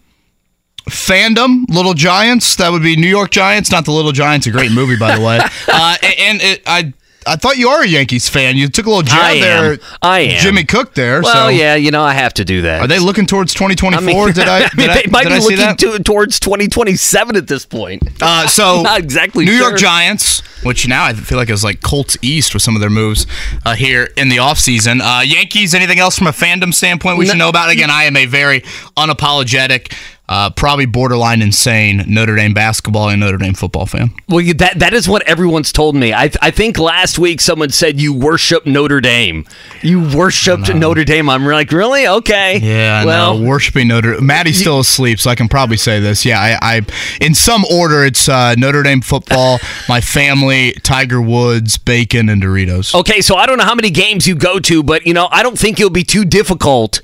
fandom, 0.89 1.65
Little 1.69 1.93
Giants. 1.93 2.55
That 2.57 2.71
would 2.71 2.83
be 2.83 2.95
New 2.95 3.07
York 3.07 3.31
Giants, 3.31 3.71
not 3.71 3.85
the 3.85 3.91
Little 3.91 4.11
Giants. 4.11 4.47
A 4.47 4.51
great 4.51 4.71
movie, 4.71 4.97
by 4.97 5.15
the 5.17 5.21
way. 5.23 5.39
Uh, 5.71 5.95
and 6.19 6.41
it, 6.41 6.61
I. 6.65 6.93
I 7.27 7.35
thought 7.35 7.57
you 7.57 7.67
are 7.67 7.83
a 7.83 7.87
Yankees 7.87 8.27
fan. 8.29 8.55
You 8.57 8.69
took 8.69 8.85
a 8.85 8.89
little 8.89 9.03
jab 9.03 9.19
I 9.19 9.39
there. 9.39 9.77
I 10.01 10.19
am. 10.21 10.41
Jimmy 10.41 10.63
Cook 10.63 10.95
there. 10.95 11.21
well, 11.21 11.49
so 11.49 11.49
yeah, 11.49 11.75
you 11.75 11.91
know 11.91 12.01
I 12.01 12.13
have 12.13 12.33
to 12.35 12.45
do 12.45 12.61
that. 12.63 12.81
Are 12.81 12.87
they 12.87 12.97
looking 12.97 13.25
towards 13.27 13.53
2024? 13.53 14.01
I 14.01 14.25
mean, 14.25 14.33
did 14.33 14.47
I? 14.47 14.59
I 14.59 14.61
mean, 14.77 14.87
did 14.87 14.89
I- 14.89 15.01
they 15.01 15.11
might 15.11 15.27
be 15.27 15.37
looking 15.39 15.75
to, 15.75 15.99
towards 16.01 16.39
2027 16.39 17.35
at 17.35 17.45
this 17.47 17.65
point. 17.65 18.01
Uh, 18.21 18.47
so 18.47 18.81
Not 18.83 18.99
exactly 19.01 19.45
New 19.45 19.51
sure. 19.57 19.69
York 19.69 19.79
Giants, 19.79 20.39
which 20.63 20.87
now 20.87 21.03
I 21.03 21.13
feel 21.13 21.37
like 21.37 21.49
is 21.49 21.63
like 21.63 21.81
Colts 21.81 22.17
East 22.23 22.53
with 22.53 22.63
some 22.63 22.73
of 22.75 22.79
their 22.81 22.89
moves 22.89 23.27
uh, 23.65 23.75
here 23.75 24.09
in 24.17 24.29
the 24.29 24.37
offseason. 24.37 25.01
Uh, 25.01 25.21
Yankees, 25.21 25.75
anything 25.75 25.99
else 25.99 26.17
from 26.17 26.27
a 26.27 26.31
fandom 26.31 26.73
standpoint 26.73 27.17
we 27.19 27.27
should 27.27 27.37
know 27.37 27.49
about? 27.49 27.69
Again, 27.69 27.91
I 27.91 28.05
am 28.05 28.15
a 28.15 28.25
very 28.25 28.61
unapologetic 28.97 29.93
uh, 30.29 30.51
probably 30.51 30.85
borderline 30.85 31.41
insane 31.41 32.03
Notre 32.07 32.35
Dame 32.35 32.53
basketball 32.53 33.09
and 33.09 33.19
Notre 33.19 33.39
Dame 33.39 33.55
football 33.55 33.87
fan. 33.87 34.11
Well, 34.27 34.45
that 34.57 34.77
that 34.77 34.93
is 34.93 35.09
what 35.09 35.23
everyone's 35.23 35.71
told 35.71 35.95
me. 35.95 36.13
I 36.13 36.29
I 36.39 36.51
think 36.51 36.77
last 36.77 37.17
week 37.17 37.41
someone 37.41 37.71
said 37.71 37.99
you 37.99 38.13
worship 38.13 38.67
Notre 38.67 39.01
Dame. 39.01 39.45
You 39.81 40.01
worshipped 40.15 40.73
Notre 40.75 41.03
Dame. 41.03 41.29
I'm 41.29 41.43
like, 41.45 41.71
really? 41.71 42.07
Okay. 42.07 42.59
Yeah, 42.59 43.05
Well, 43.05 43.39
no, 43.39 43.47
worshiping 43.47 43.87
Notre. 43.87 44.21
Maddie's 44.21 44.59
still 44.59 44.79
asleep, 44.79 45.19
so 45.19 45.31
I 45.31 45.35
can 45.35 45.49
probably 45.49 45.77
say 45.77 45.99
this. 45.99 46.23
Yeah, 46.23 46.39
I, 46.39 46.77
I 46.77 46.81
in 47.19 47.33
some 47.33 47.65
order, 47.65 48.05
it's 48.05 48.29
uh, 48.29 48.53
Notre 48.55 48.83
Dame 48.83 49.01
football, 49.01 49.57
my 49.89 49.99
family, 49.99 50.73
Tiger 50.83 51.21
Woods, 51.21 51.79
bacon, 51.79 52.29
and 52.29 52.43
Doritos. 52.43 52.93
Okay, 52.93 53.21
so 53.21 53.35
I 53.35 53.47
don't 53.47 53.57
know 53.57 53.63
how 53.65 53.75
many 53.75 53.89
games 53.89 54.27
you 54.27 54.35
go 54.35 54.59
to, 54.59 54.83
but 54.83 55.07
you 55.07 55.13
know, 55.15 55.27
I 55.31 55.41
don't 55.41 55.57
think 55.57 55.79
it'll 55.79 55.89
be 55.89 56.03
too 56.03 56.23
difficult. 56.23 57.01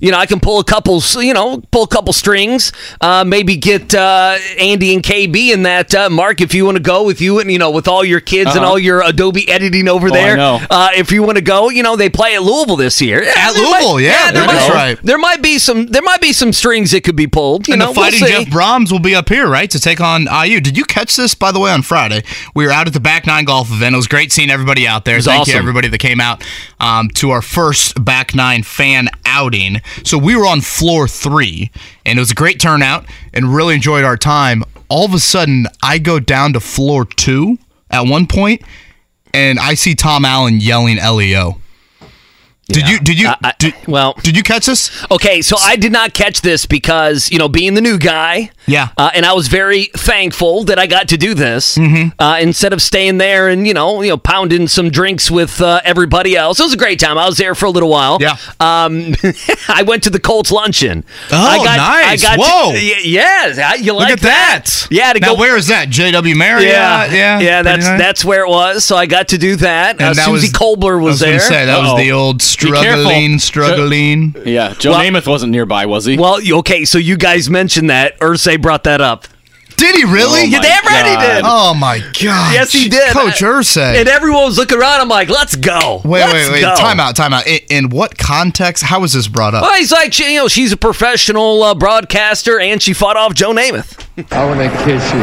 You 0.00 0.10
know, 0.12 0.18
I 0.18 0.26
can 0.26 0.40
pull 0.40 0.58
a 0.60 0.64
couple, 0.64 1.00
you 1.20 1.34
know, 1.34 1.60
pull 1.70 1.82
a 1.84 1.88
couple 1.88 2.12
strings. 2.12 2.72
Uh, 3.00 3.24
maybe 3.26 3.56
get 3.56 3.94
uh, 3.94 4.36
Andy 4.58 4.94
and 4.94 5.02
KB 5.02 5.52
in 5.52 5.62
that. 5.64 5.94
Uh, 5.94 6.08
Mark, 6.10 6.40
if 6.40 6.54
you 6.54 6.64
want 6.64 6.76
to 6.76 6.82
go 6.82 7.04
with 7.04 7.20
you 7.20 7.38
and 7.40 7.50
you 7.50 7.58
know, 7.58 7.70
with 7.70 7.88
all 7.88 8.04
your 8.04 8.20
kids 8.20 8.50
and 8.50 8.60
Uh-huh. 8.60 8.70
all 8.72 8.78
your 8.78 9.02
Adobe 9.02 9.48
editing 9.48 9.88
over 9.88 10.08
Oh, 10.08 10.12
there. 10.12 10.38
Uh, 10.38 10.90
if 10.96 11.10
you 11.12 11.22
want 11.22 11.36
to 11.36 11.42
go, 11.42 11.68
you 11.70 11.82
know, 11.82 11.96
they 11.96 12.08
play 12.08 12.34
at 12.34 12.42
Louisville 12.42 12.76
this 12.76 13.00
year. 13.00 13.22
At 13.22 13.52
there 13.54 13.62
might- 13.64 13.80
Louisville, 13.82 14.00
yeah, 14.00 14.30
there 14.32 14.46
that's 14.46 14.68
might, 14.68 14.74
right. 14.74 14.98
There 15.02 15.18
might 15.18 15.42
be 15.42 15.58
some. 15.58 15.86
There 15.86 16.02
might 16.02 16.20
be 16.20 16.32
some 16.32 16.52
strings 16.52 16.90
that 16.92 17.02
could 17.04 17.16
be 17.16 17.26
pulled. 17.26 17.68
You 17.68 17.74
and 17.74 17.80
know, 17.80 17.88
the 17.88 17.94
fighting 17.94 18.20
we'll. 18.22 18.44
Jeff 18.44 18.52
Brohm's 18.52 18.92
will 18.92 18.98
be 19.00 19.14
up 19.14 19.28
here, 19.28 19.48
right, 19.48 19.70
to 19.70 19.80
take 19.80 20.00
on 20.00 20.26
IU. 20.26 20.60
Did 20.60 20.76
you 20.76 20.84
catch 20.84 21.16
this, 21.16 21.34
by 21.34 21.50
the 21.52 21.58
way, 21.60 21.70
on 21.70 21.82
Friday? 21.82 22.22
We 22.54 22.64
were 22.66 22.72
out 22.72 22.86
at 22.86 22.92
the 22.92 23.00
Back 23.00 23.26
Nine 23.26 23.44
Golf 23.44 23.70
event. 23.70 23.94
It 23.94 23.96
was 23.96 24.06
great 24.06 24.32
seeing 24.32 24.50
everybody 24.50 24.86
out 24.86 25.04
there. 25.04 25.20
Thank 25.20 25.48
you, 25.48 25.54
everybody 25.54 25.88
that 25.88 25.98
came 25.98 26.20
out 26.20 26.44
um, 26.80 27.08
to 27.14 27.30
our 27.30 27.42
first 27.42 28.04
Back 28.04 28.34
Nine 28.34 28.62
fan 28.62 29.08
outing. 29.26 29.80
So 30.04 30.18
we 30.18 30.36
were 30.36 30.46
on 30.46 30.60
floor 30.60 31.08
three, 31.08 31.70
and 32.04 32.18
it 32.18 32.20
was 32.20 32.30
a 32.30 32.34
great 32.34 32.60
turnout, 32.60 33.06
and 33.32 33.54
really 33.54 33.74
enjoyed 33.74 34.04
our 34.04 34.16
time. 34.16 34.64
All 34.88 35.04
of 35.04 35.14
a 35.14 35.18
sudden, 35.18 35.66
I 35.82 35.98
go 35.98 36.18
down 36.18 36.52
to 36.54 36.60
floor 36.60 37.04
two 37.04 37.58
at 37.90 38.06
one 38.06 38.26
point, 38.26 38.62
and 39.34 39.58
I 39.58 39.74
see 39.74 39.94
Tom 39.94 40.24
Allen 40.24 40.60
yelling 40.60 40.96
"LEO." 40.96 41.60
Did 42.68 42.88
you? 42.88 42.98
Did 43.00 43.18
you? 43.18 43.28
I- 43.28 43.36
I- 43.42 43.54
did, 43.58 43.74
well- 43.86 44.14
did 44.22 44.36
you 44.36 44.42
catch 44.42 44.66
this? 44.66 44.90
Okay, 45.10 45.40
so 45.42 45.56
I 45.58 45.76
did 45.76 45.90
not 45.90 46.12
catch 46.12 46.42
this 46.42 46.66
because 46.66 47.30
you 47.30 47.38
know 47.38 47.48
being 47.48 47.74
the 47.74 47.80
new 47.80 47.98
guy. 47.98 48.50
Yeah. 48.66 48.88
uh, 48.98 49.10
and 49.14 49.24
I 49.24 49.32
was 49.32 49.48
very 49.48 49.86
thankful 49.96 50.64
that 50.64 50.78
I 50.78 50.86
got 50.86 51.08
to 51.08 51.16
do 51.16 51.32
this 51.32 51.78
Mm-hmm. 51.78 52.20
uh, 52.20 52.36
instead 52.38 52.74
of 52.74 52.82
staying 52.82 53.16
there 53.16 53.48
and 53.48 53.66
you 53.66 53.72
know 53.72 54.02
you 54.02 54.10
know 54.10 54.18
pounding 54.18 54.68
some 54.68 54.90
drinks 54.90 55.30
with 55.30 55.62
uh, 55.62 55.80
everybody 55.84 56.36
else. 56.36 56.60
It 56.60 56.64
was 56.64 56.74
a 56.74 56.76
great 56.76 57.00
time. 57.00 57.16
I 57.16 57.24
was 57.26 57.38
there 57.38 57.54
for 57.54 57.64
a 57.64 57.70
little 57.70 57.88
while. 57.88 58.18
Yeah. 58.20 58.36
Um, 58.60 59.14
I 59.68 59.82
went 59.86 60.02
to 60.02 60.10
the 60.10 60.20
Colts 60.20 60.50
luncheon. 60.52 61.04
Oh, 61.32 61.36
I 61.36 61.56
got, 61.64 61.76
nice. 61.78 62.22
I 62.24 62.36
got 62.36 62.38
Whoa. 62.38 62.72
To, 62.72 62.76
y- 62.78 63.00
yeah, 63.04 63.74
you 63.76 63.94
like 63.94 64.10
Look 64.10 64.18
at 64.18 64.20
that. 64.24 64.86
Yeah, 64.90 65.14
to 65.14 65.20
now, 65.20 65.34
go. 65.34 65.40
where 65.40 65.56
is 65.56 65.68
that? 65.68 65.88
JW 65.88 66.36
Marriott. 66.36 66.70
yeah, 66.70 67.06
yeah, 67.10 67.40
yeah. 67.40 67.62
That's 67.62 67.86
nice. 67.86 67.98
that's 67.98 68.24
where 68.26 68.44
it 68.44 68.50
was. 68.50 68.84
So 68.84 68.96
I 68.96 69.06
got 69.06 69.28
to 69.28 69.38
do 69.38 69.56
that. 69.56 69.98
Uh, 70.00 70.04
And 70.08 70.16
that 70.18 70.26
Suzy 70.26 70.48
was- 70.48 70.52
was, 71.00 71.02
was 71.02 71.20
there. 71.20 71.40
say 71.40 71.64
that 71.64 71.78
was 71.80 71.90
Uh-oh. 71.92 71.96
the 71.96 72.12
old 72.12 72.42
careful. 72.58 73.04
struggling, 73.04 73.38
struggling. 73.38 74.34
Yeah, 74.44 74.74
Joe 74.78 74.90
Well- 74.90 75.00
Namath 75.00 75.26
wasn't 75.26 75.52
nearby, 75.52 75.86
was 75.86 76.04
he? 76.04 76.16
well, 76.18 76.38
okay. 76.58 76.84
So 76.84 76.98
you 76.98 77.16
guys 77.16 77.48
mentioned 77.48 77.90
that. 77.90 78.18
Irsay 78.20 78.60
brought 78.60 78.84
that 78.84 79.00
up. 79.00 79.26
Did 79.78 79.94
he 79.96 80.04
really? 80.04 80.40
Oh 80.40 80.44
You 80.44 80.56
my 80.58 80.62
damn 80.62 80.84
right 80.84 81.06
he 81.06 81.26
did. 81.26 81.42
Oh 81.46 81.72
my 81.72 81.98
god! 82.00 82.52
Yes, 82.52 82.72
he 82.72 82.88
did. 82.88 83.12
Coach 83.12 83.40
Irsay. 83.40 83.94
And 84.00 84.08
everyone 84.08 84.44
was 84.44 84.58
looking 84.58 84.76
around. 84.78 85.00
I'm 85.00 85.08
like, 85.08 85.28
let's 85.28 85.54
go. 85.56 86.00
wait, 86.04 86.20
Let's 86.20 86.32
wait, 86.34 86.52
wait! 86.52 86.60
Go. 86.62 86.74
Time 86.74 86.98
out, 87.00 87.14
time 87.16 87.32
out. 87.32 87.46
In, 87.46 87.60
in 87.70 87.88
what 87.90 88.18
context? 88.18 88.82
How 88.82 89.00
was 89.00 89.12
this 89.12 89.28
brought 89.28 89.54
up? 89.54 89.62
Well, 89.62 89.74
he's 89.76 89.92
like, 89.92 90.18
you 90.18 90.34
know, 90.34 90.48
she's 90.48 90.72
a 90.72 90.76
professional 90.76 91.62
uh, 91.62 91.74
broadcaster, 91.74 92.58
and 92.60 92.82
she 92.82 92.92
fought 92.92 93.16
off 93.16 93.34
Joe 93.34 93.52
Namath. 93.52 94.04
I 94.32 94.44
want 94.44 94.58
to 94.60 94.68
kiss 94.84 95.12
you. 95.14 95.20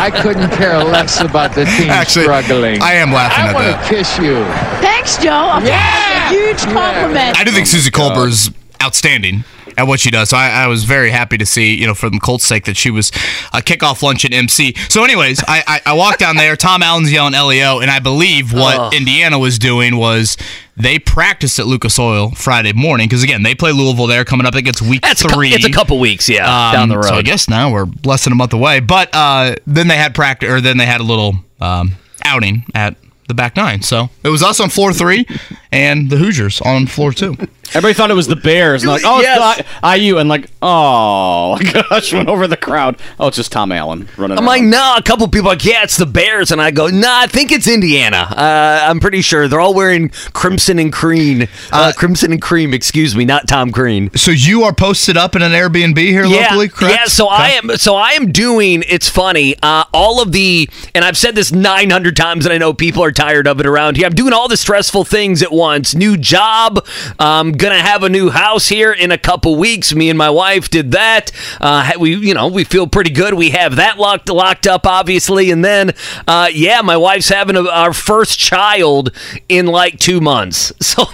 I 0.00 0.10
couldn't 0.10 0.50
care 0.52 0.82
less 0.82 1.20
about 1.20 1.54
the 1.54 1.66
team 1.66 1.90
Actually, 1.90 2.24
struggling. 2.24 2.80
I 2.80 2.94
am 2.94 3.12
laughing 3.12 3.44
I 3.44 3.48
at 3.48 3.54
want 3.54 3.86
to 3.86 3.94
kiss 3.94 4.18
you. 4.18 4.42
Thanks, 4.80 5.18
Joe. 5.18 5.60
Yeah! 5.62 6.30
A 6.30 6.32
huge 6.32 6.62
compliment. 6.62 7.38
I 7.38 7.44
do 7.44 7.50
think 7.50 7.66
Suzy 7.66 7.90
Kolber 7.90 8.26
is 8.26 8.50
outstanding 8.82 9.44
at 9.76 9.86
what 9.86 10.00
she 10.00 10.10
does. 10.10 10.30
So 10.30 10.36
I, 10.36 10.64
I 10.64 10.66
was 10.66 10.84
very 10.84 11.10
happy 11.10 11.38
to 11.38 11.46
see, 11.46 11.74
you 11.74 11.86
know, 11.86 11.94
for 11.94 12.10
the 12.10 12.18
Colts' 12.18 12.44
sake, 12.44 12.64
that 12.64 12.76
she 12.76 12.90
was 12.90 13.08
a 13.52 13.60
kickoff 13.60 14.02
lunch 14.02 14.24
at 14.24 14.32
MC. 14.32 14.74
So, 14.88 15.04
anyways, 15.04 15.42
I, 15.46 15.62
I, 15.66 15.80
I 15.86 15.92
walked 15.94 16.18
down 16.20 16.36
there. 16.36 16.56
Tom 16.56 16.82
Allen's 16.82 17.12
yelling 17.12 17.34
LEO, 17.34 17.80
and 17.80 17.90
I 17.90 17.98
believe 17.98 18.52
what 18.52 18.94
Indiana 18.94 19.38
was 19.38 19.58
doing 19.58 19.96
was 19.96 20.36
they 20.76 20.98
practiced 20.98 21.58
at 21.58 21.66
Lucas 21.66 21.98
Oil 21.98 22.30
Friday 22.30 22.72
morning 22.72 23.06
because 23.06 23.22
again 23.22 23.42
they 23.42 23.54
play 23.54 23.72
Louisville 23.72 24.06
there 24.06 24.24
coming 24.24 24.46
up 24.46 24.54
against 24.54 24.80
week 24.80 25.02
That's 25.02 25.22
a, 25.24 25.28
three. 25.28 25.50
it's 25.50 25.66
a 25.66 25.70
couple 25.70 25.98
weeks, 26.00 26.28
yeah, 26.28 26.44
Um, 26.68 26.72
down 26.72 26.88
the 26.88 26.96
road. 26.96 27.08
So 27.08 27.14
I 27.16 27.22
guess 27.22 27.48
now 27.48 27.70
we're 27.70 27.86
less 28.04 28.24
than 28.24 28.32
a 28.32 28.36
month 28.36 28.52
away. 28.54 28.80
But 28.80 29.10
uh, 29.14 29.56
then 29.66 29.88
they 29.88 29.96
had 29.96 30.14
practice, 30.14 30.48
or 30.48 30.60
then 30.60 30.78
they 30.78 30.86
had 30.86 31.00
a 31.00 31.04
little 31.04 31.34
um, 31.60 31.92
outing 32.24 32.64
at 32.74 32.96
the 33.28 33.34
back 33.34 33.56
nine. 33.56 33.82
So 33.82 34.10
it 34.22 34.28
was 34.28 34.42
us 34.42 34.60
on 34.60 34.68
floor 34.70 34.92
three, 34.92 35.26
and 35.70 36.10
the 36.10 36.16
Hoosiers 36.16 36.60
on 36.60 36.86
floor 36.86 37.12
two. 37.12 37.36
Everybody 37.74 37.94
thought 37.94 38.10
it 38.10 38.14
was 38.14 38.26
the 38.26 38.36
Bears. 38.36 38.82
And 38.82 38.92
like, 38.92 39.00
oh, 39.02 39.20
Yes. 39.22 39.60
it's 39.60 39.68
not 39.82 39.96
IU. 39.98 40.18
And 40.18 40.28
like, 40.28 40.50
oh, 40.60 41.58
gosh, 41.88 42.12
went 42.12 42.28
over 42.28 42.46
the 42.46 42.56
crowd. 42.56 42.98
Oh, 43.18 43.28
it's 43.28 43.36
just 43.38 43.50
Tom 43.50 43.72
Allen 43.72 44.08
running 44.18 44.36
I'm 44.36 44.44
around. 44.44 44.46
like, 44.46 44.62
no. 44.62 44.94
A 44.98 45.02
couple 45.02 45.26
people 45.28 45.48
are 45.48 45.54
like, 45.54 45.64
yeah, 45.64 45.82
it's 45.82 45.96
the 45.96 46.04
Bears, 46.04 46.50
and 46.50 46.60
I 46.60 46.70
go, 46.70 46.88
nah, 46.88 47.20
I 47.20 47.26
think 47.28 47.50
it's 47.50 47.66
Indiana. 47.66 48.26
Uh, 48.30 48.80
I'm 48.90 49.00
pretty 49.00 49.22
sure 49.22 49.48
they're 49.48 49.60
all 49.60 49.72
wearing 49.72 50.10
crimson 50.34 50.78
and 50.78 50.92
cream, 50.92 51.48
uh, 51.72 51.92
crimson 51.96 52.32
and 52.32 52.42
cream. 52.42 52.74
Excuse 52.74 53.16
me, 53.16 53.24
not 53.24 53.48
Tom 53.48 53.70
Green. 53.70 54.10
So 54.16 54.32
you 54.32 54.64
are 54.64 54.74
posted 54.74 55.16
up 55.16 55.34
in 55.34 55.40
an 55.40 55.52
Airbnb 55.52 55.96
here 55.98 56.26
locally, 56.26 56.68
correct? 56.68 56.94
Yeah, 56.94 57.04
so 57.06 57.28
I 57.28 57.50
am 57.62 57.70
so 57.78 57.96
I 57.96 58.10
am 58.10 58.32
doing 58.32 58.84
it's 58.86 59.08
funny, 59.08 59.54
uh, 59.62 59.84
all 59.94 60.20
of 60.20 60.32
the 60.32 60.68
and 60.94 61.04
I've 61.06 61.16
said 61.16 61.34
this 61.34 61.52
900 61.52 62.14
times 62.16 62.44
and 62.44 62.52
I 62.52 62.58
know 62.58 62.74
people 62.74 63.02
are 63.02 63.12
tired 63.22 63.46
of 63.46 63.60
it 63.60 63.66
around 63.66 63.96
here. 63.96 64.06
I'm 64.06 64.14
doing 64.14 64.32
all 64.32 64.48
the 64.48 64.56
stressful 64.56 65.04
things 65.04 65.42
at 65.42 65.52
once. 65.52 65.94
New 65.94 66.16
job, 66.16 66.84
I'm 67.20 67.52
to 67.52 67.70
have 67.70 68.02
a 68.02 68.08
new 68.08 68.30
house 68.30 68.66
here 68.66 68.92
in 68.92 69.12
a 69.12 69.18
couple 69.18 69.54
weeks. 69.54 69.94
Me 69.94 70.10
and 70.10 70.18
my 70.18 70.28
wife 70.28 70.68
did 70.68 70.90
that. 70.90 71.30
Uh 71.60 71.92
we 72.00 72.16
you 72.16 72.34
know, 72.34 72.48
we 72.48 72.64
feel 72.64 72.88
pretty 72.88 73.10
good. 73.10 73.34
We 73.34 73.50
have 73.50 73.76
that 73.76 73.98
locked 73.98 74.28
locked 74.28 74.66
up 74.66 74.86
obviously 74.86 75.52
and 75.52 75.64
then 75.64 75.92
uh 76.26 76.48
yeah, 76.52 76.82
my 76.82 76.96
wife's 76.96 77.28
having 77.28 77.54
a, 77.54 77.68
our 77.68 77.92
first 77.92 78.40
child 78.40 79.12
in 79.48 79.66
like 79.66 79.98
2 79.98 80.20
months. 80.20 80.72
So 80.92 81.04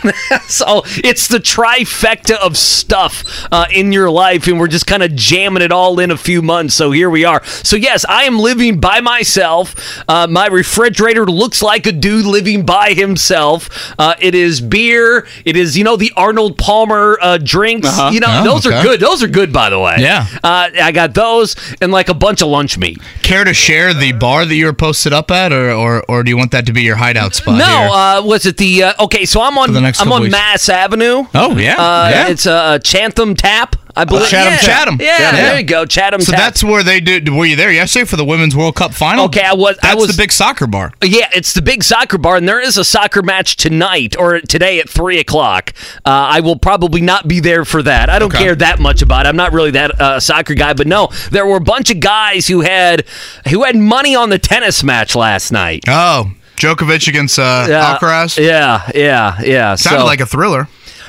so 0.49 0.83
it's 1.05 1.29
the 1.29 1.39
trifecta 1.39 2.37
of 2.37 2.57
stuff 2.57 3.47
uh, 3.53 3.67
in 3.73 3.93
your 3.93 4.11
life, 4.11 4.47
and 4.47 4.59
we're 4.59 4.67
just 4.67 4.87
kind 4.87 5.03
of 5.03 5.15
jamming 5.15 5.63
it 5.63 5.71
all 5.71 6.01
in 6.01 6.11
a 6.11 6.17
few 6.17 6.43
months. 6.43 6.75
So 6.75 6.91
here 6.91 7.09
we 7.09 7.25
are. 7.25 7.45
So 7.45 7.77
yes, 7.77 8.05
I 8.09 8.25
am 8.25 8.39
living 8.39 8.81
by 8.81 9.01
myself. 9.01 9.75
Uh, 10.09 10.27
my 10.27 10.47
refrigerator 10.47 11.27
looks 11.27 11.63
like 11.63 11.87
a 11.89 11.93
dude 11.93 12.25
living 12.27 12.65
by 12.65 12.93
himself. 12.93 13.69
Uh, 13.99 14.15
it 14.21 14.37
is 14.37 14.61
beer. 14.61 15.27
It 15.45 15.57
is 15.57 15.77
you 15.77 15.83
know 15.83 15.97
the 15.97 16.13
Arnold 16.17 16.57
Palmer 16.59 17.19
uh, 17.21 17.39
drinks. 17.43 17.89
Uh-huh. 17.89 18.11
You 18.13 18.21
know 18.21 18.29
Oh, 18.31 18.45
those 18.45 18.67
are 18.67 18.83
good. 18.83 19.01
Those 19.01 19.23
are 19.23 19.29
good, 19.29 19.53
by 19.53 19.71
the 19.71 19.79
way. 19.81 19.97
Yeah. 19.99 20.27
Uh, 20.45 20.69
I 20.81 20.93
got 20.93 21.15
those 21.15 21.57
and 21.81 21.91
like 21.91 22.09
a 22.09 22.15
bunch 22.15 22.43
of 22.43 22.49
lunch 22.49 22.79
meat. 22.79 22.99
Care 23.23 23.43
to 23.45 23.55
share 23.55 23.93
the 23.95 24.13
bar 24.13 24.45
that 24.45 24.55
you 24.55 24.67
were 24.67 24.73
posted 24.73 25.13
up 25.13 25.31
at, 25.31 25.53
or 25.53 25.71
or, 25.73 26.05
or 26.09 26.23
do 26.23 26.31
you 26.31 26.37
want 26.37 26.53
that 26.53 26.67
to 26.67 26.73
be 26.73 26.83
your 26.83 26.97
hideout 26.97 27.35
spot? 27.35 27.59
No, 27.59 27.65
here? 27.67 27.89
uh, 27.91 28.23
was 28.23 28.47
it 28.47 28.59
the 28.59 28.83
uh, 28.85 29.05
okay? 29.05 29.25
So 29.25 29.41
I'm 29.41 29.57
on 29.59 29.73
the 29.73 29.81
next 29.81 30.01
I'm 30.01 30.13
on 30.13 30.23
weeks. 30.23 30.33
Mass 30.33 30.69
Avenue. 30.69 31.25
Oh, 31.35 31.57
yeah, 31.57 31.75
uh, 31.75 32.09
yeah. 32.11 32.29
It's 32.29 32.47
a 32.47 32.53
uh, 32.53 32.79
Chatham 32.79 33.35
Tap, 33.35 33.77
I 33.99 34.05
believe. 34.05 34.29
Chatham, 34.29 34.53
yeah. 34.53 34.59
Chatham. 34.61 34.97
Yeah, 35.01 35.17
Chatham. 35.19 35.37
there 35.37 35.59
you 35.59 35.65
go, 35.67 35.85
Chatham 35.87 36.21
so 36.21 36.33
Tap. 36.33 36.41
that's 36.41 36.65
where 36.65 36.83
they 36.83 37.01
did. 37.01 37.29
Were 37.29 37.45
you 37.45 37.57
there 37.57 37.73
yesterday 37.73 38.05
for 38.07 38.17
the 38.17 38.25
Women's 38.25 38.55
World 38.57 38.77
Cup 38.77 38.95
final? 38.95 39.25
Okay, 39.27 39.43
I 39.43 39.53
was- 39.55 39.77
I 39.83 39.95
was- 39.95 40.09
the 40.09 40.17
big 40.21 40.33
soccer 40.33 40.67
bar. 40.67 40.93
Yeah, 41.03 41.29
it's 41.35 41.53
the 41.53 41.63
big 41.63 41.83
soccer 41.85 42.17
bar, 42.19 42.37
and 42.37 42.49
there 42.49 42.61
is 42.61 42.77
a 42.79 42.85
soccer 42.85 43.23
match 43.23 43.57
tonight 43.57 44.15
or 44.19 44.41
today 44.41 44.79
at 44.81 44.89
three 44.89 45.19
o'clock. 45.19 45.73
Uh, 46.05 46.11
I 46.11 46.41
will 46.41 46.57
probably 46.57 47.01
not 47.01 47.27
be 47.29 47.41
there 47.41 47.65
for 47.65 47.83
that. 47.83 48.09
I 48.09 48.19
don't 48.19 48.33
Okay. 48.33 48.45
care 48.45 48.55
that 48.55 48.79
much 48.79 49.03
about 49.03 49.27
it. 49.27 49.29
I'm 49.29 49.37
not 49.37 49.53
really 49.53 49.73
that 49.73 50.01
uh, 50.01 50.21
soccer 50.21 50.55
guy, 50.55 50.73
but 50.75 50.87
no, 50.87 51.09
there 51.31 51.45
were 51.47 51.57
a 51.57 51.61
bunch 51.61 51.91
of 51.91 52.01
guys 52.01 52.47
who 52.47 52.61
had 52.63 53.05
who 53.49 53.65
had 53.65 53.77
money 53.77 54.15
on 54.15 54.31
the 54.31 54.39
tennis 54.39 54.83
match 54.85 55.15
last 55.17 55.51
night. 55.53 55.85
Oh, 55.89 56.31
Djokovic 56.57 57.07
against 57.09 57.39
uh, 57.39 57.67
Yeah, 57.69 57.97
Alcaraz. 58.01 58.37
Yeah, 58.43 58.89
yeah, 58.95 59.41
yeah. 59.43 59.75
Sounded 59.77 60.01
so, 60.01 60.05
like 60.07 60.21
a 60.21 60.27
thriller. 60.27 60.69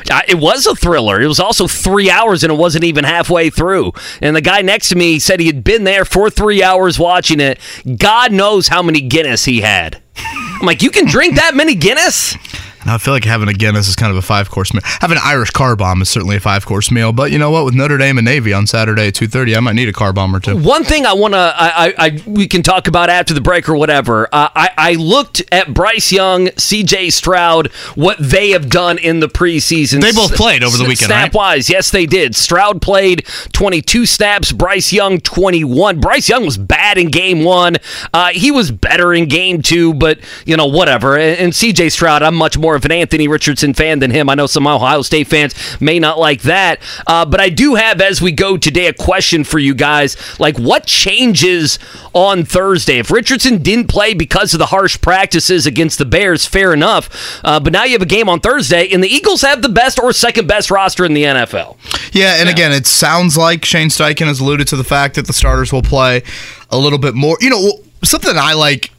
Uh, 0.10 0.22
it 0.28 0.36
was 0.36 0.66
a 0.66 0.76
thriller. 0.76 1.22
It 1.22 1.28
was 1.28 1.40
also 1.40 1.68
three 1.68 2.10
hours, 2.10 2.44
and 2.44 2.52
it 2.52 2.58
wasn't 2.58 2.84
even 2.84 3.04
halfway 3.04 3.50
through. 3.50 3.94
And 4.22 4.36
the 4.36 4.42
guy 4.42 4.62
next 4.62 4.90
to 4.90 4.96
me 4.96 5.20
said 5.20 5.40
he 5.40 5.48
had 5.48 5.64
been 5.64 5.84
there 5.84 6.06
for 6.06 6.30
three 6.30 6.64
hours 6.64 7.00
watching 7.00 7.40
it. 7.40 7.60
God 7.98 8.32
knows 8.32 8.68
how 8.68 8.82
many 8.82 9.02
Guinness 9.02 9.46
he 9.46 9.62
had. 9.62 10.02
I'm 10.16 10.66
like, 10.66 10.82
you 10.82 10.92
can 10.92 11.06
drink 11.06 11.36
that 11.36 11.56
many 11.56 11.76
Guinness? 11.76 12.36
And 12.82 12.89
I 12.92 12.98
feel 12.98 13.13
like 13.13 13.26
having 13.26 13.50
a 13.50 13.54
Guinness 13.54 13.88
is 13.88 13.96
kind 13.96 14.12
of 14.12 14.18
a 14.18 14.22
five 14.22 14.50
course 14.50 14.74
meal. 14.74 14.82
Having 14.86 15.18
an 15.18 15.24
Irish 15.26 15.52
car 15.52 15.76
bomb 15.76 16.02
is 16.02 16.10
certainly 16.10 16.38
a 16.38 16.39
five 16.39 16.65
course 16.65 16.92
meal. 16.92 17.12
But 17.12 17.32
you 17.32 17.38
know 17.38 17.52
what? 17.52 17.65
With 17.65 17.74
Notre 17.76 17.98
Dame 17.98 18.18
and 18.18 18.26
Navy 18.26 18.54
on 18.54 18.68
Saturday 18.68 19.08
at 19.08 19.15
two 19.15 19.28
thirty, 19.28 19.56
I 19.56 19.60
might 19.60 19.74
need 19.74 19.89
a 19.89 19.94
car 19.94 20.13
bomb 20.13 20.36
or 20.36 20.39
two. 20.39 20.56
One 20.58 20.84
thing 20.84 21.06
I 21.06 21.13
want 21.13 21.34
to, 21.34 21.38
I, 21.38 21.88
I, 21.88 21.94
I, 21.98 22.24
we 22.26 22.48
can 22.48 22.63
talk 22.63 22.88
about 22.88 23.10
after 23.10 23.34
the 23.34 23.42
break 23.42 23.68
or 23.68 23.76
whatever. 23.76 24.28
Uh, 24.32 24.50
I, 24.56 24.70
I 24.78 24.94
looked 24.94 25.42
at 25.52 25.74
Bryce 25.74 26.12
Young, 26.12 26.50
C.J. 26.58 27.10
Stroud, 27.10 27.68
what 27.96 28.18
they 28.20 28.52
have 28.52 28.70
done 28.70 28.98
in 28.98 29.20
the 29.20 29.28
preseason. 29.28 30.02
They 30.02 30.12
both 30.12 30.36
played 30.36 30.63
over 30.63 30.78
the 30.78 30.84
weekend, 30.84 31.08
Snap 31.08 31.24
right? 31.26 31.34
wise, 31.34 31.70
yes, 31.70 31.92
they 31.92 32.06
did. 32.06 32.36
Stroud 32.36 32.82
played 32.82 33.26
22 33.54 34.06
snaps. 34.06 34.52
Bryce 34.52 34.94
Young 34.94 35.20
21. 35.20 36.00
Bryce 36.00 36.30
Young 36.30 36.46
was 36.46 36.58
bad 36.58 36.98
in 36.98 37.10
game 37.10 37.44
one. 37.44 37.78
Uh, 38.13 38.30
he 38.30 38.52
was 38.52 38.72
better 38.72 39.13
in 39.13 39.28
game 39.28 39.62
two, 39.62 39.94
but 39.94 40.20
you 40.46 40.56
know 40.56 40.68
whatever. 40.68 41.18
And, 41.18 41.38
and 41.39 41.56
C.J. 41.56 41.89
Stroud, 41.89 42.24
I'm 42.24 42.36
much 42.36 42.58
more 42.58 42.69
of 42.76 42.86
an 42.86 42.92
Anthony 42.92 43.28
Richardson 43.28 43.74
fan 43.74 44.00
than 44.00 44.12
him. 44.12 44.30
I 44.30 44.36
know 44.36 44.48
some 44.48 44.68
Ohio 44.68 45.02
State 45.02 45.28
fans 45.28 45.54
may 45.82 46.00
not 46.00 46.20
like 46.20 46.42
that, 46.44 46.82
uh, 47.08 47.26
but 47.26 47.40
I 47.40 47.50
do 47.50 47.76
have 47.76 48.02
as 48.02 48.22
we 48.22 48.32
go 48.32 48.58
today 48.58 48.88
a 48.88 48.94
question 48.94 49.44
for 49.44 49.60
you 49.60 49.74
guys. 49.74 50.40
Like, 50.40 50.58
what 50.58 50.86
changes 50.86 51.80
on 52.14 52.46
Thursday? 52.46 53.00
If 53.00 53.12
Richardson 53.12 53.62
didn't 53.62 53.88
play 53.88 54.14
because 54.14 54.54
of 54.54 54.60
the 54.60 54.68
harsh 54.68 55.00
practices 55.02 55.66
against 55.66 55.98
the 55.98 56.06
Bears, 56.06 56.46
fair 56.46 56.74
enough. 56.74 57.40
Uh, 57.44 57.60
but 57.60 57.74
now 57.74 57.84
you 57.84 57.94
have 57.94 58.02
a 58.02 58.06
game 58.06 58.30
on 58.30 58.40
Thursday, 58.40 58.90
and 58.90 59.04
the 59.04 59.08
Eagles 59.08 59.42
have 59.42 59.62
the 59.62 59.70
best 59.70 60.00
or 60.00 60.14
second 60.14 60.48
best 60.48 60.72
roster 60.72 61.06
in 61.06 61.14
the 61.14 61.24
NFL. 61.24 61.78
Yeah, 62.14 62.36
and 62.40 62.50
again, 62.50 62.72
it 62.72 62.88
sounds 62.88 63.38
like 63.38 63.66
Shane 63.66 63.90
Steichen 63.90 64.28
has 64.28 64.40
alluded 64.40 64.68
to 64.70 64.76
the 64.76 64.84
fact 64.84 65.16
that 65.16 65.28
the 65.28 65.34
starters 65.34 65.72
will 65.72 65.82
play 65.82 66.24
a 66.70 66.78
little 66.78 67.00
bit 67.00 67.16
more. 67.16 67.38
You 67.40 67.50
know, 67.50 67.72
something 68.04 68.34
I 68.36 68.54
like 68.54 68.92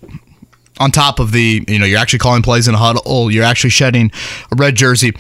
on 0.81 0.90
top 0.90 1.21
of 1.21 1.31
the, 1.31 1.64
you 1.69 1.79
know, 1.79 1.85
you're 1.85 1.99
actually 1.99 2.19
calling 2.19 2.43
plays 2.43 2.66
in 2.66 2.75
a 2.75 2.79
huddle, 2.79 3.31
you're 3.31 3.45
actually 3.45 3.71
shedding 3.71 4.11
a 4.51 4.57
red 4.57 4.75
jersey. 4.75 5.12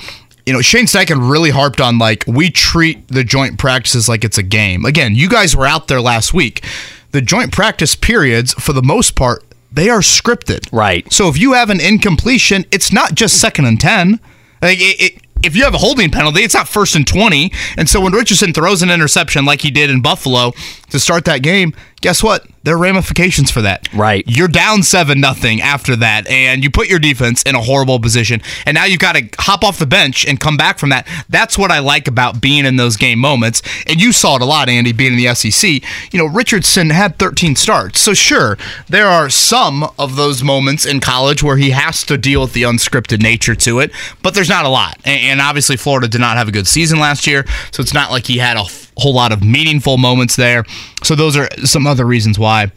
You 0.46 0.54
know, 0.54 0.62
Shane 0.62 0.86
Steichen 0.86 1.30
really 1.30 1.50
harped 1.50 1.80
on 1.80 1.98
like 1.98 2.24
we 2.26 2.50
treat 2.50 3.06
the 3.08 3.22
joint 3.22 3.58
practices 3.58 4.08
like 4.08 4.24
it's 4.24 4.38
a 4.38 4.42
game. 4.42 4.84
Again, 4.84 5.14
you 5.14 5.28
guys 5.28 5.54
were 5.54 5.66
out 5.66 5.86
there 5.86 6.00
last 6.00 6.34
week. 6.34 6.64
The 7.12 7.20
joint 7.20 7.52
practice 7.52 7.94
periods, 7.94 8.54
for 8.54 8.72
the 8.72 8.82
most 8.82 9.14
part, 9.14 9.44
they 9.70 9.88
are 9.90 10.00
scripted. 10.00 10.66
Right. 10.72 11.12
So 11.12 11.28
if 11.28 11.38
you 11.38 11.52
have 11.52 11.70
an 11.70 11.80
incompletion, 11.80 12.64
it's 12.72 12.92
not 12.92 13.14
just 13.14 13.40
second 13.40 13.66
and 13.66 13.80
ten. 13.80 14.18
Like 14.62 14.78
it, 14.80 15.00
it, 15.00 15.22
if 15.42 15.56
you 15.56 15.64
have 15.64 15.74
a 15.74 15.78
holding 15.78 16.10
penalty, 16.10 16.42
it's 16.42 16.54
not 16.54 16.68
first 16.68 16.96
and 16.96 17.06
twenty. 17.06 17.52
And 17.76 17.88
so 17.88 18.00
when 18.00 18.12
Richardson 18.12 18.52
throws 18.52 18.82
an 18.82 18.90
interception 18.90 19.44
like 19.44 19.60
he 19.60 19.70
did 19.70 19.90
in 19.90 20.02
Buffalo 20.02 20.52
to 20.90 20.98
start 20.98 21.24
that 21.26 21.42
game, 21.42 21.74
guess 22.00 22.22
what? 22.22 22.46
There 22.62 22.74
are 22.74 22.78
ramifications 22.78 23.50
for 23.50 23.62
that. 23.62 23.92
Right. 23.94 24.22
You're 24.26 24.48
down 24.48 24.82
seven 24.82 25.20
nothing 25.20 25.62
after 25.62 25.96
that, 25.96 26.26
and 26.26 26.62
you 26.62 26.70
put 26.70 26.88
your 26.88 26.98
defense 26.98 27.42
in 27.42 27.54
a 27.54 27.60
horrible 27.60 27.98
position. 27.98 28.42
And 28.66 28.74
now 28.74 28.84
you've 28.84 29.00
got 29.00 29.16
to 29.16 29.28
hop 29.38 29.64
off 29.64 29.78
the 29.78 29.86
bench 29.86 30.26
and 30.26 30.38
come 30.38 30.56
back 30.56 30.78
from 30.78 30.90
that. 30.90 31.08
That's 31.28 31.56
what 31.56 31.70
I 31.70 31.78
like 31.78 32.06
about 32.06 32.40
being 32.40 32.66
in 32.66 32.76
those 32.76 32.96
game 32.96 33.18
moments. 33.18 33.62
And 33.86 34.00
you 34.00 34.12
saw 34.12 34.36
it 34.36 34.42
a 34.42 34.44
lot, 34.44 34.68
Andy, 34.68 34.92
being 34.92 35.14
in 35.14 35.18
the 35.18 35.34
SEC. 35.34 35.82
You 36.12 36.18
know, 36.18 36.26
Richardson 36.26 36.90
had 36.90 37.18
13 37.18 37.56
starts. 37.56 38.00
So 38.00 38.12
sure, 38.12 38.58
there 38.88 39.06
are 39.06 39.30
some 39.30 39.90
of 39.98 40.16
those 40.16 40.42
moments 40.42 40.84
in 40.84 41.00
college 41.00 41.42
where 41.42 41.56
he 41.56 41.70
has 41.70 42.04
to 42.04 42.18
deal 42.18 42.42
with 42.42 42.52
the 42.52 42.62
unscripted 42.62 43.22
nature 43.22 43.54
to 43.54 43.78
it, 43.80 43.90
but 44.22 44.34
there's 44.34 44.48
not 44.48 44.66
a 44.66 44.68
lot. 44.68 44.98
And 45.04 45.40
obviously, 45.40 45.76
Florida 45.76 46.08
did 46.08 46.20
not 46.20 46.36
have 46.36 46.48
a 46.48 46.52
good 46.52 46.68
season 46.68 46.98
last 46.98 47.26
year, 47.26 47.46
so 47.72 47.80
it's 47.80 47.94
not 47.94 48.10
like 48.10 48.26
he 48.26 48.38
had 48.38 48.56
a 48.56 48.64
whole 48.96 49.14
lot 49.14 49.32
of 49.32 49.42
meaningful 49.42 49.98
moments 49.98 50.36
there. 50.36 50.64
So 51.02 51.14
those 51.14 51.36
are 51.36 51.48
some 51.64 51.86
other 51.86 52.04
reasons 52.04 52.38
why. 52.38 52.72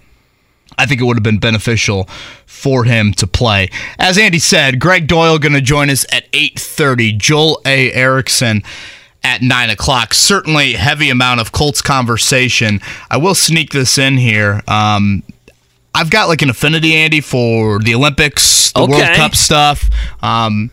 I 0.77 0.85
think 0.85 1.01
it 1.01 1.03
would 1.03 1.17
have 1.17 1.23
been 1.23 1.39
beneficial 1.39 2.05
for 2.45 2.83
him 2.83 3.13
to 3.13 3.27
play. 3.27 3.69
As 3.99 4.17
Andy 4.17 4.39
said, 4.39 4.79
Gregg 4.79 5.07
Doyel 5.07 5.39
going 5.39 5.53
to 5.53 5.61
join 5.61 5.89
us 5.89 6.05
at 6.11 6.31
8.30. 6.31 7.17
Joel 7.17 7.61
A. 7.65 7.91
Erickson 7.91 8.63
at 9.23 9.41
9 9.41 9.69
o'clock. 9.69 10.13
Certainly 10.13 10.73
heavy 10.73 11.09
amount 11.09 11.41
of 11.41 11.51
Colts 11.51 11.81
conversation. 11.81 12.79
I 13.11 13.17
will 13.17 13.35
sneak 13.35 13.71
this 13.71 13.97
in 13.97 14.17
here. 14.17 14.61
Um, 14.67 15.23
I've 15.95 16.09
got 16.09 16.27
like 16.27 16.41
an 16.41 16.49
affinity, 16.49 16.95
Andy, 16.95 17.21
for 17.21 17.79
the 17.79 17.93
Olympics, 17.93 18.71
the 18.71 18.85
World 18.85 19.03
Cup 19.15 19.35
stuff. 19.35 19.89
Um, 20.23 20.71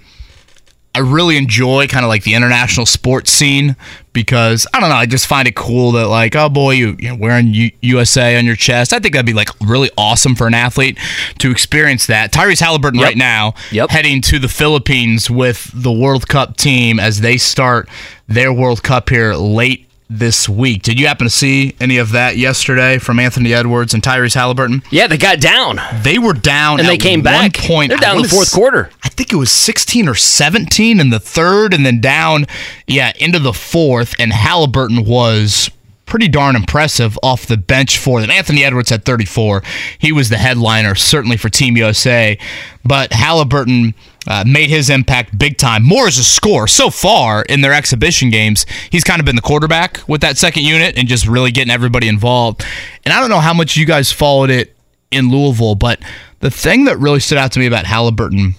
I 0.94 0.98
really 0.98 1.36
enjoy 1.36 1.86
kind 1.86 2.04
of 2.04 2.08
like 2.08 2.24
the 2.24 2.34
international 2.34 2.84
sports 2.84 3.30
scene 3.30 3.76
because 4.12 4.66
I 4.74 4.80
don't 4.80 4.88
know. 4.88 4.96
I 4.96 5.06
just 5.06 5.26
find 5.28 5.46
it 5.46 5.54
cool 5.54 5.92
that 5.92 6.08
like, 6.08 6.34
oh 6.34 6.48
boy, 6.48 6.72
you 6.72 6.96
you 6.98 7.08
know, 7.10 7.14
wearing 7.14 7.54
U- 7.54 7.70
USA 7.80 8.36
on 8.36 8.44
your 8.44 8.56
chest. 8.56 8.92
I 8.92 8.98
think 8.98 9.14
that'd 9.14 9.24
be 9.24 9.32
like 9.32 9.48
really 9.60 9.90
awesome 9.96 10.34
for 10.34 10.48
an 10.48 10.54
athlete 10.54 10.98
to 11.38 11.50
experience 11.52 12.06
that. 12.06 12.32
Tyrese 12.32 12.60
Haliburton 12.60 12.96
Yep. 12.96 13.04
right 13.04 13.16
now 13.16 13.54
Yep. 13.70 13.90
heading 13.90 14.20
to 14.22 14.38
the 14.40 14.48
Philippines 14.48 15.30
with 15.30 15.70
the 15.72 15.92
World 15.92 16.26
Cup 16.28 16.56
team 16.56 16.98
as 16.98 17.20
they 17.20 17.36
start 17.36 17.88
their 18.26 18.52
World 18.52 18.82
Cup 18.82 19.10
here 19.10 19.34
late 19.34 19.86
this 20.12 20.48
week. 20.48 20.82
Did 20.82 20.98
you 20.98 21.06
happen 21.06 21.24
to 21.26 21.30
see 21.30 21.74
any 21.80 21.96
of 21.96 22.10
that 22.12 22.36
yesterday 22.36 22.98
from 22.98 23.20
Anthony 23.20 23.54
Edwards 23.54 23.94
and 23.94 24.02
Tyrese 24.02 24.34
Haliburton? 24.34 24.84
Yeah, 24.90 25.06
they 25.06 25.16
got 25.16 25.40
down. 25.40 25.80
They 26.02 26.18
were 26.18 26.32
down 26.34 26.80
And 26.80 26.88
they 26.88 26.98
came 26.98 27.20
one 27.20 27.24
back. 27.24 27.54
Point, 27.56 27.90
They're 27.90 27.98
down 27.98 28.16
in 28.16 28.22
the 28.22 28.28
fourth 28.28 28.48
s- 28.48 28.54
quarter. 28.54 28.90
I 29.04 29.08
think 29.08 29.32
it 29.32 29.36
was 29.36 29.52
16 29.52 30.08
or 30.08 30.14
17 30.16 30.98
in 31.00 31.10
the 31.10 31.20
third, 31.20 31.72
and 31.72 31.86
then 31.86 32.00
down, 32.00 32.46
yeah, 32.88 33.12
into 33.20 33.38
the 33.38 33.52
fourth. 33.52 34.14
And 34.18 34.32
Haliburton 34.32 35.06
was 35.06 35.70
pretty 36.06 36.26
darn 36.26 36.56
impressive 36.56 37.16
off 37.22 37.46
the 37.46 37.56
bench 37.56 37.96
for 37.96 38.20
them. 38.20 38.30
Anthony 38.32 38.64
Edwards 38.64 38.90
had 38.90 39.04
34. 39.04 39.62
He 39.96 40.10
was 40.10 40.28
the 40.28 40.38
headliner, 40.38 40.96
certainly 40.96 41.36
for 41.36 41.48
Team 41.48 41.76
USA. 41.76 42.36
But 42.84 43.10
Haliburton 43.12 43.94
uh, 44.26 44.44
made 44.46 44.70
his 44.70 44.90
impact 44.90 45.36
big 45.38 45.56
time. 45.56 45.82
More 45.82 46.06
as 46.06 46.18
a 46.18 46.24
score. 46.24 46.66
So 46.66 46.90
far 46.90 47.42
in 47.42 47.60
their 47.60 47.72
exhibition 47.72 48.30
games, 48.30 48.66
he's 48.90 49.04
kind 49.04 49.20
of 49.20 49.26
been 49.26 49.36
the 49.36 49.42
quarterback 49.42 50.02
with 50.06 50.20
that 50.20 50.36
second 50.38 50.64
unit 50.64 50.98
and 50.98 51.08
just 51.08 51.26
really 51.26 51.50
getting 51.50 51.72
everybody 51.72 52.08
involved. 52.08 52.64
And 53.04 53.14
I 53.14 53.20
don't 53.20 53.30
know 53.30 53.40
how 53.40 53.54
much 53.54 53.76
you 53.76 53.86
guys 53.86 54.12
followed 54.12 54.50
it 54.50 54.76
in 55.10 55.30
Louisville, 55.30 55.74
but 55.74 56.00
the 56.40 56.50
thing 56.50 56.84
that 56.84 56.98
really 56.98 57.20
stood 57.20 57.38
out 57.38 57.52
to 57.52 57.58
me 57.58 57.66
about 57.66 57.84
Haliburton 57.84 58.54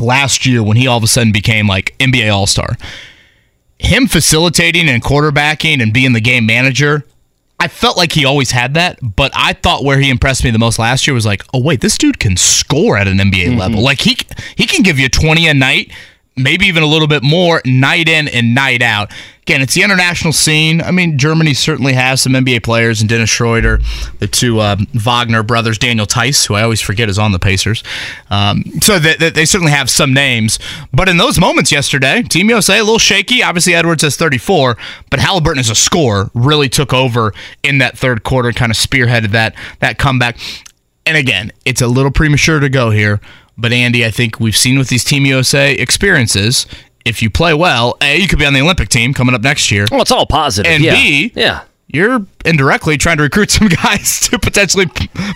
last 0.00 0.46
year 0.46 0.62
when 0.62 0.76
he 0.76 0.86
all 0.86 0.98
of 0.98 1.02
a 1.02 1.08
sudden 1.08 1.32
became 1.32 1.66
like 1.66 1.96
NBA 1.98 2.32
All 2.32 2.46
Star, 2.46 2.76
him 3.78 4.06
facilitating 4.06 4.88
and 4.88 5.02
quarterbacking 5.02 5.82
and 5.82 5.92
being 5.92 6.12
the 6.12 6.20
game 6.20 6.46
manager. 6.46 7.04
I 7.62 7.68
felt 7.68 7.96
like 7.96 8.10
he 8.10 8.24
always 8.24 8.50
had 8.50 8.74
that, 8.74 8.98
but 9.00 9.30
I 9.36 9.52
thought 9.52 9.84
where 9.84 10.00
he 10.00 10.10
impressed 10.10 10.42
me 10.42 10.50
the 10.50 10.58
most 10.58 10.80
last 10.80 11.06
year 11.06 11.14
was 11.14 11.24
like, 11.24 11.44
oh 11.54 11.62
wait, 11.62 11.80
this 11.80 11.96
dude 11.96 12.18
can 12.18 12.36
score 12.36 12.98
at 12.98 13.06
an 13.06 13.18
NBA 13.18 13.50
mm-hmm. 13.50 13.58
level. 13.58 13.80
Like 13.80 14.00
he 14.00 14.18
he 14.56 14.66
can 14.66 14.82
give 14.82 14.98
you 14.98 15.08
20 15.08 15.46
a 15.46 15.54
night, 15.54 15.92
maybe 16.36 16.66
even 16.66 16.82
a 16.82 16.86
little 16.86 17.06
bit 17.06 17.22
more 17.22 17.62
night 17.64 18.08
in 18.08 18.26
and 18.26 18.52
night 18.52 18.82
out. 18.82 19.12
Again, 19.42 19.60
it's 19.60 19.74
the 19.74 19.82
international 19.82 20.32
scene. 20.32 20.80
I 20.80 20.92
mean, 20.92 21.18
Germany 21.18 21.52
certainly 21.52 21.94
has 21.94 22.22
some 22.22 22.32
NBA 22.32 22.62
players, 22.62 23.00
and 23.00 23.10
Dennis 23.10 23.28
Schroeder, 23.28 23.80
the 24.20 24.28
two 24.28 24.60
um, 24.60 24.86
Wagner 24.94 25.42
brothers, 25.42 25.78
Daniel 25.78 26.06
Theis, 26.06 26.46
who 26.46 26.54
I 26.54 26.62
always 26.62 26.80
forget 26.80 27.08
is 27.08 27.18
on 27.18 27.32
the 27.32 27.40
Pacers. 27.40 27.82
Um, 28.30 28.62
so 28.80 29.00
they, 29.00 29.30
they, 29.30 29.44
certainly 29.44 29.72
have 29.72 29.90
some 29.90 30.14
names. 30.14 30.60
But 30.92 31.08
in 31.08 31.16
those 31.16 31.40
moments 31.40 31.72
yesterday, 31.72 32.22
Team 32.22 32.50
USA 32.50 32.78
a 32.78 32.84
little 32.84 33.00
shaky. 33.00 33.42
Obviously, 33.42 33.74
Edwards 33.74 34.04
has 34.04 34.14
34, 34.14 34.76
but 35.10 35.18
Haliburton 35.18 35.58
as 35.58 35.70
a 35.70 35.74
scorer 35.74 36.30
really 36.34 36.68
took 36.68 36.94
over 36.94 37.34
in 37.64 37.78
that 37.78 37.98
third 37.98 38.22
quarter, 38.22 38.48
and 38.48 38.56
kind 38.56 38.70
of 38.70 38.76
spearheaded 38.76 39.32
that 39.32 39.56
that 39.80 39.98
comeback. 39.98 40.38
And 41.04 41.16
again, 41.16 41.50
it's 41.64 41.80
a 41.80 41.88
little 41.88 42.12
premature 42.12 42.60
to 42.60 42.68
go 42.68 42.90
here, 42.90 43.20
but 43.58 43.72
Andy, 43.72 44.06
I 44.06 44.12
think 44.12 44.38
we've 44.38 44.56
seen 44.56 44.78
with 44.78 44.88
these 44.88 45.02
Team 45.02 45.26
USA 45.26 45.74
experiences, 45.74 46.66
if 47.04 47.22
you 47.22 47.30
play 47.30 47.54
well, 47.54 47.96
A, 48.00 48.20
you 48.20 48.28
could 48.28 48.38
be 48.38 48.46
on 48.46 48.52
the 48.52 48.60
Olympic 48.60 48.88
team 48.88 49.14
coming 49.14 49.34
up 49.34 49.42
next 49.42 49.70
year. 49.70 49.86
Well, 49.90 50.02
it's 50.02 50.12
all 50.12 50.26
positive. 50.26 50.70
And 50.70 50.82
yeah. 50.82 50.94
B, 50.94 51.32
yeah. 51.34 51.64
You're 51.92 52.24
indirectly 52.44 52.96
trying 52.96 53.18
to 53.18 53.22
recruit 53.22 53.50
some 53.50 53.68
guys 53.82 54.20
to 54.28 54.38
potentially 54.38 54.86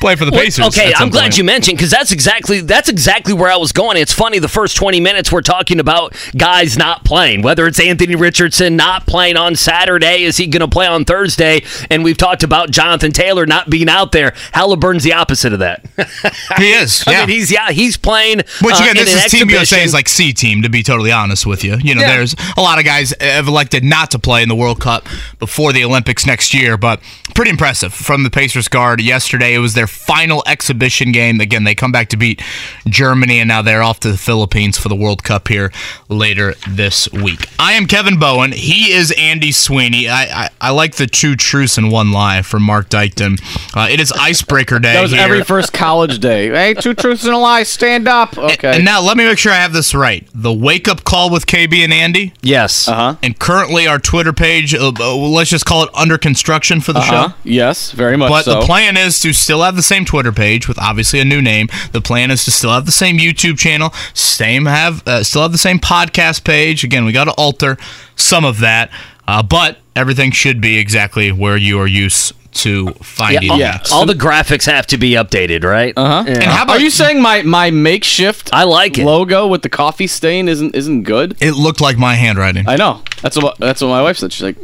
play 0.01 0.17
for 0.17 0.25
the 0.25 0.31
Well, 0.33 0.41
Pacers. 0.41 0.67
Okay, 0.69 0.93
I'm 0.97 1.11
glad 1.11 1.23
point. 1.25 1.39
you 1.39 1.45
mentioned 1.45 1.77
because 1.77 1.91
that's 1.91 2.11
exactly 2.13 2.61
that's 2.61 2.89
exactly 2.89 3.35
where 3.35 3.51
I 3.51 3.57
was 3.57 3.73
going. 3.73 3.97
It's 3.99 4.13
funny 4.13 4.39
the 4.39 4.49
first 4.49 4.77
20 4.77 4.99
minutes 5.01 5.31
we're 5.31 5.43
talking 5.43 5.79
about 5.81 6.15
guys 6.37 6.77
not 6.79 7.05
playing, 7.05 7.43
whether 7.43 7.67
it's 7.67 7.79
Anthony 7.79 8.17
Richardson 8.17 8.75
not 8.75 9.07
playing 9.07 9.37
on 9.37 9.55
Saturday, 9.55 10.23
is 10.25 10.39
he 10.39 10.47
going 10.47 10.61
to 10.61 10.69
play 10.69 10.87
on 10.87 11.05
Thursday? 11.05 11.63
And 11.91 12.03
we've 12.03 12.17
talked 12.17 12.43
about 12.43 12.71
Jonathan 12.71 13.13
Taylor 13.13 13.45
not 13.47 13.69
being 13.71 13.89
out 13.89 14.13
there. 14.13 14.31
Haliburton's 14.55 15.05
the 15.05 15.13
opposite 15.13 15.53
of 15.53 15.59
that. 15.61 15.85
He 16.57 16.71
is. 16.73 17.05
I 17.07 17.13
Yeah. 17.13 17.21
mean, 17.27 17.29
he's 17.37 17.53
yeah, 17.53 17.71
he's 17.71 17.97
playing. 17.97 18.39
Which 18.39 18.75
uh, 18.75 18.79
again, 18.83 18.97
in 18.97 19.05
this 19.05 19.27
is 19.27 19.31
Team 19.33 19.51
USA 19.51 19.83
is 19.83 19.93
like 19.93 20.09
C 20.09 20.33
team 20.33 20.63
to 20.63 20.71
be 20.71 20.83
totally 20.83 21.13
honest 21.13 21.45
with 21.47 21.63
you. 21.65 21.77
You 21.83 21.95
know, 21.95 22.01
Yeah. 22.01 22.17
there's 22.17 22.35
a 22.57 22.61
lot 22.63 22.79
of 22.79 22.85
guys 22.85 23.13
have 23.21 23.47
elected 23.47 23.85
not 23.85 24.11
to 24.13 24.19
play 24.19 24.43
in 24.43 24.49
the 24.49 24.55
World 24.55 24.81
Cup 24.81 25.07
before 25.39 25.73
the 25.73 25.85
Olympics 25.85 26.25
next 26.25 26.46
next 26.47 26.63
year. 26.63 26.77
But 26.77 27.01
pretty 27.35 27.51
impressive 27.51 27.93
from 27.93 28.23
the 28.23 28.31
Pacers 28.31 28.69
guard 28.69 29.01
yesterday. 29.01 29.55
It 29.55 29.59
was 29.59 29.75
their 29.75 29.87
final 29.87 30.43
exhibition 30.47 31.13
game. 31.13 31.41
Again, 31.41 31.65
they 31.65 31.75
come 31.75 31.93
back 31.93 32.09
to 32.11 32.17
beat 32.17 32.43
Germany, 32.89 33.41
and 33.41 33.49
now 33.49 33.63
they're 33.63 33.83
off 33.83 34.01
to 34.01 34.11
the 34.13 34.19
Philippines 34.19 34.79
for 34.79 34.89
the 34.89 34.97
World 34.97 35.23
Cup 35.25 35.49
here 35.49 35.73
later 36.09 36.55
this 36.69 37.11
week. 37.13 37.49
I 37.59 37.73
am 37.73 37.87
Kevin 37.87 38.19
Bowen. 38.19 38.53
He 38.53 38.93
is 38.93 39.13
Andy 39.19 39.53
Sweeney. 39.53 40.09
I, 40.09 40.45
I, 40.45 40.49
I 40.61 40.71
like 40.71 40.97
the 40.97 41.07
two 41.07 41.37
truths 41.37 41.79
and 41.79 41.91
one 41.91 42.13
lie 42.13 42.43
from 42.43 42.63
Mark 42.63 42.89
Dykton. 42.89 43.41
Uh, 43.77 43.89
it 43.91 44.01
is 44.01 44.13
icebreaker 44.13 44.79
day. 44.79 44.95
That 44.95 45.03
was 45.03 45.13
here. 45.13 45.21
every 45.21 45.43
first 45.43 45.73
college 45.73 46.21
day. 46.21 46.49
Hey, 46.51 46.75
two 46.75 46.95
truths 46.95 47.25
and 47.25 47.35
a 47.35 47.39
lie. 47.39 47.65
Stand 47.65 48.09
up. 48.09 48.37
Okay. 48.39 48.77
And 48.77 48.85
now 48.85 49.01
let 49.03 49.17
me 49.17 49.25
make 49.25 49.39
sure 49.39 49.53
I 49.53 49.57
have 49.57 49.73
this 49.73 49.95
right. 49.95 50.27
The 50.35 50.53
wake 50.53 50.89
up 50.89 51.05
call 51.05 51.31
with 51.31 51.47
KB 51.47 51.83
and 51.83 51.93
Andy, 51.93 52.33
Yes. 52.43 52.89
uh 52.89 52.95
huh. 52.95 53.17
and 53.23 53.39
currently 53.39 53.87
our 53.87 53.99
Twitter 53.99 54.33
page, 54.33 54.75
uh, 54.75 54.93
uh, 54.99 55.17
let's 55.17 55.51
just 55.51 55.67
call 55.67 55.83
it 55.83 55.91
under 55.95 56.19
construction 56.31 56.81
for 56.81 56.93
the 56.93 56.99
Uh-huh. 57.01 57.29
show. 57.29 57.35
Yes, 57.45 57.93
very 57.93 58.17
much 58.17 58.31
But 58.31 58.45
so. 58.47 58.55
the 58.61 58.67
plan 58.67 58.97
is 58.97 59.21
to 59.21 59.33
still 59.33 59.63
have 59.63 59.77
the 59.77 59.83
same 59.93 60.05
Twitter 60.05 60.33
page 60.33 60.67
with 60.69 60.79
obviously 60.79 61.21
a 61.21 61.25
new 61.25 61.41
name. 61.41 61.69
The 61.93 62.01
plan 62.01 62.31
is 62.31 62.45
to 62.47 62.51
still 62.51 62.73
have 62.73 62.85
the 62.87 62.93
same 63.05 63.19
YouTube 63.19 63.59
channel, 63.59 63.93
same 64.15 64.67
have 64.67 65.07
uh, 65.07 65.23
still 65.23 65.43
have 65.43 65.53
the 65.53 65.59
same 65.69 65.79
podcast 65.79 66.43
page. 66.45 66.83
Again, 66.85 67.05
we 67.05 67.13
got 67.13 67.25
to 67.25 67.33
alter 67.45 67.77
some 68.17 68.45
of 68.45 68.59
that, 68.61 68.91
uh, 69.29 69.43
but 69.43 69.79
everything 69.95 70.31
should 70.33 70.61
be 70.61 70.79
exactly 70.79 71.31
where 71.31 71.57
you 71.57 71.79
are 71.81 71.87
used 71.87 72.33
to 72.65 72.89
finding 73.03 73.51
all, 73.51 73.61
it. 73.61 73.93
all 73.93 74.07
the 74.07 74.15
graphics 74.15 74.65
have 74.65 74.87
to 74.87 74.97
be 74.97 75.11
updated, 75.11 75.63
right? 75.63 75.93
Uh-huh. 75.95 76.25
Yeah. 76.27 76.35
And 76.37 76.45
how 76.45 76.63
about 76.65 76.77
Are 76.79 76.81
you 76.81 76.89
saying 76.91 77.21
my 77.21 77.43
my 77.43 77.71
makeshift 77.71 78.49
I 78.53 78.65
like 78.65 78.97
it. 78.97 79.05
logo 79.05 79.47
with 79.47 79.61
the 79.61 79.69
coffee 79.69 80.07
stain 80.07 80.49
isn't 80.49 80.75
isn't 80.75 81.03
good? 81.03 81.37
It 81.41 81.53
looked 81.53 81.83
like 81.83 81.99
my 81.99 82.15
handwriting. 82.15 82.65
I 82.67 82.77
know. 82.77 83.03
That's 83.23 83.37
what 83.37 83.59
that's 83.59 83.81
what 83.83 83.89
my 83.89 84.01
wife 84.03 84.17
said. 84.17 84.33
She's 84.33 84.43
like, 84.43 84.57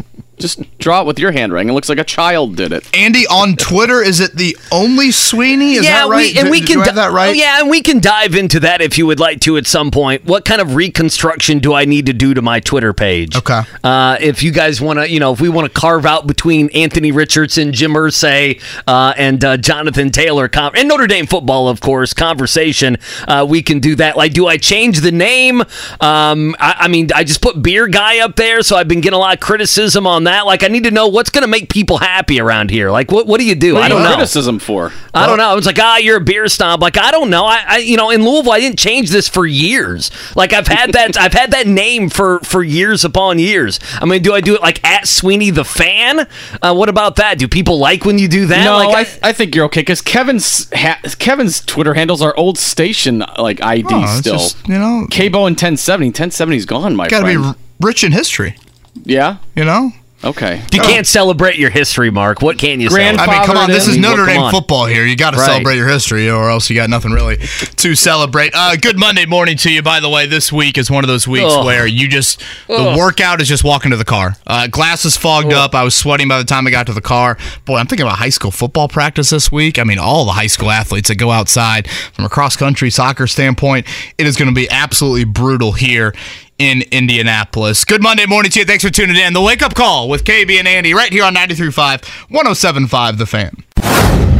just 0.42 0.78
draw 0.78 1.00
it 1.02 1.06
with 1.06 1.18
your 1.18 1.30
hand 1.30 1.42
handwriting. 1.42 1.70
It 1.70 1.72
looks 1.72 1.88
like 1.88 1.98
a 1.98 2.04
child 2.04 2.54
did 2.54 2.72
it. 2.72 2.88
Andy 2.96 3.26
on 3.26 3.56
Twitter, 3.56 4.00
is 4.00 4.20
it 4.20 4.36
the 4.36 4.56
only 4.70 5.10
Sweeney? 5.10 5.74
Is 5.74 5.82
that 5.86 6.08
right? 6.08 6.32
we, 6.32 6.38
and 6.38 6.46
Do- 6.46 6.50
we 6.52 6.60
can 6.60 6.78
I 6.80 6.84
have 6.84 6.94
di- 6.94 7.00
that 7.02 7.10
right? 7.12 7.30
oh, 7.30 7.32
yeah, 7.32 7.60
and 7.60 7.68
we 7.68 7.82
can 7.82 7.98
dive 7.98 8.36
into 8.36 8.60
that 8.60 8.80
if 8.80 8.96
you 8.96 9.06
would 9.06 9.18
like 9.18 9.40
to 9.40 9.56
at 9.56 9.66
some 9.66 9.90
point. 9.90 10.24
What 10.24 10.44
kind 10.44 10.60
of 10.60 10.76
reconstruction 10.76 11.58
do 11.58 11.74
I 11.74 11.84
need 11.84 12.06
to 12.06 12.12
do 12.12 12.32
to 12.34 12.42
my 12.42 12.60
Twitter 12.60 12.92
page? 12.92 13.36
Okay. 13.36 13.62
Uh, 13.82 14.16
if 14.20 14.42
you 14.44 14.52
guys 14.52 14.80
want 14.80 15.00
to, 15.00 15.10
you 15.10 15.18
know, 15.18 15.32
if 15.32 15.40
we 15.40 15.48
want 15.48 15.72
to 15.72 15.80
carve 15.80 16.06
out 16.06 16.26
between 16.26 16.70
Anthony 16.70 17.10
Richardson, 17.12 17.72
Jim 17.72 17.92
Irsay, 17.92 18.60
uh, 18.86 19.14
and 19.16 19.44
uh, 19.44 19.56
Jonathan 19.56 20.10
Taylor, 20.10 20.48
com- 20.48 20.72
and 20.76 20.88
Notre 20.88 21.06
Dame 21.08 21.26
football, 21.26 21.68
of 21.68 21.80
course, 21.80 22.12
conversation, 22.14 22.98
uh, 23.26 23.44
we 23.48 23.62
can 23.62 23.80
do 23.80 23.96
that. 23.96 24.16
Like, 24.16 24.32
do 24.32 24.46
I 24.46 24.58
change 24.58 25.00
the 25.00 25.12
name? 25.12 25.60
Um, 26.00 26.54
I, 26.60 26.76
I 26.80 26.88
mean, 26.88 27.08
I 27.14 27.24
just 27.24 27.40
put 27.42 27.60
beer 27.62 27.88
guy 27.88 28.20
up 28.20 28.36
there, 28.36 28.62
so 28.62 28.76
I've 28.76 28.88
been 28.88 29.00
getting 29.00 29.16
a 29.16 29.20
lot 29.20 29.34
of 29.34 29.40
criticism 29.40 30.06
on 30.06 30.24
that. 30.24 30.31
Like, 30.40 30.64
I 30.64 30.68
need 30.68 30.84
to 30.84 30.90
know 30.90 31.06
what's 31.08 31.30
going 31.30 31.42
to 31.42 31.48
make 31.48 31.68
people 31.68 31.98
happy 31.98 32.40
around 32.40 32.70
here. 32.70 32.90
Like, 32.90 33.12
what 33.12 33.26
what 33.26 33.38
do 33.38 33.46
you 33.46 33.54
do? 33.54 33.74
What 33.74 33.82
I 33.84 33.88
don't 33.88 34.02
you 34.02 34.08
know. 34.08 34.14
criticism 34.14 34.58
for? 34.58 34.92
I 35.14 35.26
don't 35.26 35.36
know. 35.38 35.48
I 35.48 35.54
was 35.54 35.66
like, 35.66 35.78
ah, 35.78 35.98
you're 35.98 36.16
a 36.16 36.20
beer 36.20 36.48
snob. 36.48 36.80
Like, 36.82 36.96
I 36.98 37.10
don't 37.10 37.28
know. 37.30 37.44
I, 37.44 37.64
I, 37.66 37.76
you 37.78 37.96
know, 37.96 38.10
in 38.10 38.24
Louisville, 38.24 38.52
I 38.52 38.60
didn't 38.60 38.78
change 38.78 39.10
this 39.10 39.28
for 39.28 39.44
years. 39.46 40.10
Like, 40.34 40.52
I've 40.52 40.66
had 40.66 40.92
that, 40.94 41.16
I've 41.18 41.34
had 41.34 41.50
that 41.52 41.66
name 41.66 42.08
for 42.08 42.38
for 42.40 42.62
years 42.62 43.04
upon 43.04 43.38
years. 43.38 43.78
I 44.00 44.06
mean, 44.06 44.22
do 44.22 44.32
I 44.32 44.40
do 44.40 44.54
it 44.54 44.62
like 44.62 44.82
at 44.84 45.06
Sweeney 45.06 45.50
the 45.50 45.64
fan? 45.64 46.26
Uh, 46.62 46.74
what 46.74 46.88
about 46.88 47.16
that? 47.16 47.38
Do 47.38 47.46
people 47.48 47.78
like 47.78 48.04
when 48.04 48.18
you 48.18 48.28
do 48.28 48.46
that? 48.46 48.64
No, 48.64 48.76
like, 48.78 48.96
I, 48.96 49.04
th- 49.04 49.18
I 49.22 49.32
think 49.32 49.54
you're 49.54 49.66
okay 49.66 49.80
because 49.82 50.00
Kevin's 50.00 50.72
ha- 50.72 51.00
Kevin's 51.18 51.60
Twitter 51.64 51.94
handles 51.94 52.22
are 52.22 52.34
old 52.36 52.56
station 52.58 53.24
like 53.38 53.60
ID 53.62 53.86
Oh, 53.90 54.06
still. 54.20 54.34
just, 54.38 54.66
you 54.68 54.78
know, 54.78 55.06
Cabo 55.10 55.46
and 55.46 55.54
1070. 55.54 56.12
1070's 56.12 56.64
gone, 56.64 56.96
my 56.96 57.08
got 57.08 57.20
to 57.20 57.26
be 57.26 57.36
r- 57.36 57.56
rich 57.80 58.02
in 58.04 58.12
history. 58.12 58.56
yeah. 59.04 59.36
You 59.54 59.64
know. 59.64 59.90
Okay. 60.24 60.62
you 60.72 60.80
can't 60.80 61.06
celebrate 61.06 61.56
your 61.56 61.70
history, 61.70 62.10
Mark. 62.10 62.42
What 62.42 62.56
can 62.58 62.80
you 62.80 62.88
Grand- 62.88 63.16
celebrate? 63.18 63.34
I 63.34 63.38
mean, 63.38 63.46
come 63.46 63.56
on. 63.56 63.70
This 63.70 63.88
is 63.88 63.96
in. 63.96 64.02
Notre 64.02 64.24
Dame 64.26 64.50
football 64.50 64.86
here. 64.86 65.04
You 65.04 65.16
got 65.16 65.32
to 65.32 65.38
Right. 65.38 65.46
celebrate 65.46 65.76
your 65.76 65.88
history, 65.88 66.30
or 66.30 66.48
else 66.50 66.70
you 66.70 66.76
got 66.76 66.88
nothing 66.90 67.10
really 67.12 67.38
to 67.76 67.94
celebrate. 67.94 68.52
Uh, 68.54 68.76
good 68.76 68.98
Monday 68.98 69.26
morning 69.26 69.56
to 69.58 69.70
you. 69.70 69.82
By 69.82 69.98
the 70.00 70.08
way, 70.08 70.26
this 70.26 70.52
week 70.52 70.78
is 70.78 70.90
one 70.90 71.02
of 71.02 71.08
those 71.08 71.26
weeks 71.26 71.52
Ugh. 71.52 71.64
where 71.64 71.86
you 71.86 72.06
just 72.08 72.40
the 72.68 72.74
Ugh. 72.74 72.96
workout 72.98 73.40
is 73.40 73.48
just 73.48 73.64
walking 73.64 73.90
to 73.90 73.96
the 73.96 74.04
car. 74.04 74.36
Uh, 74.46 74.66
glasses 74.68 75.16
fogged 75.16 75.52
up. 75.52 75.74
I 75.74 75.82
was 75.82 75.94
sweating 75.94 76.28
by 76.28 76.38
the 76.38 76.44
time 76.44 76.66
I 76.66 76.70
got 76.70 76.86
to 76.86 76.92
the 76.92 77.00
car. 77.00 77.36
Boy, 77.64 77.78
I'm 77.78 77.86
thinking 77.86 78.06
about 78.06 78.18
high 78.18 78.28
school 78.28 78.50
football 78.52 78.88
practice 78.88 79.30
this 79.30 79.50
week. 79.50 79.78
I 79.78 79.84
mean, 79.84 79.98
all 79.98 80.24
the 80.24 80.32
high 80.32 80.46
school 80.46 80.70
athletes 80.70 81.08
that 81.08 81.16
go 81.16 81.30
outside 81.32 81.88
from 82.12 82.24
a 82.24 82.28
cross 82.28 82.56
country 82.56 82.90
soccer 82.90 83.26
standpoint, 83.26 83.86
it 84.18 84.26
is 84.26 84.36
going 84.36 84.48
to 84.48 84.54
be 84.54 84.70
absolutely 84.70 85.24
brutal 85.24 85.72
here 85.72 86.14
in 86.58 86.82
Indianapolis. 86.90 87.84
Good 87.84 88.02
Monday 88.02 88.26
morning 88.26 88.50
to 88.52 88.60
you. 88.60 88.64
Thanks 88.64 88.84
for 88.84 88.90
tuning 88.90 89.16
in. 89.16 89.32
The 89.32 89.40
Wake 89.40 89.62
Up 89.62 89.74
Call 89.74 90.08
with 90.08 90.24
KB 90.24 90.58
and 90.58 90.68
Andy 90.68 90.94
right 90.94 91.12
here 91.12 91.24
on 91.24 91.34
93.5, 91.34 92.02
107.5 92.30 93.18
The 93.18 93.26
Fan. 93.26 94.31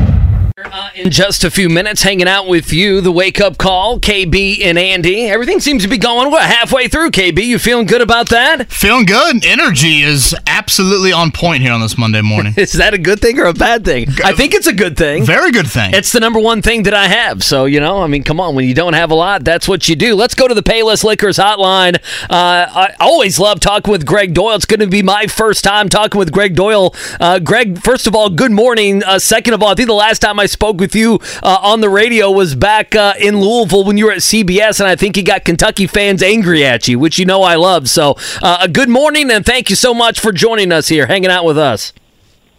Uh, 0.59 0.91
in 0.95 1.11
just 1.11 1.45
a 1.45 1.51
few 1.51 1.69
minutes, 1.69 2.03
hanging 2.03 2.29
out 2.29 2.47
with 2.47 2.73
you, 2.73 3.01
the 3.01 3.11
wake 3.11 3.41
up 3.41 3.57
call, 3.57 3.99
KB 3.99 4.63
and 4.63 4.79
Andy. 4.79 5.27
Everything 5.27 5.61
seems 5.61 5.83
to 5.83 5.89
be 5.89 5.97
going 5.97 6.31
what 6.31 6.43
halfway 6.43 6.89
through. 6.89 7.11
KB, 7.11 7.43
you 7.43 7.59
feeling 7.59 7.87
good 7.87 8.03
about 8.03 8.29
that? 8.29 8.71
Feeling 8.71 9.07
good. 9.07 9.45
Energy 9.47 10.03
is 10.03 10.35
absolutely 10.47 11.11
on 11.13 11.33
point 11.33 11.63
here 11.63 11.73
on 11.73 11.81
this 11.81 11.97
Monday 11.97 12.21
morning. 12.21 12.53
Is 12.59 12.73
that 12.73 12.93
a 12.93 12.99
good 12.99 13.21
thing 13.21 13.39
or 13.39 13.47
a 13.47 13.55
bad 13.55 13.85
thing? 13.85 14.09
I 14.25 14.33
think 14.33 14.53
it's 14.55 14.67
a 14.67 14.73
good 14.73 14.97
thing. 14.97 15.25
Very 15.25 15.53
good 15.53 15.67
thing. 15.67 15.95
It's 15.95 16.13
the 16.13 16.21
number 16.21 16.39
one 16.39 16.61
thing 16.61 16.83
that 16.85 16.95
I 16.95 17.07
have. 17.09 17.43
So, 17.43 17.65
you 17.65 17.81
know, 17.81 18.03
I 18.03 18.07
mean, 18.07 18.23
come 18.23 18.39
on. 18.39 18.55
When 18.55 18.67
you 18.69 18.75
don't 18.75 18.93
have 18.93 19.11
a 19.11 19.15
lot, 19.15 19.45
that's 19.45 19.67
what 19.67 19.89
you 19.89 19.97
do. 19.97 20.15
Let's 20.15 20.35
go 20.35 20.49
to 20.49 20.55
the 20.55 20.63
Payless 20.63 21.03
Liquors 21.03 21.39
hotline. 21.39 21.97
Uh, 22.25 22.67
I 22.71 22.95
always 23.01 23.39
love 23.39 23.61
talking 23.61 23.91
with 23.91 24.05
Gregg 24.05 24.35
Doyel. 24.35 24.57
It's 24.57 24.67
going 24.67 24.81
to 24.81 24.87
be 24.87 25.03
my 25.03 25.27
first 25.27 25.65
time 25.65 25.89
talking 25.89 26.19
with 26.19 26.31
Gregg 26.31 26.55
Doyel. 26.55 26.95
Uh, 27.21 27.39
Gregg, 27.39 27.81
first 27.83 28.07
of 28.07 28.15
all, 28.15 28.29
good 28.31 28.53
morning. 28.53 29.03
Uh, 29.03 29.19
second 29.19 29.55
of 29.55 29.63
all, 29.63 29.71
I 29.71 29.75
think 29.75 29.89
the 29.89 29.95
last 29.95 30.19
time 30.21 30.39
I 30.39 30.42
spoke 30.47 30.79
with 30.79 30.95
you 30.95 31.19
uh, 31.43 31.59
on 31.63 31.81
the 31.81 31.89
radio 31.89 32.31
was 32.31 32.55
back 32.55 32.95
uh, 32.95 33.15
in 33.19 33.41
Louisville 33.41 33.85
when 33.85 33.97
you 33.97 34.07
were 34.07 34.13
at 34.13 34.19
CBS, 34.19 34.81
and 34.81 34.89
I 34.89 34.97
think 34.97 35.17
you 35.17 35.23
got 35.23 35.45
Kentucky 35.45 35.87
fans 35.87 36.23
angry 36.23 36.65
at 36.65 36.89
you, 36.89 36.99
which 36.99 37.19
you 37.19 37.25
know 37.25 37.43
I 37.43 37.57
love. 37.57 37.89
So, 37.89 38.17
uh, 38.43 38.59
a 38.63 38.69
good 38.69 38.89
morning, 38.89 39.31
and 39.31 39.45
thank 39.45 39.71
you 39.71 39.77
so 39.77 39.95
much 39.95 40.21
for 40.21 40.33
joining 40.33 40.73
us 40.73 40.89
here, 40.89 41.07
hanging 41.07 41.31
out 41.31 41.45
with 41.45 41.59
us. 41.59 41.93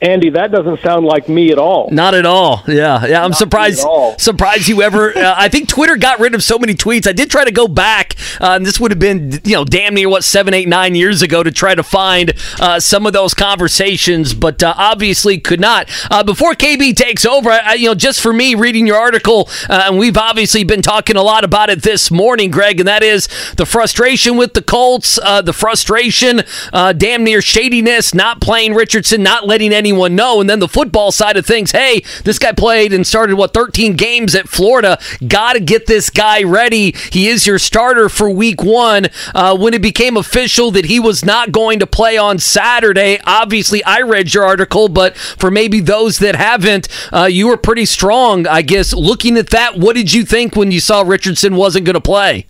Andy, 0.04 0.30
that 0.32 0.52
doesn't 0.52 0.82
sound 0.82 1.06
like 1.06 1.30
me 1.30 1.52
at 1.54 1.58
all. 1.58 1.90
Not 1.90 2.14
at 2.14 2.26
all. 2.26 2.62
Yeah, 2.68 3.06
yeah. 3.06 3.24
I'm 3.24 3.32
surprised. 3.32 3.80
at 3.80 3.86
all. 3.86 4.20
Surprised 4.20 4.68
you 4.68 4.82
ever. 4.82 5.14
Uh, 5.24 5.36
I 5.38 5.48
think 5.48 5.70
Twitter 5.70 5.96
got 5.96 6.20
rid 6.20 6.36
of 6.36 6.44
so 6.44 6.58
many 6.60 6.74
tweets. 6.74 7.08
I 7.08 7.14
did 7.14 7.32
try 7.32 7.46
to 7.46 7.52
go 7.52 7.68
back, 7.68 8.16
uh, 8.42 8.56
and 8.56 8.66
this 8.66 8.78
would 8.80 8.92
have 8.92 9.00
been 9.00 9.40
you 9.46 9.54
know 9.54 9.64
damn 9.64 9.94
near 9.94 10.10
what 10.10 10.24
seven, 10.26 10.54
eight, 10.54 10.68
nine 10.68 10.96
years 10.96 11.22
ago 11.22 11.44
to 11.44 11.52
try 11.52 11.76
to 11.76 11.84
find 11.84 12.34
uh, 12.60 12.80
some 12.80 13.06
of 13.06 13.14
those 13.14 13.34
conversations, 13.34 14.34
but 14.34 14.62
uh, 14.62 14.74
obviously 14.76 15.40
could 15.40 15.62
not. 15.62 15.90
Uh, 16.12 16.24
before 16.24 16.56
KB 16.56 16.94
takes 16.96 17.26
over, 17.26 17.52
I, 17.52 17.76
you 17.76 17.88
know, 17.88 17.96
just 17.96 18.20
for 18.20 18.34
me 18.34 18.56
reading 18.56 18.86
your 18.86 18.98
article, 18.98 19.48
uh, 19.70 19.84
and 19.86 19.98
we've 19.98 20.18
obviously 20.18 20.66
been 20.66 20.82
talking 20.82 21.16
a 21.16 21.24
lot 21.24 21.46
about 21.46 21.70
it 21.70 21.84
this 21.84 22.12
morning, 22.12 22.52
Gregg, 22.52 22.82
and 22.82 22.88
that 22.88 23.04
is 23.04 23.30
the 23.56 23.66
frustration 23.66 24.36
with 24.36 24.56
the 24.56 24.64
Colts, 24.64 25.20
uh, 25.24 25.42
the 25.42 25.54
frustration, 25.54 26.42
uh, 26.74 26.92
damn 26.92 27.24
near 27.24 27.42
shadiness, 27.42 28.14
not 28.14 28.42
playing 28.42 28.74
Richardson, 28.74 29.24
not 29.24 29.48
letting 29.48 29.72
anyone 29.72 29.93
know, 29.98 30.42
and 30.42 30.50
then 30.50 30.60
the 30.60 30.68
football 30.68 31.12
side 31.12 31.38
of 31.38 31.46
things. 31.46 31.72
Hey, 31.72 32.04
this 32.24 32.40
guy 32.40 32.52
played 32.52 32.94
and 32.94 33.06
started 33.06 33.36
what 33.36 33.54
13 33.54 33.96
games 33.96 34.36
at 34.36 34.50
Florida. 34.50 35.00
Got 35.28 35.54
to 35.54 35.60
get 35.60 35.86
this 35.86 36.10
guy 36.10 36.44
ready. 36.44 36.94
He 37.12 37.28
is 37.28 37.48
your 37.48 37.60
starter 37.60 38.10
for 38.10 38.30
Week 38.30 38.64
One. 38.64 39.08
Uh, 39.34 39.58
when 39.58 39.74
it 39.74 39.82
became 39.82 40.18
official 40.18 40.72
that 40.72 40.86
he 40.86 41.00
was 41.00 41.24
not 41.24 41.52
going 41.52 41.80
to 41.80 41.88
play 41.88 42.18
on 42.18 42.40
Saturday, 42.40 43.20
obviously 43.26 43.84
I 43.84 44.02
read 44.02 44.34
your 44.34 44.44
article, 44.44 44.90
but 44.90 45.16
for 45.16 45.52
maybe 45.52 45.80
those 45.80 46.20
that 46.20 46.36
haven't, 46.36 46.88
uh, 47.12 47.26
you 47.26 47.48
were 47.48 47.58
pretty 47.58 47.86
strong, 47.86 48.48
I 48.48 48.62
guess. 48.62 48.94
Looking 48.94 49.38
at 49.38 49.50
that, 49.50 49.78
what 49.78 49.96
did 49.96 50.14
you 50.14 50.26
think 50.26 50.56
when 50.56 50.72
you 50.72 50.80
saw 50.80 51.02
Richardson 51.02 51.56
wasn't 51.56 51.86
going 51.86 51.96
to 51.96 52.02
play? 52.02 52.48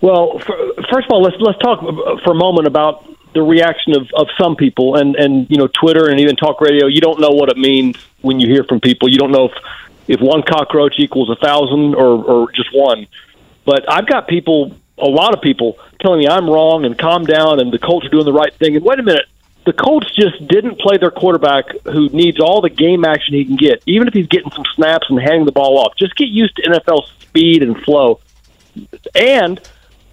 Well, 0.00 0.40
first 0.90 1.06
of 1.06 1.12
all, 1.12 1.22
let's 1.22 1.36
let's 1.38 1.58
talk 1.60 1.80
for 2.24 2.32
a 2.32 2.34
moment 2.34 2.66
about 2.66 3.06
the 3.34 3.42
reaction 3.42 3.96
of, 3.96 4.08
of 4.14 4.28
some 4.38 4.56
people, 4.56 4.96
and 4.96 5.16
and 5.16 5.50
you 5.50 5.56
know, 5.56 5.68
Twitter 5.68 6.08
and 6.08 6.20
even 6.20 6.36
talk 6.36 6.60
radio. 6.60 6.86
You 6.86 7.00
don't 7.00 7.20
know 7.20 7.30
what 7.30 7.48
it 7.48 7.56
means 7.56 7.96
when 8.20 8.40
you 8.40 8.48
hear 8.48 8.64
from 8.64 8.80
people. 8.80 9.08
You 9.08 9.18
don't 9.18 9.32
know 9.32 9.46
if 9.46 9.52
if 10.08 10.20
one 10.20 10.42
cockroach 10.42 10.94
equals 10.98 11.30
a 11.30 11.36
thousand 11.36 11.94
or 11.94 12.24
or 12.24 12.52
just 12.52 12.70
one. 12.74 13.06
But 13.64 13.88
I've 13.90 14.06
got 14.06 14.26
people, 14.26 14.74
a 14.98 15.06
lot 15.06 15.34
of 15.34 15.40
people, 15.40 15.78
telling 16.00 16.18
me 16.18 16.28
I'm 16.28 16.48
wrong 16.48 16.84
and 16.84 16.98
calm 16.98 17.24
down, 17.24 17.60
and 17.60 17.72
the 17.72 17.78
Colts 17.78 18.06
are 18.06 18.10
doing 18.10 18.24
the 18.24 18.32
right 18.32 18.52
thing. 18.54 18.74
And 18.74 18.84
wait 18.84 18.98
a 18.98 19.02
minute, 19.04 19.26
the 19.64 19.72
Colts 19.72 20.10
just 20.14 20.46
didn't 20.48 20.78
play 20.80 20.96
their 20.98 21.10
quarterback 21.10 21.66
who 21.84 22.08
needs 22.08 22.40
all 22.40 22.60
the 22.60 22.70
game 22.70 23.04
action 23.04 23.34
he 23.34 23.44
can 23.44 23.56
get, 23.56 23.82
even 23.86 24.08
if 24.08 24.14
he's 24.14 24.26
getting 24.26 24.50
some 24.50 24.64
snaps 24.74 25.08
and 25.08 25.20
handing 25.20 25.44
the 25.44 25.52
ball 25.52 25.78
off. 25.78 25.94
Just 25.96 26.16
get 26.16 26.28
used 26.28 26.56
to 26.56 26.62
NFL 26.62 27.06
speed 27.20 27.62
and 27.62 27.80
flow. 27.82 28.20
And 29.14 29.60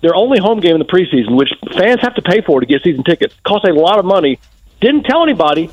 their 0.02 0.16
only 0.16 0.40
home 0.40 0.60
game 0.60 0.76
in 0.76 0.80
the 0.80 0.86
preseason, 0.86 1.36
which 1.36 1.50
fans 1.78 2.02
have 2.02 2.16
to 2.16 2.22
pay 2.22 2.42
for 2.42 2.60
to 2.60 2.66
get 2.66 2.84
season 2.84 3.04
tickets, 3.04 3.36
costs 3.46 3.68
a 3.68 3.74
lot 3.74 4.00
of 4.00 4.06
money. 4.06 4.40
Didn't 4.82 5.04
tell 5.04 5.24
anybody, 5.24 5.70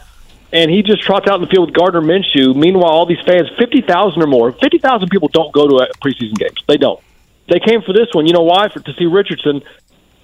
and 0.53 0.71
he 0.71 0.83
just 0.83 1.03
trots 1.03 1.29
out 1.29 1.37
in 1.37 1.43
the 1.43 1.47
field 1.47 1.69
with 1.69 1.77
Gardner 1.77 2.01
Minshew. 2.01 2.55
Meanwhile, 2.57 2.91
all 2.91 3.07
these 3.07 3.21
fans, 3.27 3.49
fifty 3.59 3.83
thousand 3.83 4.23
or 4.23 4.27
more, 4.27 4.53
fifty 4.53 4.79
thousand 4.79 5.09
people 5.11 5.29
don't 5.29 5.53
go 5.53 5.69
to 5.69 5.77
uh, 5.77 5.87
preseason 6.03 6.35
games. 6.35 6.63
They 6.67 6.77
don't. 6.77 7.01
They 7.49 7.61
came 7.61 7.83
for 7.83 7.93
this 7.93 8.09
one. 8.13 8.27
You 8.27 8.33
know 8.33 8.43
why? 8.43 8.69
For 8.69 8.81
to 8.81 8.93
see 8.95 9.07
Richardson. 9.07 9.63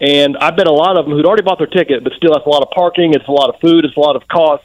And 0.01 0.37
I 0.37 0.51
bet 0.51 0.67
a 0.67 0.73
lot 0.73 0.99
of 0.99 1.05
them 1.05 1.15
who'd 1.15 1.25
already 1.25 1.45
bought 1.45 1.59
their 1.59 1.69
ticket, 1.69 2.03
but 2.03 2.13
still, 2.15 2.33
that's 2.33 2.45
a 2.45 2.49
lot 2.49 2.63
of 2.63 2.71
parking. 2.71 3.15
It's 3.15 3.29
a 3.29 3.31
lot 3.31 3.55
of 3.55 3.61
food. 3.61 3.85
It's 3.85 3.97
a 3.97 4.01
lot 4.01 4.17
of 4.17 4.27
cost. 4.27 4.65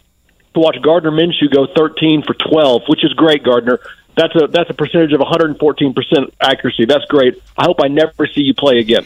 to 0.55 0.59
watch 0.59 0.77
Gardner 0.81 1.11
Minshew 1.11 1.53
go 1.53 1.67
13 1.75 2.23
for 2.23 2.33
12, 2.33 2.83
which 2.87 3.05
is 3.05 3.13
great, 3.13 3.43
Gardner. 3.43 3.79
That's 4.17 4.35
a 4.35 4.47
that's 4.47 4.69
a 4.69 4.73
percentage 4.73 5.13
of 5.13 5.19
114 5.19 5.93
percent 5.93 6.33
accuracy. 6.41 6.85
That's 6.85 7.05
great. 7.05 7.41
I 7.57 7.65
hope 7.65 7.77
I 7.81 7.87
never 7.87 8.25
see 8.25 8.41
you 8.41 8.53
play 8.53 8.79
again. 8.79 9.05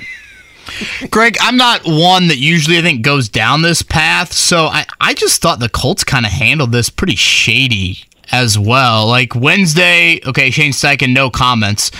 Gregg, 1.10 1.38
I'm 1.42 1.58
not 1.58 1.82
one 1.84 2.28
that 2.28 2.38
usually 2.38 2.78
I 2.78 2.82
think 2.82 3.02
goes 3.02 3.28
down 3.28 3.62
this 3.62 3.82
path, 3.82 4.32
so 4.32 4.68
I, 4.68 4.86
I 5.02 5.14
just 5.14 5.42
thought 5.42 5.60
the 5.60 5.70
Colts 5.70 6.04
kind 6.04 6.26
of 6.26 6.32
handled 6.32 6.72
this 6.72 6.90
pretty 6.90 7.16
shady 7.16 8.06
as 8.32 8.58
well. 8.58 9.08
Like 9.08 9.36
Wednesday, 9.36 10.22
okay, 10.26 10.50
Shane 10.50 10.72
Steichen, 10.72 11.14
no 11.14 11.30
comments. 11.30 11.92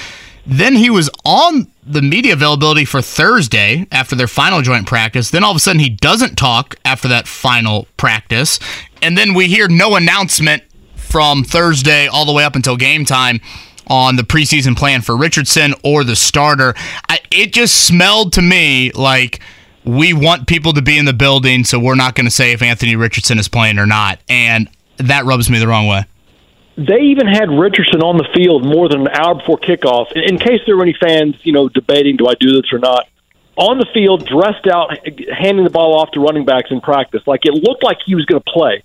Then 0.46 0.76
he 0.76 0.90
was 0.90 1.10
on 1.26 1.68
the 1.86 2.02
media 2.02 2.34
availability 2.34 2.86
for 2.86 3.02
Thursday 3.02 3.88
after 3.92 4.16
their 4.16 4.28
final 4.28 4.62
joint 4.62 4.88
practice. 4.88 5.32
Then 5.32 5.44
all 5.44 5.52
of 5.52 5.58
a 5.58 5.60
sudden 5.60 5.80
he 5.80 5.90
doesn't 5.90 6.36
talk 6.36 6.76
after 6.86 7.08
that 7.10 7.28
final 7.28 7.88
practice. 7.98 8.60
And 9.02 9.18
then 9.18 9.34
we 9.34 9.48
hear 9.48 9.68
no 9.68 9.96
announcement 9.96 10.64
from 11.12 11.44
Thursday 11.44 12.08
all 12.08 12.26
the 12.26 12.32
way 12.32 12.46
up 12.46 12.56
until 12.56 12.78
game 12.78 13.04
time 13.04 13.42
on 13.88 14.16
the 14.16 14.24
preseason 14.24 14.78
plan 14.78 15.02
for 15.02 15.18
Richardson 15.18 15.74
or 15.84 16.06
the 16.06 16.16
starter. 16.16 16.74
I, 17.10 17.20
it 17.30 17.52
just 17.52 17.86
smelled 17.86 18.34
to 18.34 18.42
me 18.42 18.92
like 18.94 19.42
we 19.84 20.14
want 20.14 20.48
people 20.48 20.72
to 20.74 20.82
be 20.82 20.98
in 20.98 21.06
the 21.06 21.14
building, 21.14 21.66
so 21.66 21.80
we're 21.80 21.96
not 21.96 22.16
going 22.16 22.26
to 22.26 22.32
say 22.32 22.54
if 22.54 22.62
Anthony 22.62 22.96
Richardson 22.96 23.38
is 23.38 23.50
playing 23.50 23.78
or 23.78 23.86
not. 23.86 24.20
And 24.30 24.70
that 24.98 25.26
rubs 25.26 25.50
me 25.50 25.60
the 25.60 25.68
wrong 25.68 25.88
way. 25.88 26.06
They 26.78 27.02
even 27.02 27.28
had 27.28 27.50
Richardson 27.50 28.02
on 28.02 28.18
the 28.18 28.28
field 28.34 28.66
more 28.66 28.88
than 28.88 29.02
an 29.02 29.10
hour 29.10 29.36
before 29.36 29.58
kickoff. 29.58 30.14
In 30.16 30.38
case 30.38 30.62
there 30.66 30.78
were 30.78 30.84
any 30.84 30.96
fans, 31.00 31.36
you 31.44 31.52
know, 31.52 31.68
debating 31.68 32.16
do 32.16 32.28
I 32.28 32.36
do 32.36 32.54
this 32.54 32.72
or 32.72 32.80
not, 32.80 33.08
on 33.58 33.78
the 33.78 33.86
field, 33.94 34.26
dressed 34.26 34.68
out, 34.68 34.98
handing 35.38 35.66
the 35.66 35.70
ball 35.70 36.00
off 36.00 36.12
to 36.12 36.22
running 36.22 36.46
backs 36.46 36.72
in 36.72 36.80
practice, 36.80 37.22
like 37.28 37.42
it 37.44 37.54
looked 37.54 37.84
like 37.84 37.98
he 38.06 38.16
was 38.16 38.26
going 38.26 38.42
to 38.42 38.52
play. 38.52 38.84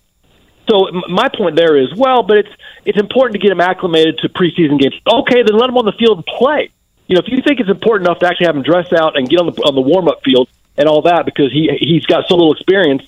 So 0.68 0.88
my 1.08 1.28
point 1.28 1.56
there 1.56 1.76
is, 1.76 1.94
well, 1.94 2.22
but 2.22 2.38
it's 2.38 2.48
it's 2.84 2.98
important 2.98 3.34
to 3.34 3.38
get 3.38 3.52
him 3.52 3.60
acclimated 3.60 4.18
to 4.18 4.28
preseason 4.28 4.78
games. 4.80 4.94
Okay, 5.06 5.42
then 5.42 5.56
let 5.56 5.68
him 5.68 5.76
on 5.76 5.84
the 5.84 5.92
field 5.92 6.18
and 6.18 6.26
play. 6.26 6.70
You 7.06 7.14
know, 7.14 7.22
if 7.24 7.28
you 7.28 7.40
think 7.42 7.60
it's 7.60 7.70
important 7.70 8.08
enough 8.08 8.18
to 8.20 8.26
actually 8.26 8.46
have 8.46 8.56
him 8.56 8.62
dress 8.62 8.92
out 8.92 9.16
and 9.16 9.28
get 9.28 9.38
on 9.38 9.46
the 9.46 9.52
on 9.62 9.74
the 9.74 9.80
warm 9.80 10.08
up 10.08 10.22
field 10.24 10.48
and 10.76 10.88
all 10.88 11.02
that 11.02 11.24
because 11.24 11.52
he 11.52 11.70
he's 11.78 12.04
got 12.06 12.26
so 12.28 12.34
little 12.34 12.52
experience, 12.52 13.02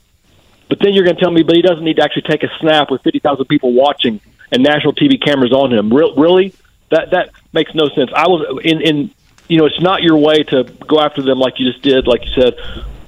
but 0.68 0.78
then 0.78 0.94
you're 0.94 1.04
going 1.04 1.16
to 1.16 1.22
tell 1.22 1.32
me, 1.32 1.42
but 1.42 1.56
he 1.56 1.62
doesn't 1.62 1.84
need 1.84 1.96
to 1.96 2.02
actually 2.02 2.22
take 2.22 2.42
a 2.44 2.48
snap 2.60 2.90
with 2.90 3.02
fifty 3.02 3.18
thousand 3.18 3.46
people 3.46 3.72
watching 3.72 4.20
and 4.52 4.62
national 4.62 4.94
TV 4.94 5.20
cameras 5.22 5.52
on 5.52 5.72
him. 5.72 5.92
Re- 5.92 6.14
really, 6.16 6.54
that 6.90 7.10
that 7.10 7.30
makes 7.52 7.74
no 7.74 7.88
sense. 7.88 8.10
I 8.14 8.28
was 8.28 8.60
in 8.64 8.80
in 8.80 9.10
you 9.48 9.56
know, 9.56 9.66
it's 9.66 9.80
not 9.80 10.02
your 10.02 10.16
way 10.16 10.42
to 10.44 10.64
go 10.64 11.00
after 11.00 11.22
them 11.22 11.38
like 11.38 11.58
you 11.58 11.70
just 11.70 11.82
did, 11.82 12.06
like 12.06 12.24
you 12.26 12.32
said. 12.32 12.54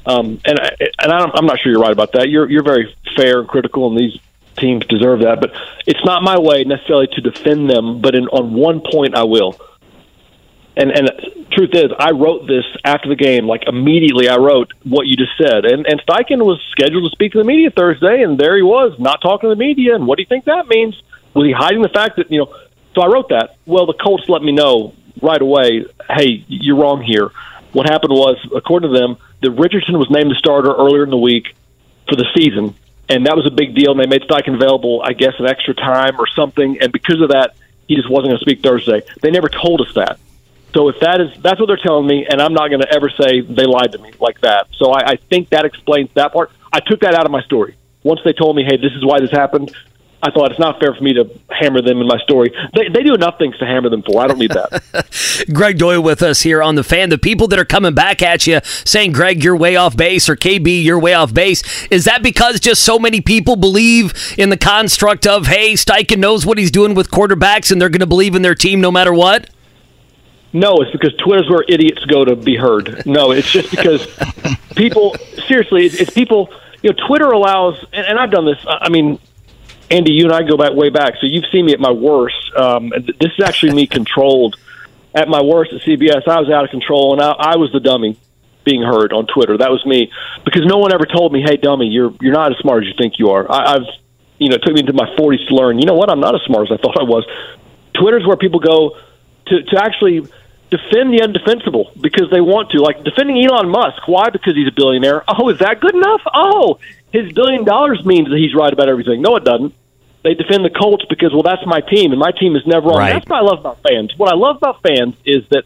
Um, 0.06 0.40
and 0.44 0.58
and 0.98 1.12
I 1.12 1.30
I'm 1.34 1.46
not 1.46 1.60
sure 1.60 1.70
you're 1.70 1.80
right 1.80 1.92
about 1.92 2.12
that. 2.12 2.28
You're 2.30 2.50
you're 2.50 2.64
very 2.64 2.94
fair 3.14 3.40
and 3.40 3.48
critical, 3.48 3.86
and 3.88 3.98
these 3.98 4.18
teams 4.60 4.86
deserve 4.86 5.20
that. 5.20 5.40
But 5.40 5.52
it's 5.86 6.04
not 6.04 6.22
my 6.22 6.38
way 6.38 6.64
necessarily 6.64 7.08
to 7.12 7.20
defend 7.20 7.68
them. 7.68 8.00
But 8.00 8.14
in, 8.14 8.28
on 8.28 8.54
one 8.54 8.80
point, 8.80 9.14
I 9.14 9.24
will. 9.24 9.58
And 10.76 10.92
and 10.92 11.10
truth 11.50 11.70
is, 11.72 11.90
I 11.98 12.12
wrote 12.12 12.46
this 12.46 12.64
after 12.84 13.08
the 13.08 13.16
game. 13.16 13.46
Like 13.46 13.64
immediately, 13.66 14.28
I 14.28 14.36
wrote 14.36 14.72
what 14.84 15.06
you 15.06 15.16
just 15.16 15.36
said. 15.36 15.64
And 15.64 15.86
and 15.86 16.00
Steichen 16.06 16.44
was 16.44 16.60
scheduled 16.70 17.10
to 17.10 17.10
speak 17.10 17.32
to 17.32 17.38
the 17.38 17.44
media 17.44 17.70
Thursday, 17.70 18.22
and 18.22 18.38
there 18.38 18.56
he 18.56 18.62
was, 18.62 18.98
not 18.98 19.20
talking 19.20 19.50
to 19.50 19.54
the 19.54 19.58
media. 19.58 19.94
And 19.94 20.06
what 20.06 20.16
do 20.16 20.22
you 20.22 20.28
think 20.28 20.44
that 20.44 20.68
means? 20.68 21.00
Was 21.34 21.46
he 21.46 21.52
hiding 21.52 21.82
the 21.82 21.88
fact 21.88 22.16
that 22.16 22.30
you 22.30 22.38
know? 22.38 22.54
So 22.94 23.02
I 23.02 23.06
wrote 23.06 23.28
that. 23.30 23.56
Well, 23.66 23.86
the 23.86 23.94
Colts 23.94 24.28
let 24.28 24.42
me 24.42 24.52
know 24.52 24.94
right 25.22 25.40
away. 25.40 25.86
Hey, 26.08 26.44
you're 26.48 26.76
wrong 26.76 27.02
here. 27.02 27.30
What 27.72 27.88
happened 27.88 28.12
was, 28.12 28.36
according 28.54 28.92
to 28.92 28.98
them, 28.98 29.16
that 29.42 29.52
Richardson 29.52 29.98
was 29.98 30.10
named 30.10 30.30
the 30.30 30.34
starter 30.34 30.72
earlier 30.72 31.04
in 31.04 31.10
the 31.10 31.16
week 31.16 31.54
for 32.08 32.16
the 32.16 32.26
season, 32.36 32.74
and 33.10 33.26
that 33.26 33.36
was 33.36 33.46
a 33.46 33.50
big 33.50 33.74
deal. 33.74 33.90
And 33.92 34.00
they 34.00 34.06
made 34.06 34.22
Steichen 34.22 34.54
available, 34.54 35.02
I 35.04 35.12
guess, 35.12 35.34
an 35.38 35.46
extra 35.46 35.74
time 35.74 36.18
or 36.18 36.26
something. 36.28 36.78
And 36.80 36.92
because 36.92 37.20
of 37.20 37.30
that, 37.30 37.54
he 37.88 37.96
just 37.96 38.08
wasn't 38.08 38.28
going 38.28 38.38
to 38.38 38.44
speak 38.44 38.62
Thursday. 38.62 39.02
They 39.20 39.30
never 39.30 39.48
told 39.48 39.80
us 39.80 39.92
that. 39.94 40.18
So 40.72 40.88
if 40.88 41.00
that 41.00 41.20
is 41.20 41.30
that's 41.42 41.58
what 41.58 41.66
they're 41.66 41.76
telling 41.76 42.06
me, 42.06 42.26
and 42.30 42.40
I'm 42.40 42.54
not 42.54 42.68
going 42.68 42.80
to 42.80 42.92
ever 42.94 43.10
say 43.10 43.40
they 43.40 43.66
lied 43.66 43.92
to 43.92 43.98
me 43.98 44.12
like 44.20 44.40
that. 44.42 44.68
So 44.76 44.92
I, 44.92 45.10
I 45.10 45.16
think 45.16 45.48
that 45.50 45.64
explains 45.64 46.10
that 46.14 46.32
part. 46.32 46.52
I 46.72 46.78
took 46.78 47.00
that 47.00 47.14
out 47.14 47.26
of 47.26 47.32
my 47.32 47.42
story 47.42 47.76
once 48.04 48.20
they 48.24 48.32
told 48.32 48.54
me, 48.54 48.62
hey, 48.62 48.76
this 48.76 48.92
is 48.92 49.04
why 49.04 49.18
this 49.20 49.32
happened. 49.32 49.74
I 50.22 50.30
thought 50.30 50.50
it's 50.50 50.60
not 50.60 50.78
fair 50.78 50.94
for 50.94 51.02
me 51.02 51.14
to 51.14 51.30
hammer 51.50 51.80
them 51.80 52.00
in 52.00 52.06
my 52.06 52.18
story. 52.18 52.52
They, 52.74 52.88
they 52.88 53.02
do 53.02 53.14
enough 53.14 53.38
things 53.38 53.56
to 53.58 53.66
hammer 53.66 53.88
them 53.88 54.02
for. 54.02 54.22
I 54.22 54.26
don't 54.26 54.38
need 54.38 54.50
that. 54.50 55.46
Gregg 55.52 55.78
Doyel 55.78 56.04
with 56.04 56.22
us 56.22 56.42
here 56.42 56.62
on 56.62 56.74
the 56.74 56.84
fan. 56.84 57.08
The 57.08 57.16
people 57.16 57.48
that 57.48 57.58
are 57.58 57.64
coming 57.64 57.94
back 57.94 58.20
at 58.20 58.46
you 58.46 58.60
saying, 58.64 59.12
Gregg, 59.12 59.42
you're 59.42 59.56
way 59.56 59.76
off 59.76 59.96
base, 59.96 60.28
or 60.28 60.36
KB, 60.36 60.84
you're 60.84 60.98
way 60.98 61.14
off 61.14 61.32
base. 61.32 61.86
Is 61.86 62.04
that 62.04 62.22
because 62.22 62.60
just 62.60 62.82
so 62.82 62.98
many 62.98 63.22
people 63.22 63.56
believe 63.56 64.12
in 64.36 64.50
the 64.50 64.58
construct 64.58 65.26
of, 65.26 65.46
hey, 65.46 65.72
Steichen 65.72 66.18
knows 66.18 66.44
what 66.44 66.58
he's 66.58 66.70
doing 66.70 66.94
with 66.94 67.10
quarterbacks 67.10 67.72
and 67.72 67.80
they're 67.80 67.88
going 67.88 68.00
to 68.00 68.06
believe 68.06 68.34
in 68.34 68.42
their 68.42 68.54
team 68.54 68.80
no 68.80 68.90
matter 68.90 69.14
what? 69.14 69.48
No, 70.52 70.78
it's 70.80 70.90
because 70.90 71.14
Twitter's 71.14 71.48
where 71.48 71.64
idiots 71.68 72.04
go 72.04 72.24
to 72.24 72.34
be 72.36 72.56
heard. 72.56 73.06
No, 73.06 73.30
it's 73.30 73.50
just 73.50 73.70
because 73.70 74.06
people, 74.76 75.16
seriously, 75.46 75.86
it's, 75.86 75.94
it's 75.94 76.10
people, 76.10 76.52
you 76.82 76.90
know, 76.90 77.06
Twitter 77.06 77.30
allows, 77.30 77.82
and, 77.92 78.06
and 78.06 78.18
I've 78.18 78.30
done 78.30 78.44
this, 78.44 78.58
I 78.66 78.88
mean, 78.88 79.18
Andy, 79.90 80.12
you 80.12 80.24
and 80.24 80.32
I 80.32 80.42
go 80.42 80.56
back 80.56 80.72
way 80.72 80.88
back, 80.88 81.14
so 81.20 81.26
you've 81.26 81.46
seen 81.50 81.66
me 81.66 81.72
at 81.72 81.80
my 81.80 81.90
worst. 81.90 82.36
Um, 82.56 82.90
this 82.90 83.32
is 83.36 83.44
actually 83.44 83.74
me 83.74 83.86
controlled. 83.98 84.56
At 85.12 85.28
my 85.28 85.42
worst 85.42 85.72
at 85.72 85.80
CBS, 85.80 86.28
I 86.28 86.38
was 86.38 86.48
out 86.48 86.62
of 86.64 86.70
control, 86.70 87.12
and 87.12 87.20
I, 87.20 87.30
I 87.32 87.56
was 87.56 87.72
the 87.72 87.80
dummy 87.80 88.16
being 88.64 88.82
heard 88.82 89.12
on 89.12 89.26
Twitter. 89.26 89.58
That 89.58 89.70
was 89.70 89.84
me 89.84 90.12
because 90.44 90.64
no 90.64 90.78
one 90.78 90.92
ever 90.92 91.04
told 91.04 91.32
me, 91.32 91.42
"Hey, 91.42 91.56
dummy, 91.56 91.88
you're 91.88 92.14
you're 92.20 92.32
not 92.32 92.52
as 92.52 92.58
smart 92.58 92.84
as 92.84 92.88
you 92.88 92.94
think 92.96 93.18
you 93.18 93.30
are." 93.30 93.50
I, 93.50 93.74
I've, 93.74 93.86
you 94.38 94.48
know, 94.48 94.54
it 94.54 94.62
took 94.62 94.72
me 94.72 94.80
into 94.80 94.92
my 94.92 95.06
40s 95.18 95.48
to 95.48 95.54
learn. 95.56 95.80
You 95.80 95.86
know 95.86 95.94
what? 95.94 96.10
I'm 96.10 96.20
not 96.20 96.36
as 96.36 96.42
smart 96.42 96.70
as 96.70 96.78
I 96.78 96.80
thought 96.80 96.96
I 97.00 97.02
was. 97.02 97.26
Twitter's 97.94 98.24
where 98.24 98.36
people 98.36 98.60
go 98.60 98.96
to 99.46 99.62
to 99.62 99.82
actually 99.82 100.20
defend 100.70 101.12
the 101.12 101.22
undefensible 101.26 102.00
because 102.00 102.30
they 102.30 102.40
want 102.40 102.70
to. 102.70 102.78
Like 102.80 103.02
defending 103.02 103.44
Elon 103.44 103.68
Musk. 103.68 104.06
Why? 104.06 104.30
Because 104.30 104.54
he's 104.54 104.68
a 104.68 104.72
billionaire. 104.74 105.24
Oh, 105.26 105.48
is 105.48 105.58
that 105.58 105.80
good 105.80 105.96
enough? 105.96 106.20
Oh, 106.32 106.78
his 107.12 107.32
billion 107.32 107.64
dollars 107.64 108.04
means 108.04 108.28
that 108.28 108.38
he's 108.38 108.54
right 108.54 108.72
about 108.72 108.88
everything. 108.88 109.22
No, 109.22 109.34
it 109.34 109.44
doesn't. 109.44 109.74
They 110.22 110.34
defend 110.34 110.64
the 110.64 110.70
Colts 110.70 111.04
because, 111.08 111.32
well, 111.32 111.42
that's 111.42 111.64
my 111.64 111.80
team, 111.80 112.12
and 112.12 112.20
my 112.20 112.30
team 112.30 112.54
is 112.56 112.62
never 112.66 112.88
on. 112.88 112.98
Right. 112.98 113.12
That's 113.14 113.28
what 113.28 113.38
I 113.38 113.42
love 113.42 113.60
about 113.60 113.78
fans. 113.82 114.12
What 114.16 114.30
I 114.30 114.36
love 114.36 114.56
about 114.56 114.82
fans 114.82 115.16
is 115.24 115.44
that 115.50 115.64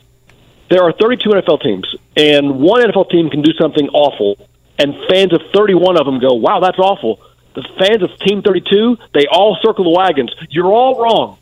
there 0.71 0.83
are 0.83 0.93
32 0.93 1.29
NFL 1.29 1.62
teams, 1.62 1.87
and 2.17 2.61
one 2.61 2.83
NFL 2.83 3.11
team 3.11 3.31
can 3.31 3.43
do 3.43 3.53
something 3.61 3.88
awful, 3.88 4.49
and 4.79 4.95
fans 5.09 5.33
of 5.33 5.40
31 5.53 5.99
of 5.99 6.07
them 6.07 6.21
go, 6.21 6.35
wow, 6.35 6.61
that's 6.61 6.79
awful. 6.79 7.21
The 7.55 7.62
fans 7.79 8.03
of 8.03 8.11
Team 8.19 8.43
32, 8.43 8.97
they 9.12 9.27
all 9.31 9.57
circle 9.62 9.85
the 9.85 9.90
wagons. 9.90 10.35
You're 10.51 10.73
all 10.73 11.01
wrong. 11.01 11.38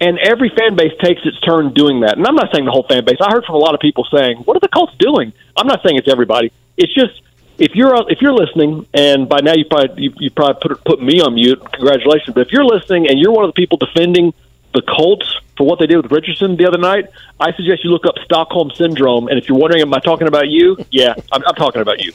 And 0.00 0.18
every 0.18 0.50
fan 0.50 0.76
base 0.76 0.92
takes 1.02 1.22
its 1.24 1.40
turn 1.40 1.72
doing 1.72 2.00
that. 2.00 2.18
And 2.18 2.26
I'm 2.26 2.34
not 2.34 2.52
saying 2.52 2.66
the 2.66 2.70
whole 2.70 2.84
fan 2.86 3.04
base. 3.04 3.16
I 3.20 3.32
heard 3.32 3.44
from 3.44 3.54
a 3.54 3.58
lot 3.58 3.74
of 3.74 3.80
people 3.80 4.06
saying, 4.12 4.38
"What 4.38 4.56
are 4.56 4.60
the 4.60 4.68
Colts 4.68 4.92
doing?" 4.98 5.32
I'm 5.56 5.66
not 5.66 5.82
saying 5.82 5.96
it's 5.96 6.08
everybody. 6.10 6.52
It's 6.76 6.92
just 6.92 7.22
if 7.58 7.74
you're 7.74 7.94
if 8.10 8.20
you're 8.20 8.32
listening, 8.32 8.86
and 8.94 9.28
by 9.28 9.40
now 9.40 9.54
you 9.54 9.64
probably 9.64 10.04
you, 10.04 10.12
you 10.18 10.30
probably 10.30 10.60
put 10.60 10.84
put 10.84 11.02
me 11.02 11.20
on 11.20 11.34
mute. 11.34 11.60
Congratulations! 11.72 12.34
But 12.34 12.46
if 12.46 12.52
you're 12.52 12.64
listening 12.64 13.08
and 13.08 13.18
you're 13.18 13.32
one 13.32 13.44
of 13.44 13.48
the 13.48 13.60
people 13.60 13.78
defending 13.78 14.34
the 14.72 14.82
Colts 14.82 15.40
for 15.56 15.66
what 15.66 15.78
they 15.78 15.86
did 15.86 15.98
with 15.98 16.10
Richardson 16.10 16.56
the 16.56 16.66
other 16.66 16.78
night, 16.78 17.08
I 17.40 17.52
suggest 17.52 17.84
you 17.84 17.90
look 17.90 18.06
up 18.06 18.16
Stockholm 18.24 18.70
syndrome. 18.74 19.28
And 19.28 19.38
if 19.38 19.48
you're 19.48 19.58
wondering, 19.58 19.82
am 19.82 19.94
I 19.94 20.00
talking 20.00 20.26
about 20.26 20.48
you? 20.48 20.76
Yeah, 20.90 21.14
I'm, 21.32 21.42
I'm 21.46 21.54
talking 21.54 21.80
about 21.80 22.00
you. 22.00 22.12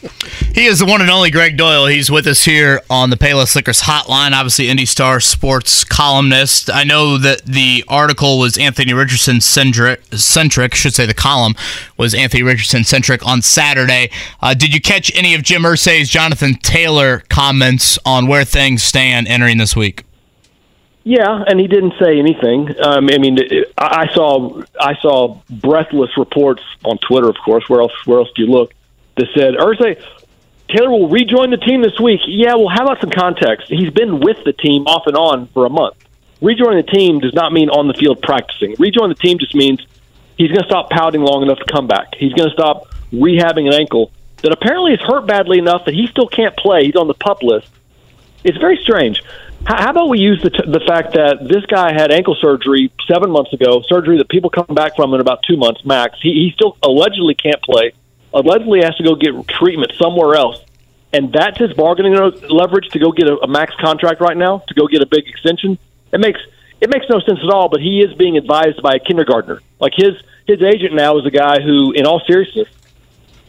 He 0.54 0.66
is 0.66 0.80
the 0.80 0.86
one 0.86 1.02
and 1.02 1.10
only 1.10 1.32
Gregg 1.32 1.58
Doyel. 1.58 1.92
He's 1.92 2.12
with 2.12 2.28
us 2.28 2.44
here 2.44 2.82
on 2.90 3.10
the 3.10 3.16
Payless 3.16 3.56
Liquors 3.56 3.82
Hotline. 3.82 4.34
Obviously, 4.34 4.70
Indy 4.70 4.86
Star 4.86 5.20
sports 5.20 5.84
columnist. 5.84 6.70
I 6.70 6.84
know 6.84 7.18
that 7.18 7.46
the 7.46 7.84
article 7.88 8.40
was 8.40 8.58
Anthony 8.58 8.94
Richardson 8.94 9.42
centric. 9.42 10.76
Should 10.76 10.94
say 10.94 11.06
the 11.06 11.14
column 11.14 11.56
was 11.98 12.14
Anthony 12.14 12.44
Richardson 12.44 12.84
centric 12.84 13.26
on 13.26 13.42
Saturday. 13.42 14.10
Uh, 14.42 14.54
did 14.54 14.74
you 14.74 14.82
catch 14.82 15.16
any 15.16 15.34
of 15.34 15.44
Jim 15.44 15.64
Irsay's 15.64 16.10
Jonathan 16.10 16.56
Taylor 16.56 17.24
comments 17.30 17.98
on 18.06 18.28
where 18.28 18.44
things 18.44 18.84
stand 18.84 19.28
entering 19.28 19.58
this 19.58 19.76
week? 19.76 20.04
Yeah, 21.04 21.44
and 21.48 21.60
he 21.60 21.68
didn't 21.68 21.94
say 22.00 22.20
anything. 22.20 22.76
Um, 22.82 23.10
I 23.12 23.18
mean, 23.18 23.40
I 23.78 24.08
saw 24.14 24.62
I 24.80 24.96
saw 25.02 25.40
breathless 25.50 26.12
reports 26.18 26.62
on 26.84 26.98
Twitter, 26.98 27.30
of 27.30 27.38
course. 27.44 27.68
Where 27.70 27.82
else? 27.82 27.94
Where 28.06 28.20
else 28.20 28.30
do 28.36 28.44
you 28.44 28.52
look? 28.52 28.74
That 29.16 29.28
said, 29.34 29.56
Irsay 29.56 30.02
Taylor 30.70 30.92
will 30.92 31.10
rejoin 31.10 31.50
the 31.50 31.58
team 31.58 31.82
this 31.82 32.00
week. 32.00 32.22
Yeah, 32.28 32.56
well, 32.56 32.70
how 32.70 32.84
about 32.84 33.02
some 33.02 33.10
context? 33.10 33.70
He's 33.70 33.90
been 33.90 34.20
with 34.20 34.44
the 34.46 34.54
team 34.54 34.86
off 34.86 35.08
and 35.08 35.18
on 35.18 35.48
for 35.48 35.66
a 35.66 35.70
month. 35.70 35.96
Rejoining 36.42 36.86
the 36.86 36.92
team 36.92 37.20
does 37.20 37.34
not 37.34 37.52
mean 37.52 37.70
on 37.70 37.88
the 37.88 37.94
field 37.94 38.22
practicing. 38.22 38.76
Rejoin 38.78 39.10
the 39.10 39.16
team 39.16 39.40
just 39.40 39.56
means 39.56 39.86
he's 40.38 40.50
going 40.50 40.62
to 40.62 40.68
stop 40.68 40.90
pouting 40.90 41.22
long 41.22 41.42
enough 41.42 41.58
to 41.58 41.66
come 41.66 41.88
back. 41.88 42.14
He's 42.16 42.34
going 42.34 42.50
to 42.50 42.54
stop 42.54 42.94
rehabbing 43.12 43.68
an 43.68 43.74
ankle 43.74 44.12
that 44.44 44.52
apparently 44.52 44.94
is 44.94 45.00
hurt 45.02 45.26
badly 45.26 45.58
enough 45.58 45.86
that 45.86 45.96
he 45.96 46.08
still 46.08 46.28
can't 46.28 46.56
play. 46.56 46.86
He's 46.86 46.96
on 46.96 47.08
the 47.08 47.16
pup 47.16 47.42
list. 47.42 47.68
It's 48.44 48.58
very 48.58 48.78
strange. 48.78 49.24
How 49.66 49.92
about 49.92 50.10
we 50.10 50.20
use 50.20 50.42
the, 50.42 50.50
t- 50.50 50.66
the 50.66 50.80
fact 50.80 51.14
that 51.14 51.48
this 51.48 51.66
guy 51.68 51.94
had 51.94 52.12
ankle 52.12 52.36
surgery 52.42 52.92
seven 53.08 53.30
months 53.30 53.54
ago, 53.54 53.84
surgery 53.88 54.18
that 54.18 54.28
people 54.30 54.50
come 54.50 54.66
back 54.74 54.96
from 54.96 55.14
in 55.14 55.22
about 55.22 55.44
two 55.48 55.58
months 55.58 55.86
max. 55.86 56.18
He, 56.22 56.34
he 56.34 56.52
still 56.56 56.78
allegedly 56.82 57.36
can't 57.36 57.62
play, 57.62 57.94
allegedly 58.34 58.82
has 58.82 58.96
to 58.98 59.04
go 59.04 59.16
get 59.16 59.48
treatment 59.48 59.92
somewhere 59.98 60.36
else. 60.36 60.64
and 61.12 61.34
that's 61.34 61.58
his 61.58 61.74
bargaining 61.74 62.14
leverage 62.50 62.90
to 62.90 63.00
go 63.00 63.12
get 63.12 63.28
a, 63.28 63.38
a 63.38 63.48
max 63.48 63.74
contract 63.76 64.22
right 64.22 64.38
now, 64.38 64.60
to 64.68 64.74
go 64.74 64.88
get 64.88 65.02
a 65.02 65.06
big 65.06 65.28
extension. 65.28 65.78
It 66.12 66.20
makes 66.20 66.40
it 66.82 66.90
makes 66.90 67.06
no 67.10 67.20
sense 67.20 67.40
at 67.44 67.50
all. 67.50 67.70
But 67.70 67.82
he 67.82 68.02
is 68.02 68.14
being 68.16 68.38
advised 68.38 68.82
by 68.82 68.96
a 68.96 69.00
kindergartner. 69.00 69.62
Like 69.80 69.94
his 69.96 70.16
his 70.48 70.62
agent 70.62 70.94
now 70.94 71.18
is 71.18 71.26
a 71.26 71.32
guy 71.32 71.62
who, 71.62 71.92
in 71.92 72.06
all 72.06 72.22
seriousness, 72.26 72.68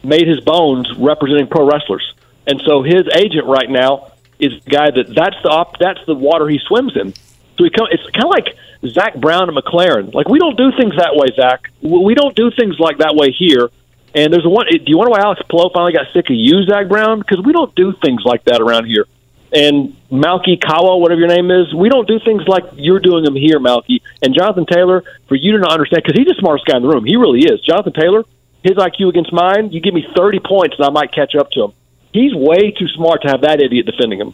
made 0.03 0.27
his 0.27 0.39
bones 0.41 0.91
representing 0.97 1.47
pro 1.47 1.65
wrestlers, 1.67 2.13
and 2.47 2.61
so 2.65 2.83
his 2.83 3.03
agent 3.15 3.45
right 3.45 3.69
now 3.69 4.10
is 4.41 4.61
the 4.63 4.69
guy 4.69 4.91
that 4.91 5.13
that's 5.13 5.37
the 5.43 5.49
op, 5.49 5.77
that's 5.79 6.03
the 6.05 6.15
water 6.15 6.49
he 6.49 6.59
swims 6.67 6.97
in. 6.97 7.13
So 7.57 7.63
he 7.63 7.69
come, 7.69 7.87
it's 7.91 8.03
kind 8.11 8.25
of 8.25 8.31
like 8.31 8.57
Zak 8.87 9.15
Brown 9.15 9.47
and 9.47 9.57
McLaren. 9.57 10.13
Like 10.13 10.27
we 10.27 10.39
don't 10.39 10.57
do 10.57 10.71
things 10.75 10.95
that 10.97 11.15
way, 11.15 11.27
Zach. 11.35 11.69
We 11.81 12.15
don't 12.15 12.35
do 12.35 12.51
things 12.51 12.79
like 12.79 12.97
that 12.97 13.15
way 13.15 13.31
here. 13.31 13.69
And 14.13 14.33
there's 14.33 14.45
a 14.45 14.49
one. 14.49 14.65
Do 14.67 14.83
you 14.85 14.97
wonder 14.97 15.11
why 15.11 15.21
Alex 15.21 15.41
Palou 15.49 15.69
finally 15.73 15.93
got 15.93 16.07
sick 16.11 16.29
of 16.29 16.35
you, 16.35 16.63
Zak 16.63 16.89
Brown? 16.89 17.19
Because 17.19 17.45
we 17.45 17.53
don't 17.53 17.73
do 17.75 17.93
things 18.03 18.23
like 18.25 18.43
that 18.45 18.59
around 18.59 18.85
here. 18.85 19.05
And 19.53 19.95
Malki 20.09 20.59
Kawa, 20.59 20.97
whatever 20.97 21.19
your 21.19 21.29
name 21.29 21.51
is, 21.51 21.73
we 21.73 21.89
don't 21.89 22.07
do 22.07 22.19
things 22.19 22.47
like 22.47 22.63
you're 22.75 22.99
doing 22.99 23.23
them 23.23 23.35
here, 23.35 23.59
Malki. 23.59 24.01
And 24.21 24.33
Jonathan 24.33 24.65
Taylor, 24.65 25.03
for 25.27 25.35
you 25.35 25.53
to 25.53 25.59
not 25.59 25.71
understand, 25.71 26.03
because 26.03 26.17
he's 26.17 26.27
the 26.27 26.39
smartest 26.39 26.65
guy 26.65 26.77
in 26.77 26.83
the 26.83 26.89
room. 26.89 27.05
He 27.05 27.17
really 27.17 27.41
is. 27.41 27.61
Jonathan 27.61 27.93
Taylor, 27.93 28.23
his 28.63 28.77
IQ 28.77 29.09
against 29.09 29.33
mine, 29.33 29.71
you 29.71 29.81
give 29.81 29.93
me 29.93 30.07
30 30.15 30.39
points 30.39 30.75
and 30.77 30.85
I 30.85 30.89
might 30.89 31.11
catch 31.11 31.35
up 31.35 31.51
to 31.51 31.65
him. 31.65 31.73
He's 32.13 32.33
way 32.33 32.71
too 32.71 32.87
smart 32.89 33.21
to 33.23 33.29
have 33.29 33.41
that 33.41 33.61
idiot 33.61 33.85
defending 33.85 34.19
him. 34.19 34.33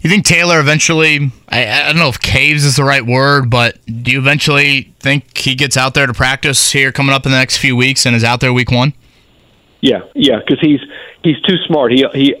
You 0.00 0.10
think 0.10 0.24
Taylor 0.24 0.60
eventually, 0.60 1.30
I, 1.48 1.66
I 1.66 1.86
don't 1.86 1.98
know 1.98 2.08
if 2.08 2.20
caves 2.20 2.64
is 2.64 2.76
the 2.76 2.84
right 2.84 3.04
word, 3.04 3.50
but 3.50 3.78
do 3.86 4.12
you 4.12 4.18
eventually 4.18 4.94
think 5.00 5.36
he 5.36 5.54
gets 5.54 5.76
out 5.76 5.94
there 5.94 6.06
to 6.06 6.14
practice 6.14 6.72
here 6.72 6.92
coming 6.92 7.14
up 7.14 7.26
in 7.26 7.32
the 7.32 7.38
next 7.38 7.58
few 7.58 7.76
weeks 7.76 8.06
and 8.06 8.16
is 8.16 8.24
out 8.24 8.40
there 8.40 8.52
week 8.52 8.70
one? 8.70 8.94
Yeah, 9.80 10.00
yeah, 10.14 10.38
because 10.38 10.60
he's 10.60 10.80
he's 11.22 11.40
too 11.42 11.56
smart. 11.66 11.92
He 11.92 12.06
he. 12.14 12.34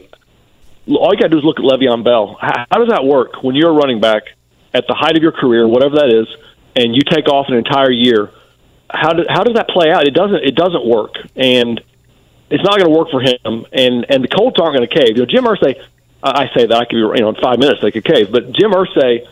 All 0.86 1.12
you 1.12 1.18
got 1.18 1.24
to 1.24 1.28
do 1.30 1.38
is 1.38 1.44
look 1.44 1.58
at 1.58 1.64
Le'Veon 1.64 2.04
Bell. 2.04 2.36
How, 2.40 2.66
how 2.70 2.78
does 2.78 2.88
that 2.88 3.04
work 3.04 3.42
when 3.42 3.54
you're 3.54 3.70
a 3.70 3.74
running 3.74 4.00
back 4.00 4.24
at 4.74 4.86
the 4.86 4.94
height 4.94 5.16
of 5.16 5.22
your 5.22 5.32
career, 5.32 5.66
whatever 5.66 5.96
that 5.96 6.10
is, 6.10 6.26
and 6.76 6.94
you 6.94 7.00
take 7.02 7.28
off 7.28 7.46
an 7.48 7.54
entire 7.54 7.90
year? 7.90 8.30
How 8.90 9.12
does 9.12 9.26
how 9.28 9.44
does 9.44 9.54
that 9.54 9.68
play 9.68 9.90
out? 9.90 10.06
It 10.06 10.14
doesn't 10.14 10.42
it 10.42 10.54
doesn't 10.54 10.86
work, 10.86 11.16
and 11.36 11.82
it's 12.50 12.62
not 12.62 12.78
going 12.78 12.92
to 12.92 12.96
work 12.96 13.10
for 13.10 13.20
him. 13.20 13.66
And 13.72 14.06
and 14.08 14.24
the 14.24 14.28
Colts 14.28 14.58
aren't 14.60 14.76
going 14.76 14.88
to 14.88 14.94
cave. 14.94 15.16
You 15.16 15.22
know, 15.22 15.26
Jim 15.26 15.44
Irsay. 15.44 15.82
I 16.22 16.48
say 16.56 16.64
that 16.64 16.72
I 16.72 16.86
could 16.86 16.96
be 16.96 17.00
you 17.00 17.20
know 17.20 17.28
in 17.28 17.34
five 17.34 17.58
minutes 17.58 17.82
they 17.82 17.90
could 17.90 18.04
cave, 18.04 18.32
but 18.32 18.50
Jim 18.52 18.72
Irsay, 18.72 19.28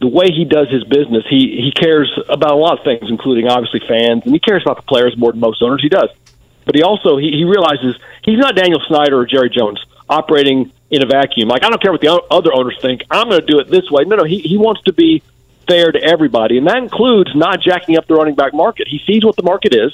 the 0.00 0.08
way 0.08 0.30
he 0.30 0.46
does 0.46 0.70
his 0.70 0.82
business, 0.84 1.22
he 1.28 1.60
he 1.60 1.70
cares 1.70 2.10
about 2.30 2.52
a 2.52 2.56
lot 2.56 2.78
of 2.78 2.84
things, 2.84 3.10
including 3.10 3.46
obviously 3.46 3.80
fans, 3.80 4.22
and 4.24 4.32
he 4.32 4.40
cares 4.40 4.62
about 4.62 4.76
the 4.76 4.88
players 4.88 5.14
more 5.18 5.32
than 5.32 5.40
most 5.40 5.62
owners. 5.62 5.82
He 5.82 5.90
does 5.90 6.08
but 6.64 6.74
he 6.74 6.82
also 6.82 7.16
he, 7.16 7.30
he 7.30 7.44
realizes 7.44 7.96
he's 8.22 8.38
not 8.38 8.56
Daniel 8.56 8.80
Snyder 8.88 9.18
or 9.18 9.26
Jerry 9.26 9.50
Jones 9.50 9.84
operating 10.08 10.72
in 10.90 11.02
a 11.02 11.06
vacuum. 11.06 11.48
Like 11.48 11.64
I 11.64 11.70
don't 11.70 11.80
care 11.80 11.92
what 11.92 12.00
the 12.00 12.22
other 12.30 12.52
owners 12.54 12.78
think. 12.80 13.02
I'm 13.10 13.28
going 13.28 13.40
to 13.40 13.46
do 13.46 13.58
it 13.60 13.70
this 13.70 13.90
way. 13.90 14.04
No, 14.04 14.16
no, 14.16 14.24
he 14.24 14.38
he 14.38 14.56
wants 14.56 14.82
to 14.82 14.92
be 14.92 15.22
fair 15.68 15.92
to 15.92 16.02
everybody, 16.02 16.58
and 16.58 16.66
that 16.66 16.78
includes 16.78 17.34
not 17.34 17.60
jacking 17.60 17.96
up 17.96 18.06
the 18.06 18.14
running 18.14 18.34
back 18.34 18.52
market. 18.54 18.88
He 18.88 19.00
sees 19.06 19.24
what 19.24 19.36
the 19.36 19.42
market 19.42 19.74
is, 19.74 19.92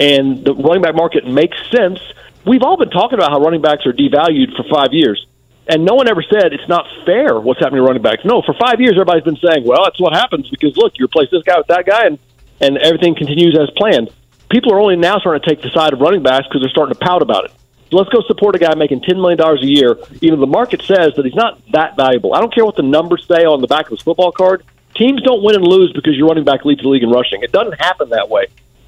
and 0.00 0.44
the 0.44 0.54
running 0.54 0.82
back 0.82 0.94
market 0.94 1.26
makes 1.26 1.56
sense. 1.70 2.00
We've 2.44 2.62
all 2.62 2.76
been 2.76 2.90
talking 2.90 3.18
about 3.18 3.30
how 3.30 3.38
running 3.40 3.60
backs 3.60 3.86
are 3.86 3.92
devalued 3.92 4.56
for 4.56 4.64
five 4.64 4.92
years, 4.92 5.24
and 5.68 5.84
no 5.84 5.94
one 5.94 6.08
ever 6.08 6.22
said 6.22 6.52
it's 6.52 6.68
not 6.68 6.86
fair 7.06 7.38
what's 7.38 7.60
happening 7.60 7.82
to 7.82 7.86
running 7.86 8.02
backs. 8.02 8.24
No, 8.24 8.42
for 8.42 8.54
five 8.54 8.80
years 8.80 8.94
everybody's 8.94 9.24
been 9.24 9.36
saying, 9.36 9.64
well, 9.64 9.84
that's 9.84 10.00
what 10.00 10.12
happens 10.12 10.48
because 10.48 10.76
look, 10.76 10.94
you 10.96 11.04
replace 11.04 11.30
this 11.30 11.44
guy 11.44 11.58
with 11.58 11.68
that 11.68 11.86
guy, 11.86 12.06
and 12.06 12.18
and 12.60 12.76
everything 12.78 13.14
continues 13.14 13.56
as 13.56 13.70
planned 13.76 14.10
people 14.50 14.72
are 14.72 14.80
only 14.80 14.96
now 14.96 15.18
starting 15.18 15.40
to 15.40 15.48
take 15.48 15.62
the 15.62 15.70
side 15.70 15.92
of 15.94 16.00
running 16.00 16.22
backs 16.22 16.46
because 16.46 16.60
they're 16.60 16.70
starting 16.70 16.94
to 16.94 17.00
pout 17.00 17.22
about 17.22 17.46
it. 17.46 17.52
So 17.90 17.96
let's 17.96 18.10
go 18.10 18.20
support 18.26 18.54
a 18.54 18.58
guy 18.58 18.74
making 18.74 19.00
$10 19.00 19.16
million 19.16 19.40
a 19.40 19.66
year. 19.66 19.96
Even 20.20 20.38
though 20.38 20.46
the 20.46 20.52
market 20.52 20.82
says 20.82 21.14
that 21.16 21.24
he's 21.24 21.34
not 21.34 21.60
that 21.72 21.96
valuable. 21.96 22.34
I 22.34 22.40
don't 22.40 22.54
care 22.54 22.64
what 22.64 22.76
the 22.76 22.82
numbers 22.82 23.26
say 23.26 23.44
on 23.44 23.60
the 23.60 23.66
back 23.66 23.86
of 23.86 23.92
his 23.92 24.02
football 24.02 24.30
card. 24.30 24.64
Teams 24.94 25.22
don't 25.22 25.42
win 25.42 25.56
and 25.56 25.64
lose 25.64 25.92
because 25.92 26.16
your 26.16 26.28
running 26.28 26.44
back 26.44 26.64
leads 26.64 26.82
the 26.82 26.88
league 26.88 27.02
in 27.02 27.10
rushing. 27.10 27.42
It 27.42 27.52
doesn't 27.52 27.80
happen 27.80 28.10
that 28.10 28.28
way. 28.28 28.46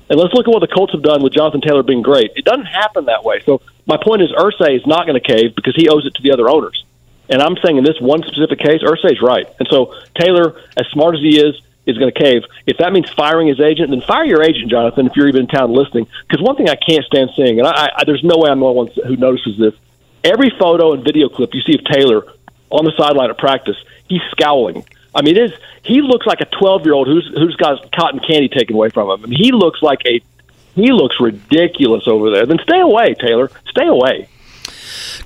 And 0.09 0.19
let's 0.19 0.35
look 0.35 0.47
at 0.47 0.53
what 0.53 0.61
the 0.61 0.69
Colts 0.69 0.93
have 0.93 1.03
done 1.03 1.23
with 1.23 1.33
Jonathan 1.33 1.61
Taylor 1.61 1.83
being 1.83 2.03
great. 2.03 2.33
It 2.37 2.45
doesn't 2.45 2.67
happen 2.67 3.07
that 3.07 3.25
way. 3.25 3.41
So 3.45 3.63
my 3.87 3.97
point 4.03 4.23
is, 4.23 4.31
Irsay 4.33 4.77
is 4.77 4.87
not 4.87 5.07
going 5.07 5.21
to 5.21 5.27
cave 5.27 5.55
because 5.55 5.75
he 5.75 5.89
owes 5.89 6.07
it 6.07 6.15
to 6.15 6.23
the 6.23 6.33
other 6.33 6.49
owners. 6.49 6.85
And 7.29 7.41
I'm 7.41 7.57
saying 7.65 7.79
in 7.79 7.85
this 7.85 8.01
one 8.01 8.23
specific 8.23 8.59
case, 8.59 8.83
Irsay's 8.83 9.23
right. 9.23 9.47
And 9.59 9.69
so 9.71 9.95
Taylor, 10.19 10.61
as 10.77 10.87
smart 10.89 11.15
as 11.15 11.21
he 11.21 11.39
is, 11.39 11.61
is 11.87 11.99
going 11.99 12.13
to 12.13 12.19
cave. 12.19 12.43
If 12.67 12.79
that 12.79 12.93
means 12.93 13.11
firing 13.11 13.49
his 13.49 13.61
agent, 13.61 13.91
then 13.91 14.03
fire 14.03 14.25
your 14.25 14.43
agent, 14.43 14.71
Jonathan, 14.71 15.07
if 15.07 15.17
you're 15.17 15.29
even 15.29 15.43
in 15.43 15.47
town 15.49 15.73
listening. 15.73 16.07
Because 16.29 16.43
one 16.43 16.57
thing 16.57 16.69
I 16.69 16.77
can't 16.77 17.05
stand 17.05 17.31
seeing, 17.35 17.59
and 17.59 17.67
I, 17.67 17.91
I, 17.97 18.05
there's 18.05 18.23
no 18.23 18.39
way 18.39 18.51
I'm 18.51 18.61
the 18.61 18.67
one 18.67 18.89
who 19.07 19.17
notices 19.17 19.59
this, 19.59 19.75
every 20.23 20.53
photo 20.59 20.93
and 20.93 21.03
video 21.03 21.29
clip 21.29 21.55
you 21.55 21.61
see 21.63 21.75
of 21.75 21.85
Taylor 21.85 22.25
on 22.71 22.85
the 22.85 22.93
sideline 22.97 23.31
at 23.31 23.39
practice, 23.39 23.77
he's 24.09 24.23
scowling. 24.31 24.85
I 25.15 25.23
mean, 25.23 25.37
is 25.37 25.53
he 25.85 26.01
looks 26.01 26.27
like 26.27 26.41
a 26.41 26.47
12 26.47 26.85
year 26.85 26.95
old 26.95 27.07
who's 27.07 27.31
who's 27.37 27.57
got 27.57 27.93
cotton 27.93 28.21
candy 28.21 28.49
taken 28.49 28.75
away 28.77 28.89
from 28.91 29.11
him. 29.11 29.25
I 29.25 29.27
mean, 29.29 29.39
he 29.39 29.53
looks 29.53 29.83
like 29.83 30.01
a 30.07 30.21
he 30.75 30.91
looks 30.93 31.21
ridiculous 31.21 32.05
over 32.07 32.31
there. 32.31 32.47
Then 32.47 32.59
stay 32.63 32.81
away, 32.81 33.15
Taylor. 33.15 33.51
Stay 33.69 33.87
away. 33.87 34.29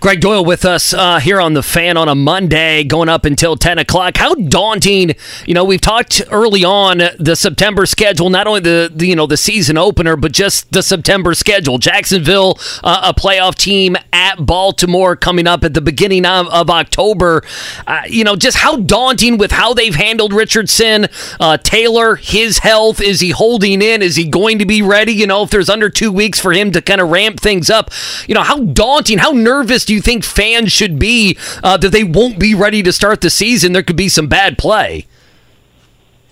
Gregg 0.00 0.20
Doyel 0.20 0.46
with 0.46 0.64
us 0.64 0.92
uh, 0.92 1.18
here 1.18 1.40
on 1.40 1.54
the 1.54 1.62
fan 1.62 1.96
on 1.96 2.08
a 2.08 2.14
Monday, 2.14 2.84
going 2.84 3.08
up 3.08 3.24
until 3.24 3.56
10 3.56 3.78
o'clock. 3.78 4.16
How 4.16 4.34
daunting, 4.34 5.12
you 5.46 5.54
know, 5.54 5.64
we've 5.64 5.80
talked 5.80 6.22
early 6.30 6.64
on 6.64 7.02
the 7.18 7.34
September 7.36 7.86
schedule, 7.86 8.30
not 8.30 8.46
only 8.46 8.60
the, 8.60 8.90
the 8.94 9.06
you 9.06 9.16
know, 9.16 9.26
the 9.26 9.36
season 9.36 9.76
opener, 9.78 10.16
but 10.16 10.32
just 10.32 10.72
the 10.72 10.82
September 10.82 11.34
schedule. 11.34 11.78
Jacksonville, 11.78 12.58
uh, 12.84 13.12
a 13.14 13.18
playoff 13.18 13.54
team 13.54 13.96
at 14.12 14.44
Baltimore 14.44 15.16
coming 15.16 15.46
up 15.46 15.64
at 15.64 15.74
the 15.74 15.80
beginning 15.80 16.24
of, 16.24 16.46
of 16.48 16.70
October. 16.70 17.42
Uh, 17.86 18.02
you 18.08 18.24
know, 18.24 18.36
just 18.36 18.58
how 18.58 18.76
daunting 18.76 19.38
with 19.38 19.52
how 19.52 19.74
they've 19.74 19.94
handled 19.94 20.32
Richardson. 20.32 21.06
Uh, 21.40 21.56
Taylor, 21.56 22.16
his 22.16 22.58
health, 22.58 23.00
is 23.00 23.20
he 23.20 23.30
holding 23.30 23.82
in? 23.82 24.02
Is 24.02 24.16
he 24.16 24.28
going 24.28 24.58
to 24.58 24.66
be 24.66 24.82
ready? 24.82 25.12
You 25.12 25.26
know, 25.26 25.42
if 25.42 25.50
there's 25.50 25.68
under 25.68 25.90
two 25.90 26.12
weeks 26.12 26.40
for 26.40 26.52
him 26.52 26.70
to 26.72 26.82
kind 26.82 27.00
of 27.00 27.10
ramp 27.10 27.40
things 27.40 27.70
up, 27.70 27.90
you 28.26 28.34
know, 28.34 28.42
how 28.42 28.58
daunting, 28.58 29.18
how 29.18 29.30
nervous 29.30 29.55
do 29.64 29.94
you 29.94 30.00
think 30.00 30.24
fans 30.24 30.72
should 30.72 30.98
be 30.98 31.36
uh, 31.62 31.76
that 31.76 31.90
they 31.90 32.04
won't 32.04 32.38
be 32.38 32.54
ready 32.54 32.82
to 32.82 32.92
start 32.92 33.20
the 33.20 33.30
season? 33.30 33.72
There 33.72 33.82
could 33.82 33.96
be 33.96 34.08
some 34.08 34.28
bad 34.28 34.58
play. 34.58 35.06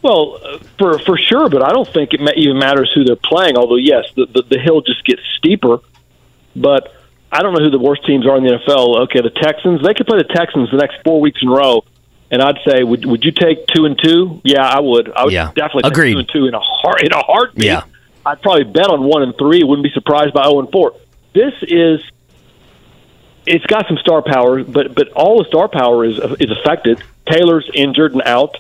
Well, 0.02 0.38
uh, 0.44 0.58
for 0.78 0.98
for 0.98 1.16
sure, 1.16 1.48
but 1.48 1.62
I 1.62 1.72
don't 1.72 1.88
think 1.88 2.12
it 2.12 2.20
even 2.36 2.58
matters 2.58 2.92
who 2.94 3.04
they're 3.04 3.16
playing. 3.16 3.56
Although, 3.56 3.76
yes, 3.76 4.04
the, 4.14 4.26
the 4.26 4.42
the 4.42 4.58
hill 4.58 4.82
just 4.82 5.04
gets 5.06 5.22
steeper. 5.38 5.78
But 6.54 6.92
I 7.32 7.42
don't 7.42 7.54
know 7.54 7.64
who 7.64 7.70
the 7.70 7.78
worst 7.78 8.04
teams 8.04 8.26
are 8.26 8.36
in 8.36 8.44
the 8.44 8.50
NFL. 8.50 9.04
Okay, 9.04 9.22
the 9.22 9.30
Texans. 9.30 9.82
They 9.82 9.94
could 9.94 10.06
play 10.06 10.18
the 10.18 10.32
Texans 10.34 10.70
the 10.70 10.76
next 10.76 10.98
four 11.04 11.20
weeks 11.20 11.40
in 11.42 11.48
a 11.48 11.52
row, 11.52 11.84
and 12.30 12.42
I'd 12.42 12.58
say, 12.66 12.84
would 12.84 13.06
would 13.06 13.24
you 13.24 13.32
take 13.32 13.66
two 13.68 13.86
and 13.86 13.98
two? 14.00 14.42
Yeah, 14.44 14.66
I 14.66 14.80
would. 14.80 15.10
I 15.10 15.24
would 15.24 15.32
yeah. 15.32 15.52
definitely 15.54 15.88
Agreed. 15.90 16.12
two 16.12 16.18
and 16.18 16.28
two 16.28 16.46
in 16.46 16.54
a 16.54 16.60
heart 16.60 17.02
in 17.02 17.12
a 17.12 17.22
heartbeat. 17.22 17.64
Yeah. 17.64 17.84
I'd 18.26 18.40
probably 18.42 18.64
bet 18.64 18.88
on 18.88 19.04
one 19.04 19.22
and 19.22 19.36
three. 19.36 19.64
Wouldn't 19.64 19.84
be 19.84 19.90
surprised 19.90 20.34
by 20.34 20.44
zero 20.44 20.60
and 20.60 20.70
four. 20.70 20.94
This 21.34 21.54
is 21.62 22.00
it's 23.46 23.66
got 23.66 23.86
some 23.88 23.98
star 23.98 24.22
power, 24.22 24.62
but 24.64 24.94
but 24.94 25.08
all 25.12 25.38
the 25.38 25.48
star 25.48 25.68
power 25.68 26.04
is 26.04 26.18
is 26.40 26.50
affected. 26.50 27.02
Taylor's 27.26 27.68
injured 27.72 28.12
and 28.12 28.22
out. 28.22 28.56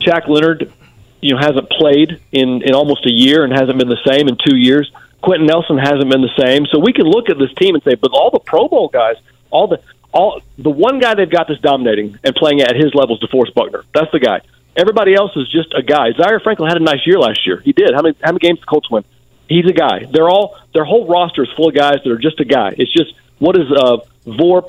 Shaq 0.00 0.28
Leonard, 0.28 0.72
you 1.20 1.34
know, 1.34 1.40
hasn't 1.40 1.70
played 1.70 2.20
in 2.32 2.62
in 2.62 2.74
almost 2.74 3.06
a 3.06 3.12
year 3.12 3.44
and 3.44 3.52
hasn't 3.52 3.78
been 3.78 3.88
the 3.88 4.02
same 4.06 4.28
in 4.28 4.36
two 4.44 4.56
years. 4.56 4.90
Quenton 5.22 5.46
Nelson 5.46 5.78
hasn't 5.78 6.10
been 6.10 6.22
the 6.22 6.34
same. 6.38 6.66
So 6.66 6.78
we 6.78 6.92
can 6.92 7.06
look 7.06 7.30
at 7.30 7.38
this 7.38 7.52
team 7.54 7.74
and 7.74 7.82
say, 7.82 7.94
but 7.94 8.12
all 8.12 8.30
the 8.30 8.38
Pro 8.38 8.68
Bowl 8.68 8.88
guys, 8.88 9.16
all 9.50 9.66
the 9.66 9.80
all 10.12 10.40
the 10.56 10.70
one 10.70 10.98
guy 10.98 11.14
they've 11.14 11.30
got 11.30 11.48
that's 11.48 11.60
dominating 11.60 12.18
and 12.24 12.34
playing 12.34 12.60
at 12.60 12.76
his 12.76 12.94
levels, 12.94 13.20
DeForest 13.20 13.54
Buckner. 13.54 13.84
That's 13.92 14.10
the 14.12 14.20
guy. 14.20 14.40
Everybody 14.76 15.14
else 15.14 15.32
is 15.36 15.50
just 15.50 15.74
a 15.74 15.82
guy. 15.82 16.12
Zaire 16.12 16.40
Franklin 16.40 16.68
had 16.68 16.76
a 16.76 16.84
nice 16.84 17.06
year 17.06 17.18
last 17.18 17.46
year. 17.46 17.60
He 17.60 17.72
did. 17.72 17.92
How 17.94 18.02
many 18.02 18.16
how 18.22 18.32
many 18.32 18.40
games 18.40 18.60
the 18.60 18.66
Colts 18.66 18.90
win? 18.90 19.04
He's 19.48 19.66
a 19.66 19.72
guy. 19.72 20.06
They're 20.10 20.28
all 20.28 20.58
their 20.74 20.84
whole 20.84 21.06
roster 21.06 21.42
is 21.42 21.48
full 21.56 21.68
of 21.68 21.74
guys 21.74 21.98
that 22.04 22.10
are 22.10 22.18
just 22.18 22.40
a 22.40 22.44
guy. 22.44 22.74
It's 22.76 22.92
just 22.92 23.14
what 23.38 23.56
is 23.56 23.70
uh, 23.70 23.98
VORP, 24.26 24.68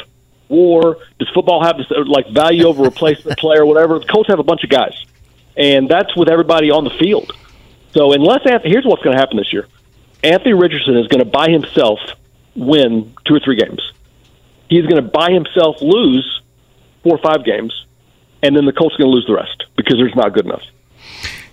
WAR? 0.50 0.98
Does 1.20 1.30
football 1.34 1.64
have 1.64 1.78
this 1.78 1.88
like 2.08 2.30
value 2.30 2.68
over 2.68 2.84
replacement 2.92 3.38
player, 3.38 3.66
whatever? 3.66 4.00
The 4.00 4.06
Colts 4.06 4.30
have 4.30 4.40
a 4.40 4.44
bunch 4.44 4.64
of 4.64 4.70
guys, 4.70 4.94
and 5.56 5.90
that's 5.90 6.16
with 6.16 6.30
everybody 6.30 6.72
on 6.72 6.84
the 6.84 6.90
field. 6.92 7.32
So 7.94 8.14
unless 8.14 8.46
Anthony, 8.46 8.72
here's 8.72 8.86
what's 8.86 9.04
going 9.04 9.16
to 9.16 9.20
happen 9.20 9.38
this 9.38 9.52
year: 9.52 9.68
Anthony 10.24 10.54
Richardson 10.54 10.98
is 10.98 11.08
going 11.08 11.24
to 11.24 11.30
by 11.30 11.50
himself 11.50 12.00
win 12.56 13.14
two 13.26 13.36
or 13.36 13.40
three 13.40 13.56
games. 13.56 13.82
He's 14.70 14.84
going 14.86 15.02
to 15.02 15.10
by 15.10 15.32
himself 15.32 15.82
lose 15.82 16.42
four 17.04 17.16
or 17.16 17.22
five 17.22 17.46
games, 17.46 17.86
and 18.44 18.56
then 18.56 18.66
the 18.66 18.74
Colts 18.74 18.96
are 18.96 19.00
going 19.00 19.12
to 19.12 19.16
lose 19.16 19.28
the 19.28 19.34
rest 19.34 19.66
because 19.76 19.96
they're 19.96 20.10
not 20.16 20.34
good 20.34 20.46
enough. 20.46 20.64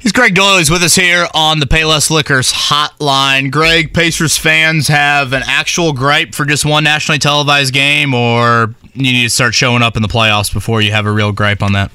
He's 0.04 0.12
Gregg 0.12 0.34
Doyel. 0.34 0.58
He's 0.58 0.70
with 0.70 0.82
us 0.82 0.94
here 0.94 1.26
on 1.32 1.60
the 1.60 1.66
Payless 1.66 2.10
Liquors 2.10 2.52
hotline. 2.52 3.50
Gregg, 3.50 3.94
Pacers 3.94 4.36
fans 4.36 4.86
have 4.88 5.32
an 5.32 5.42
actual 5.46 5.94
gripe 5.94 6.34
for 6.34 6.44
just 6.44 6.66
one 6.66 6.84
nationally 6.84 7.18
televised 7.18 7.72
game, 7.72 8.12
or 8.12 8.74
you 8.92 9.14
need 9.14 9.22
to 9.22 9.30
start 9.30 9.54
showing 9.54 9.82
up 9.82 9.96
in 9.96 10.02
the 10.02 10.08
playoffs 10.08 10.52
before 10.52 10.82
you 10.82 10.92
have 10.92 11.06
a 11.06 11.10
real 11.10 11.32
gripe 11.32 11.62
on 11.62 11.72
that? 11.72 11.90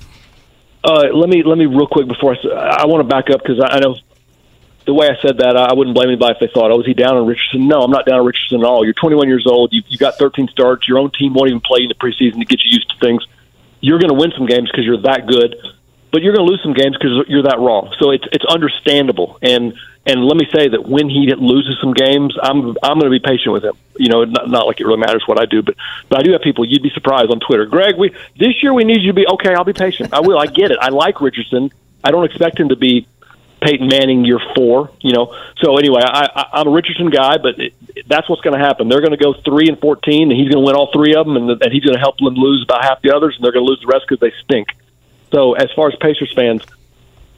Uh, 0.84 1.10
let 1.14 1.30
me 1.30 1.43
let 1.43 1.60
me 1.60 1.68
real 1.68 1.86
quick 1.86 2.07
before 2.07 2.36
I, 2.36 2.78
I 2.82 2.86
want 2.88 3.07
to 3.07 3.07
back 3.07 3.30
up 3.30 3.43
because 3.43 3.60
I, 3.60 3.76
I 3.76 3.80
know 3.80 3.95
the 4.88 4.93
way 4.95 5.07
I 5.07 5.22
said 5.22 5.38
that, 5.38 5.55
I 5.55 5.76
wouldn't 5.76 5.93
blame 5.93 6.07
anybody 6.07 6.34
if 6.34 6.39
they 6.39 6.51
thought, 6.51 6.72
"Oh, 6.72 6.80
is 6.80 6.88
he 6.88 6.95
down 6.95 7.16
on 7.16 7.28
Richardson?" 7.28 7.68
No, 7.68 7.82
I'm 7.82 7.91
not 7.91 8.07
down 8.07 8.22
on 8.22 8.26
Richardson 8.26 8.62
at 8.62 8.66
all. 8.66 8.84
You're 8.84 8.95
21 8.95 9.28
years 9.28 9.45
old. 9.45 9.72
You've, 9.72 9.86
you've 9.88 9.99
got 9.99 10.18
13 10.18 10.47
starts. 10.47 10.88
Your 10.88 10.97
own 10.97 11.12
team 11.12 11.36
won't 11.36 11.49
even 11.49 11.62
play 11.62 11.82
in 11.84 11.89
the 11.89 11.93
preseason 11.93 12.39
to 12.39 12.45
get 12.45 12.60
you 12.66 12.72
used 12.72 12.89
to 12.89 12.97
things. 12.97 13.24
You're 13.82 13.99
going 13.99 14.10
to 14.10 14.18
win 14.18 14.32
some 14.36 14.47
games 14.47 14.72
because 14.72 14.84
you're 14.84 15.01
that 15.03 15.28
good, 15.28 15.55
but 16.12 16.22
you're 16.22 16.34
going 16.34 16.45
to 16.45 16.51
lose 16.51 16.62
some 16.64 16.74
games 16.74 16.97
because 16.97 17.26
you're 17.28 17.43
that 17.43 17.60
raw. 17.60 17.89
So 17.99 18.12
it's 18.12 18.26
it's 18.32 18.45
understandable. 18.45 19.38
And 19.41 19.74
and 20.05 20.26
let 20.26 20.38
me 20.38 20.47
say 20.51 20.70
that 20.70 20.88
when 20.88 21.10
he 21.10 21.34
loses 21.36 21.78
some 21.80 21.93
games, 21.93 22.36
I'm 22.41 22.76
I'm 22.82 22.99
going 22.99 23.12
to 23.12 23.20
be 23.20 23.20
patient 23.20 23.53
with 23.53 23.64
him. 23.64 23.78
You 23.97 24.10
know, 24.10 24.24
not, 24.24 24.49
not 24.49 24.68
like 24.68 24.80
it 24.80 24.86
really 24.86 24.99
matters 24.99 25.24
what 25.28 25.39
I 25.39 25.45
do, 25.45 25.62
but 25.62 25.76
but 26.07 26.20
I 26.20 26.24
do 26.24 26.32
have 26.32 26.41
people. 26.41 26.66
You'd 26.66 26.84
be 26.84 26.89
surprised 26.91 27.32
on 27.32 27.39
Twitter, 27.39 27.66
Gregg. 27.66 27.97
We 27.97 28.16
this 28.38 28.64
year 28.64 28.74
we 28.74 28.84
need 28.84 29.01
you 29.01 29.10
to 29.10 29.14
be 29.14 29.28
okay. 29.28 29.53
I'll 29.53 29.64
be 29.64 29.74
patient. 29.74 30.14
I 30.14 30.22
will. 30.22 30.39
I 30.39 30.47
get 30.47 30.72
it. 30.72 30.78
I 30.82 30.89
like 30.89 31.22
Richardson. 31.22 31.72
I 32.03 32.12
don't 32.12 32.26
expect 32.26 32.60
him 32.60 32.70
to 32.70 32.76
be 32.76 33.07
Peyton 33.62 33.88
Manning 33.88 34.26
year 34.26 34.39
four. 34.55 34.91
You 35.01 35.12
know, 35.12 35.36
so 35.57 35.78
anyway, 35.78 36.01
I, 36.03 36.30
I, 36.34 36.60
I'm 36.62 36.68
a 36.68 36.72
Richardson 36.72 37.10
guy, 37.10 37.38
but 37.38 37.60
it, 37.60 37.74
that's 38.07 38.30
what's 38.30 38.41
going 38.41 38.57
to 38.57 38.66
happen. 38.66 38.88
They're 38.88 39.01
going 39.01 39.12
to 39.12 39.18
go 39.18 39.34
three 39.34 39.68
and 39.68 39.80
fourteen, 39.80 40.32
and 40.32 40.39
he's 40.39 40.49
going 40.49 40.64
to 40.64 40.66
win 40.66 40.76
all 40.76 40.91
three 40.91 41.14
of 41.14 41.28
them, 41.28 41.36
and, 41.36 41.49
and 41.62 41.74
he's 41.74 41.84
going 41.84 41.95
to 41.95 41.99
help 41.99 42.18
them 42.18 42.34
lose 42.36 42.64
about 42.64 42.84
half 42.84 43.01
the 43.01 43.16
others, 43.16 43.36
and 43.36 43.43
they're 43.43 43.51
going 43.51 43.66
to 43.66 43.70
lose 43.70 43.82
the 43.82 43.88
rest 43.88 44.05
because 44.07 44.22
they 44.22 44.34
stink. 44.43 44.70
So 45.32 45.53
as 45.53 45.69
far 45.75 45.89
as 45.89 45.95
Pacers 45.95 46.34
fans, 46.36 46.63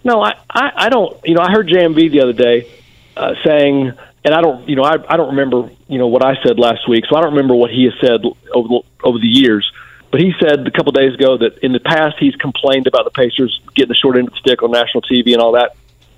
no, 0.03 0.21
I, 0.21 0.35
I, 0.49 0.71
I 0.75 0.89
don't. 0.89 1.19
You 1.25 1.35
know, 1.35 1.41
I 1.41 1.51
heard 1.51 1.67
JMV 1.67 2.11
the 2.11 2.21
other 2.21 2.33
day 2.33 2.71
uh, 3.15 3.35
saying, 3.43 3.93
and 4.23 4.33
I 4.33 4.41
don't, 4.41 4.67
you 4.67 4.75
know, 4.75 4.83
I, 4.83 4.95
I 5.07 5.17
don't 5.17 5.35
remember, 5.35 5.69
you 5.87 5.97
know, 5.97 6.07
what 6.07 6.23
I 6.23 6.41
said 6.43 6.57
last 6.57 6.87
week, 6.87 7.05
so 7.07 7.15
I 7.15 7.21
don't 7.21 7.31
remember 7.31 7.55
what 7.55 7.71
he 7.71 7.85
has 7.85 7.93
said 8.01 8.21
over 8.53 8.79
over 9.03 9.19
the 9.19 9.27
years. 9.27 9.71
But 10.11 10.19
he 10.19 10.33
said 10.41 10.67
a 10.67 10.71
couple 10.71 10.91
days 10.91 11.13
ago 11.13 11.37
that 11.37 11.59
in 11.59 11.71
the 11.71 11.79
past 11.79 12.17
he's 12.19 12.35
complained 12.35 12.85
about 12.87 13.05
the 13.05 13.11
Pacers 13.11 13.61
getting 13.75 13.89
the 13.89 13.95
short 13.95 14.17
end 14.17 14.27
of 14.27 14.33
the 14.33 14.39
stick 14.39 14.61
on 14.61 14.71
national 14.71 15.03
TV 15.03 15.33
and 15.33 15.41
all 15.41 15.53
that. 15.53 15.75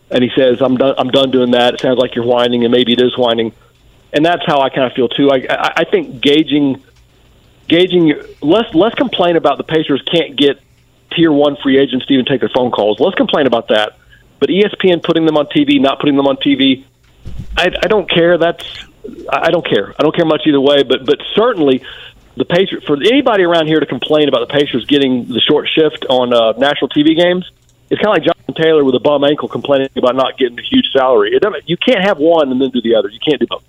And 0.09 0.23
he 0.23 0.31
says, 0.35 0.61
"I'm 0.61 0.77
done. 0.77 0.95
I'm 0.97 1.09
done 1.09 1.31
doing 1.31 1.51
that. 1.51 1.75
It 1.75 1.79
sounds 1.81 1.97
like 1.97 2.15
you're 2.15 2.25
whining, 2.25 2.63
and 2.63 2.71
maybe 2.71 2.93
it 2.93 3.01
is 3.01 3.17
whining." 3.17 3.53
And 4.13 4.25
that's 4.25 4.45
how 4.45 4.61
I 4.61 4.69
kind 4.69 4.83
of 4.83 4.93
feel 4.93 5.09
too. 5.09 5.31
I, 5.31 5.45
I, 5.49 5.73
I 5.77 5.83
think 5.85 6.21
gauging, 6.21 6.83
gauging, 7.67 8.13
let's 8.41 8.73
let's 8.73 8.95
complain 8.95 9.35
about 9.35 9.57
the 9.57 9.63
Pacers 9.63 10.03
can't 10.11 10.35
get 10.35 10.59
tier 11.15 11.31
one 11.31 11.57
free 11.61 11.77
agents 11.77 12.05
to 12.07 12.13
even 12.13 12.25
take 12.25 12.39
their 12.39 12.49
phone 12.49 12.71
calls. 12.71 12.99
Let's 12.99 13.15
complain 13.15 13.47
about 13.47 13.69
that. 13.69 13.97
But 14.39 14.49
ESPN 14.49 15.03
putting 15.03 15.25
them 15.25 15.37
on 15.37 15.45
TV, 15.47 15.79
not 15.79 15.99
putting 15.99 16.17
them 16.17 16.27
on 16.27 16.37
TV, 16.37 16.83
I, 17.57 17.71
I 17.81 17.87
don't 17.87 18.09
care. 18.09 18.37
That's 18.37 18.65
I 19.29 19.51
don't 19.51 19.65
care. 19.65 19.93
I 19.97 20.03
don't 20.03 20.15
care 20.15 20.25
much 20.25 20.41
either 20.45 20.59
way. 20.59 20.83
But 20.83 21.05
but 21.05 21.19
certainly 21.33 21.83
the 22.35 22.45
Pacers 22.45 22.83
for 22.83 22.97
anybody 22.97 23.43
around 23.43 23.67
here 23.67 23.79
to 23.79 23.85
complain 23.85 24.27
about 24.27 24.47
the 24.47 24.53
Pacers 24.53 24.85
getting 24.85 25.25
the 25.25 25.39
short 25.39 25.69
shift 25.69 26.05
on 26.09 26.33
uh, 26.33 26.53
national 26.53 26.89
TV 26.89 27.15
games, 27.15 27.49
it's 27.89 28.01
kind 28.01 28.17
of 28.17 28.23
like 28.23 28.23
Jonathan 28.23 28.55
Taylor 28.55 28.83
with 28.83 28.95
a 28.95 28.99
bum 28.99 29.23
ankle 29.23 29.47
complaining 29.47 29.89
about 29.95 30.15
not 30.15 30.37
getting 30.37 30.57
a 30.57 30.63
huge 30.63 30.91
salary. 30.91 31.35
It 31.35 31.41
doesn't, 31.41 31.69
you 31.69 31.77
can't 31.77 32.03
have 32.03 32.17
one 32.17 32.51
and 32.51 32.61
then 32.61 32.69
do 32.71 32.81
the 32.81 32.95
other. 32.95 33.09
You 33.09 33.19
can't 33.19 33.39
do 33.39 33.47
both. 33.47 33.63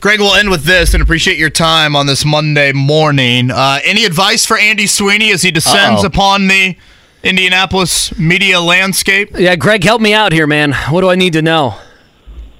Gregg, 0.00 0.20
we'll 0.20 0.34
end 0.34 0.48
with 0.48 0.62
this 0.62 0.94
and 0.94 1.02
appreciate 1.02 1.38
your 1.38 1.50
time 1.50 1.96
on 1.96 2.06
this 2.06 2.24
Monday 2.24 2.72
morning. 2.72 3.50
Uh, 3.50 3.80
any 3.84 4.04
advice 4.04 4.46
for 4.46 4.56
Andy 4.56 4.86
Sweeney 4.86 5.32
as 5.32 5.42
he 5.42 5.50
descends 5.50 6.02
Uh-oh. 6.02 6.06
upon 6.06 6.46
the 6.46 6.76
Indianapolis 7.24 8.16
media 8.16 8.60
landscape? 8.60 9.30
Yeah, 9.36 9.56
Gregg, 9.56 9.82
help 9.82 10.00
me 10.00 10.14
out 10.14 10.30
here, 10.32 10.46
man. 10.46 10.72
What 10.90 11.00
do 11.00 11.10
I 11.10 11.16
need 11.16 11.32
to 11.32 11.42
know? 11.42 11.74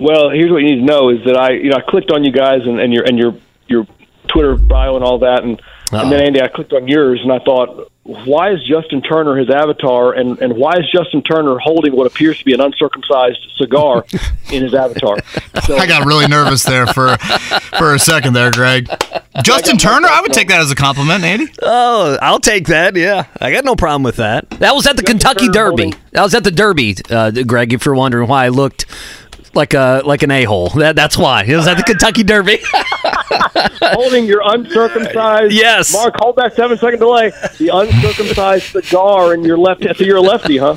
Well, 0.00 0.30
here's 0.30 0.50
what 0.50 0.58
you 0.58 0.74
need 0.74 0.80
to 0.80 0.84
know 0.84 1.10
is 1.10 1.24
that 1.26 1.36
I, 1.36 1.52
you 1.52 1.70
know, 1.70 1.76
I 1.76 1.80
clicked 1.88 2.10
on 2.10 2.24
you 2.24 2.32
guys 2.32 2.62
and, 2.64 2.80
and 2.80 2.92
your 2.92 3.04
and 3.04 3.16
your 3.18 3.36
your 3.68 3.86
Twitter 4.26 4.56
bio 4.56 4.96
and 4.96 5.04
all 5.04 5.18
that, 5.20 5.44
and 5.44 5.60
and 5.92 6.12
then 6.12 6.20
Andy, 6.22 6.40
I 6.42 6.48
clicked 6.48 6.72
on 6.72 6.86
yours 6.88 7.20
and 7.22 7.32
I 7.32 7.38
thought, 7.38 7.90
why 8.02 8.52
is 8.52 8.60
Justin 8.66 9.02
Turner 9.02 9.36
his 9.36 9.50
avatar, 9.50 10.14
and 10.14 10.38
and 10.40 10.56
why 10.56 10.72
is 10.78 10.90
Justin 10.90 11.22
Turner 11.22 11.58
holding 11.58 11.94
what 11.94 12.06
appears 12.06 12.38
to 12.38 12.44
be 12.46 12.54
an 12.54 12.60
uncircumcised 12.60 13.38
cigar 13.58 14.04
in 14.52 14.62
his 14.62 14.74
avatar? 14.74 15.18
So, 15.64 15.76
I 15.76 15.86
got 15.86 16.06
really 16.06 16.26
nervous 16.26 16.62
there 16.62 16.86
for 16.86 17.18
for 17.78 17.94
a 17.94 17.98
second 17.98 18.32
there, 18.32 18.50
Gregg. 18.50 18.88
Justin 19.42 19.76
Turner, 19.76 20.08
I 20.10 20.22
would 20.22 20.32
take 20.32 20.48
that 20.48 20.60
as 20.60 20.70
a 20.70 20.74
compliment, 20.74 21.22
Andy. 21.22 21.46
Oh, 21.62 22.16
I'll 22.22 22.40
take 22.40 22.68
that. 22.68 22.96
Yeah, 22.96 23.26
I 23.42 23.52
got 23.52 23.64
no 23.66 23.76
problem 23.76 24.02
with 24.04 24.16
that. 24.16 24.48
That 24.52 24.74
was 24.74 24.86
at 24.86 24.96
the 24.96 25.02
Kentucky 25.02 25.46
Turner 25.48 25.52
Derby. 25.52 25.82
holding- 25.82 25.94
That 26.12 26.22
was 26.22 26.34
at 26.34 26.44
the 26.44 26.50
Derby, 26.50 26.96
uh, 27.10 27.30
Gregg. 27.46 27.74
If 27.74 27.84
you're 27.84 27.94
wondering 27.94 28.26
why 28.26 28.46
I 28.46 28.48
looked 28.48 28.86
like 29.54 29.74
a 29.74 30.00
like 30.04 30.22
an 30.22 30.30
a 30.30 30.44
hole, 30.44 30.70
that, 30.70 30.96
that's 30.96 31.18
why 31.18 31.44
it 31.44 31.54
was 31.56 31.66
at 31.68 31.76
the 31.76 31.82
Kentucky 31.82 32.22
Derby. 32.22 32.58
holding 33.94 34.26
your 34.26 34.42
uncircumcised. 34.44 35.52
Yes. 35.52 35.92
Mark, 35.92 36.14
hold 36.18 36.36
that 36.36 36.54
seven 36.54 36.76
second 36.78 36.98
delay. 37.00 37.30
The 37.58 37.70
uncircumcised 37.72 38.64
cigar 38.72 39.34
in 39.34 39.44
your 39.44 39.58
left. 39.58 39.82
So 39.96 40.04
you're 40.04 40.16
a 40.16 40.20
lefty, 40.20 40.58
huh? 40.58 40.76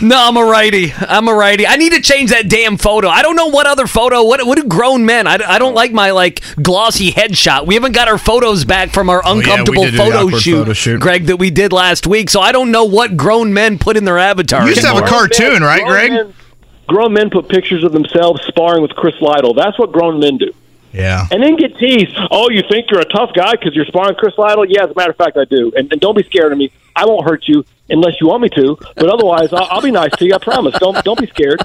no, 0.00 0.16
I'm 0.28 0.36
a 0.36 0.44
righty. 0.44 0.92
I'm 0.96 1.28
a 1.28 1.34
righty. 1.34 1.66
I 1.66 1.76
need 1.76 1.92
to 1.92 2.00
change 2.00 2.30
that 2.30 2.48
damn 2.48 2.76
photo. 2.76 3.08
I 3.08 3.22
don't 3.22 3.36
know 3.36 3.48
what 3.48 3.66
other 3.66 3.86
photo. 3.86 4.22
What 4.24 4.46
what 4.46 4.56
do 4.56 4.64
grown 4.64 5.04
men? 5.04 5.26
I, 5.26 5.38
I 5.46 5.58
don't 5.58 5.74
like 5.74 5.92
my 5.92 6.12
like 6.12 6.42
glossy 6.62 7.12
headshot. 7.12 7.66
We 7.66 7.74
haven't 7.74 7.92
got 7.92 8.08
our 8.08 8.18
photos 8.18 8.64
back 8.64 8.90
from 8.90 9.10
our 9.10 9.22
Oh, 9.24 9.34
yeah, 9.34 9.40
uncomfortable 9.40 9.90
photo, 9.92 10.28
shoot, 10.38 10.58
photo 10.58 10.72
shoot. 10.72 11.00
Gregg, 11.00 11.26
that 11.26 11.38
we 11.38 11.50
did 11.50 11.72
last 11.72 12.06
week. 12.06 12.30
So 12.30 12.40
I 12.40 12.52
don't 12.52 12.70
know 12.70 12.84
what 12.84 13.16
grown 13.16 13.52
men 13.52 13.78
put 13.78 13.96
in 13.96 14.04
their 14.04 14.18
avatar. 14.18 14.62
You 14.62 14.68
used 14.68 14.82
to 14.82 14.86
have 14.86 14.96
a 14.96 15.00
anymore. 15.02 15.18
cartoon, 15.28 15.62
right, 15.62 15.84
Gregg? 15.84 16.12
Men, 16.12 16.34
grown 16.86 17.12
men 17.12 17.30
put 17.30 17.48
pictures 17.48 17.82
of 17.82 17.92
themselves 17.92 18.42
sparring 18.46 18.82
with 18.82 18.92
Chris 18.92 19.20
Lytle. 19.20 19.54
That's 19.54 19.78
what 19.78 19.90
grown 19.92 20.20
men 20.20 20.36
do. 20.38 20.52
Yeah. 20.96 21.26
And 21.30 21.42
then 21.42 21.56
get 21.56 21.76
teased. 21.76 22.16
Oh, 22.30 22.48
you 22.50 22.62
think 22.70 22.90
you're 22.90 23.00
a 23.00 23.04
tough 23.04 23.30
guy 23.34 23.52
because 23.52 23.74
you're 23.74 23.84
sparring 23.84 24.14
Chris 24.16 24.32
Lytle? 24.38 24.64
Yeah, 24.64 24.84
as 24.84 24.90
a 24.90 24.94
matter 24.96 25.10
of 25.10 25.16
fact, 25.16 25.36
I 25.36 25.44
do. 25.44 25.70
And, 25.76 25.92
and 25.92 26.00
don't 26.00 26.16
be 26.16 26.22
scared 26.24 26.52
of 26.52 26.58
me. 26.58 26.72
I 26.96 27.04
won't 27.04 27.28
hurt 27.28 27.46
you 27.46 27.64
unless 27.90 28.14
you 28.20 28.28
want 28.28 28.42
me 28.42 28.48
to. 28.56 28.78
But 28.96 29.10
otherwise, 29.10 29.52
I'll, 29.52 29.66
I'll 29.70 29.82
be 29.82 29.90
nice 29.90 30.12
to 30.12 30.24
you. 30.24 30.34
I 30.34 30.38
promise. 30.38 30.74
Don't 30.78 31.04
don't 31.04 31.20
be 31.20 31.26
scared. 31.26 31.60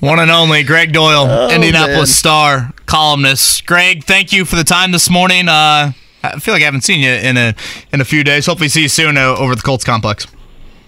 One 0.00 0.20
and 0.20 0.30
only 0.30 0.62
Gregg 0.62 0.92
Doyel, 0.92 1.26
Oh, 1.28 1.54
Indianapolis 1.54 1.98
man. 1.98 2.06
Star 2.06 2.72
columnist. 2.86 3.66
Gregg, 3.66 4.04
thank 4.04 4.32
you 4.32 4.44
for 4.44 4.54
the 4.56 4.64
time 4.64 4.92
this 4.92 5.10
morning. 5.10 5.48
Uh, 5.48 5.92
I 6.22 6.38
feel 6.38 6.54
like 6.54 6.62
I 6.62 6.66
haven't 6.66 6.82
seen 6.82 7.00
you 7.00 7.10
in 7.10 7.36
a 7.36 7.54
in 7.92 8.00
a 8.00 8.04
few 8.04 8.22
days. 8.22 8.46
Hopefully, 8.46 8.68
see 8.68 8.82
you 8.82 8.88
soon 8.88 9.16
uh, 9.18 9.34
over 9.36 9.52
at 9.52 9.58
the 9.58 9.62
Colts 9.64 9.84
complex. 9.84 10.26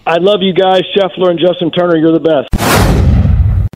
I 0.07 0.17
love 0.17 0.41
you 0.41 0.53
guys, 0.53 0.81
Scheffler 0.95 1.29
and 1.29 1.39
Justin 1.39 1.69
Turner. 1.71 1.97
You're 1.97 2.13
the 2.13 2.19
best. 2.19 2.47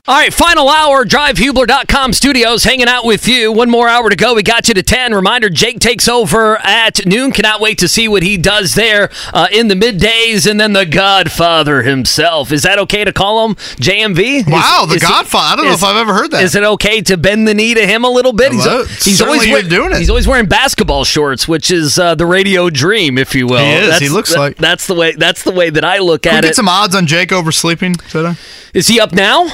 All 0.08 0.14
right, 0.14 0.32
final 0.32 0.68
hour, 0.68 1.04
drivehubler.com 1.04 2.12
studios, 2.12 2.62
hanging 2.62 2.86
out 2.86 3.04
with 3.04 3.26
you. 3.26 3.50
One 3.50 3.68
more 3.68 3.88
hour 3.88 4.08
to 4.08 4.14
go. 4.14 4.34
We 4.34 4.44
got 4.44 4.68
you 4.68 4.74
to 4.74 4.82
10. 4.84 5.12
Reminder 5.12 5.50
Jake 5.50 5.80
takes 5.80 6.06
over 6.06 6.58
at 6.58 7.04
noon. 7.04 7.32
Cannot 7.32 7.60
wait 7.60 7.78
to 7.78 7.88
see 7.88 8.06
what 8.06 8.22
he 8.22 8.36
does 8.36 8.76
there 8.76 9.10
uh, 9.34 9.48
in 9.50 9.66
the 9.66 9.74
middays. 9.74 10.48
And 10.48 10.60
then 10.60 10.74
the 10.74 10.86
Godfather 10.86 11.82
himself. 11.82 12.52
Is 12.52 12.62
that 12.62 12.78
okay 12.78 13.02
to 13.02 13.12
call 13.12 13.48
him 13.48 13.56
JMV? 13.56 14.42
Is- 14.42 14.46
Wow, 14.46 14.86
the 14.88 14.94
is 14.94 15.02
Godfather. 15.02 15.54
I 15.54 15.56
don't 15.56 15.64
know 15.64 15.72
is- 15.72 15.78
if 15.82 15.84
I've 15.84 15.96
ever 15.96 16.14
heard 16.14 16.30
that. 16.30 16.44
Is 16.44 16.54
it 16.54 16.62
okay 16.62 17.00
to 17.00 17.16
bend 17.16 17.48
the 17.48 17.54
knee 17.54 17.74
to 17.74 17.84
him 17.84 18.04
a 18.04 18.08
little 18.08 18.32
bit? 18.32 18.52
Hello. 18.52 18.84
He's, 18.84 19.18
Certainly 19.18 19.48
you're 19.48 19.58
wear- 19.62 19.68
doing 19.68 19.90
it. 19.90 19.98
He's 19.98 20.08
always 20.10 20.28
wearing 20.28 20.46
basketball 20.46 21.02
shorts, 21.02 21.48
which 21.48 21.72
is 21.72 21.98
uh, 21.98 22.14
the 22.14 22.26
radio 22.26 22.70
dream, 22.70 23.18
if 23.18 23.34
you 23.34 23.48
will. 23.48 23.58
He 23.58 23.72
is. 23.72 23.80
That's- 23.80 24.00
He 24.02 24.08
looks 24.08 24.30
that- 24.32 24.38
like- 24.38 24.56
That's 24.58 24.86
the 24.86 24.94
way. 24.94 25.16
That's 25.16 25.42
the 25.42 25.50
way 25.50 25.70
that 25.70 25.84
I 25.84 25.98
look 25.98 26.22
Can 26.22 26.34
we 26.34 26.38
at 26.38 26.42
get 26.42 26.50
it. 26.52 26.54
some 26.54 26.68
odds 26.68 26.94
on 26.94 27.08
Jake 27.08 27.32
oversleeping 27.32 27.94
today? 28.08 28.36
Is 28.72 28.86
he 28.86 29.00
up 29.00 29.12
now? 29.12 29.48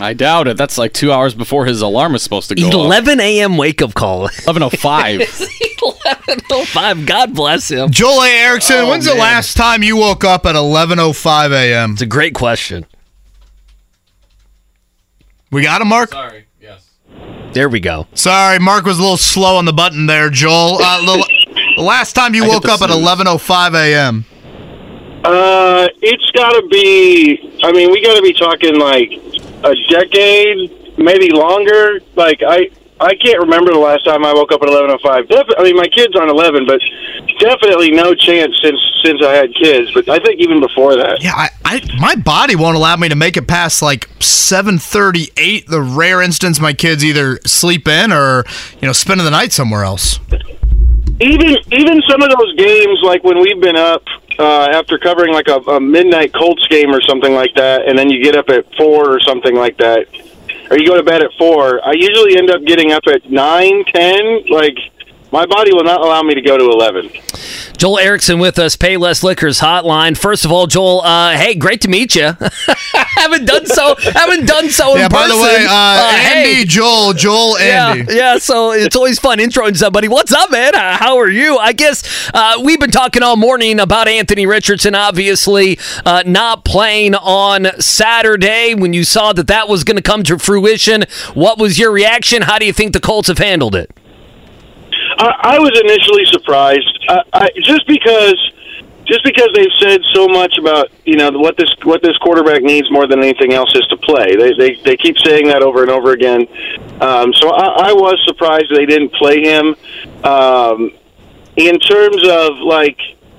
I 0.00 0.12
doubt 0.14 0.46
it. 0.48 0.56
That's 0.56 0.78
like 0.78 0.92
two 0.92 1.10
hours 1.12 1.34
before 1.34 1.66
his 1.66 1.82
alarm 1.82 2.14
is 2.14 2.22
supposed 2.22 2.48
to 2.50 2.54
go. 2.54 2.68
11 2.70 3.20
a.m. 3.20 3.56
wake 3.56 3.82
up 3.82 3.94
call. 3.94 4.28
11:05. 4.46 5.18
11:05. 5.20 7.06
God 7.06 7.34
bless 7.34 7.70
him. 7.70 7.90
Joel 7.90 8.22
A. 8.22 8.28
Erickson, 8.28 8.76
Oh, 8.76 8.90
when's 8.90 9.06
the 9.06 9.14
last 9.14 9.56
time 9.56 9.82
you 9.82 9.96
woke 9.96 10.24
up 10.24 10.46
at 10.46 10.54
11:05 10.54 11.52
a.m.? 11.52 11.92
It's 11.92 12.02
a 12.02 12.06
great 12.06 12.34
question. 12.34 12.86
We 15.50 15.62
got 15.62 15.80
him, 15.80 15.88
Mark. 15.88 16.10
Sorry. 16.10 16.46
Yes. 16.60 16.90
There 17.52 17.68
we 17.68 17.80
go. 17.80 18.06
Sorry, 18.14 18.58
Mark 18.58 18.84
was 18.84 18.98
a 18.98 19.00
little 19.00 19.16
slow 19.16 19.56
on 19.56 19.64
the 19.64 19.72
button 19.72 20.06
there, 20.06 20.28
Joel. 20.30 20.78
Uh, 20.80 21.00
the, 21.06 21.26
the 21.76 21.82
last 21.82 22.12
time 22.12 22.34
you 22.34 22.44
I 22.44 22.48
woke 22.48 22.64
the 22.64 22.72
up 22.72 22.82
at 22.82 22.90
11:05 22.90 23.74
a.m. 23.74 24.24
Uh, 25.24 25.88
it's 26.02 26.30
got 26.32 26.52
to 26.52 26.66
be. 26.68 27.58
I 27.62 27.72
mean, 27.72 27.90
we 27.90 28.00
got 28.02 28.14
to 28.14 28.22
be 28.22 28.32
talking 28.32 28.78
like 28.78 29.10
a 29.64 29.74
decade, 29.88 30.98
maybe 30.98 31.30
longer. 31.30 32.00
Like 32.16 32.42
I, 32.46 32.70
I 33.00 33.14
can't 33.16 33.40
remember 33.40 33.72
the 33.72 33.78
last 33.78 34.04
time 34.04 34.24
I 34.24 34.32
woke 34.32 34.52
up 34.52 34.62
at 34.62 34.68
eleven 34.68 34.90
oh 34.90 34.98
five. 35.02 35.26
I 35.30 35.62
mean, 35.62 35.76
my 35.76 35.88
kids 35.88 36.14
aren't 36.16 36.30
eleven, 36.30 36.66
but 36.66 36.80
definitely 37.38 37.90
no 37.90 38.14
chance 38.14 38.54
since 38.62 38.78
since 39.04 39.22
I 39.24 39.34
had 39.34 39.54
kids. 39.54 39.92
But 39.92 40.08
I 40.08 40.18
think 40.18 40.40
even 40.40 40.60
before 40.60 40.96
that. 40.96 41.22
Yeah, 41.22 41.34
I, 41.34 41.48
I 41.64 41.80
my 42.00 42.14
body 42.16 42.56
won't 42.56 42.76
allow 42.76 42.96
me 42.96 43.08
to 43.08 43.16
make 43.16 43.36
it 43.36 43.46
past 43.46 43.82
like 43.82 44.08
7:38. 44.18 45.66
The 45.66 45.80
rare 45.80 46.20
instance 46.22 46.60
my 46.60 46.72
kids 46.72 47.04
either 47.04 47.38
sleep 47.46 47.86
in 47.88 48.12
or 48.12 48.44
you 48.80 48.86
know 48.86 48.92
spending 48.92 49.24
the 49.24 49.30
night 49.30 49.52
somewhere 49.52 49.84
else. 49.84 50.18
even 51.20 51.56
even 51.72 52.02
some 52.08 52.22
of 52.22 52.30
those 52.30 52.54
games 52.56 52.98
like 53.02 53.22
when 53.24 53.40
we've 53.40 53.60
been 53.60 53.76
up 53.76 54.02
uh, 54.38 54.68
after 54.72 54.98
covering 54.98 55.32
like 55.32 55.48
a, 55.48 55.56
a 55.70 55.80
midnight 55.80 56.32
Colts 56.32 56.66
game 56.68 56.90
or 56.90 57.00
something 57.02 57.34
like 57.34 57.54
that, 57.56 57.88
and 57.88 57.98
then 57.98 58.10
you 58.10 58.22
get 58.22 58.36
up 58.36 58.48
at 58.48 58.64
four 58.76 59.10
or 59.10 59.20
something 59.20 59.54
like 59.54 59.76
that, 59.78 60.06
or 60.70 60.78
you 60.78 60.86
go 60.86 60.96
to 60.96 61.02
bed 61.02 61.22
at 61.22 61.30
four. 61.38 61.84
I 61.84 61.92
usually 61.92 62.36
end 62.36 62.50
up 62.50 62.64
getting 62.64 62.92
up 62.92 63.02
at 63.06 63.30
nine, 63.30 63.84
ten. 63.92 64.44
Like 64.48 64.76
My 65.30 65.44
body 65.44 65.74
will 65.74 65.84
not 65.84 66.00
allow 66.00 66.22
me 66.22 66.34
to 66.34 66.40
go 66.40 66.56
to 66.56 66.64
11. 66.64 67.10
Joel 67.76 67.98
Erickson 67.98 68.38
with 68.38 68.58
us, 68.58 68.76
Payless 68.76 69.22
Liquors 69.22 69.60
Hotline. 69.60 70.16
First 70.16 70.44
of 70.46 70.50
all, 70.50 70.66
Joel, 70.66 71.02
uh, 71.02 71.36
hey, 71.36 71.54
great 71.54 71.82
to 71.82 71.88
meet 71.88 72.14
you. 72.16 72.32
haven't 72.92 73.44
done 73.44 73.66
so. 73.66 73.94
Haven't 73.96 74.46
done 74.46 74.70
so 74.70 74.94
in 74.94 75.02
Yeah, 75.02 75.08
by 75.08 75.28
the 75.28 75.34
person. 75.34 75.42
way, 75.44 75.66
uh, 75.68 76.18
Andy, 76.18 76.54
hey. 76.54 76.64
Joel, 76.64 77.12
Joel, 77.12 77.58
Andy. 77.58 78.12
Yeah, 78.14 78.18
yeah. 78.32 78.38
So 78.38 78.72
it's 78.72 78.96
always 78.96 79.18
fun 79.18 79.38
introing 79.38 79.76
somebody. 79.76 80.08
What's 80.08 80.32
up, 80.32 80.50
man? 80.50 80.74
Uh, 80.74 80.96
How 80.96 81.18
are 81.18 81.28
you? 81.28 81.58
I 81.58 81.72
guess 81.74 82.30
uh, 82.32 82.54
we've 82.64 82.80
been 82.80 82.90
talking 82.90 83.22
all 83.22 83.36
morning 83.36 83.78
about 83.80 84.08
Anthony 84.08 84.46
Richardson, 84.46 84.94
obviously 84.94 85.78
uh, 86.06 86.22
not 86.26 86.64
playing 86.64 87.14
on 87.14 87.66
Saturday. 87.80 88.74
When 88.74 88.92
you 88.94 89.04
saw 89.04 89.34
that 89.34 89.46
that 89.48 89.68
was 89.68 89.84
going 89.84 89.96
to 89.98 90.02
come 90.02 90.22
to 90.24 90.38
fruition, 90.38 91.04
what 91.34 91.58
was 91.58 91.78
your 91.78 91.92
reaction? 91.92 92.42
How 92.42 92.58
do 92.58 92.64
you 92.66 92.72
think 92.72 92.92
the 92.94 93.00
Colts 93.00 93.28
have 93.28 93.38
handled 93.38 93.74
it? 93.76 93.90
I, 95.18 95.56
I 95.56 95.58
was 95.58 95.72
initially 95.80 96.24
surprised, 96.26 97.06
uh, 97.08 97.22
I, 97.32 97.50
just 97.62 97.86
because, 97.86 98.38
just 99.04 99.24
because 99.24 99.48
they've 99.54 99.72
said 99.80 100.00
so 100.14 100.28
much 100.28 100.58
about 100.58 100.90
you 101.04 101.16
know 101.16 101.30
what 101.32 101.56
this 101.56 101.70
what 101.82 102.02
this 102.02 102.16
quarterback 102.18 102.62
needs 102.62 102.90
more 102.90 103.06
than 103.06 103.18
anything 103.18 103.52
else 103.52 103.72
is 103.74 103.86
to 103.88 103.96
play. 103.96 104.36
They 104.36 104.52
they, 104.54 104.74
they 104.84 104.96
keep 104.96 105.18
saying 105.18 105.48
that 105.48 105.62
over 105.62 105.82
and 105.82 105.90
over 105.90 106.12
again. 106.12 106.46
Um, 107.00 107.32
so 107.34 107.50
I, 107.50 107.88
I 107.88 107.92
was 107.92 108.20
surprised 108.26 108.66
they 108.74 108.86
didn't 108.86 109.12
play 109.14 109.42
him. 109.42 109.74
Um, 110.24 110.92
in 111.56 111.80
terms 111.80 112.22
of 112.28 112.58
like 112.58 112.98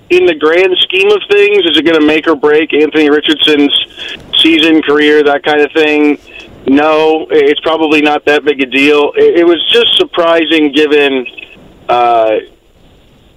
in 0.10 0.26
the 0.26 0.36
grand 0.36 0.76
scheme 0.80 1.12
of 1.12 1.22
things, 1.30 1.64
is 1.66 1.78
it 1.78 1.86
going 1.86 2.00
to 2.00 2.06
make 2.06 2.28
or 2.28 2.36
break 2.36 2.74
Anthony 2.74 3.10
Richardson's 3.10 3.74
season, 4.38 4.82
career, 4.82 5.24
that 5.24 5.44
kind 5.44 5.62
of 5.62 5.72
thing? 5.72 6.20
No, 6.68 7.28
it's 7.30 7.60
probably 7.62 8.02
not 8.02 8.26
that 8.26 8.44
big 8.44 8.60
a 8.62 8.66
deal. 8.66 9.14
It, 9.16 9.40
it 9.40 9.44
was 9.46 9.64
just 9.72 9.96
surprising 9.98 10.72
given 10.74 11.26
uh, 11.90 12.40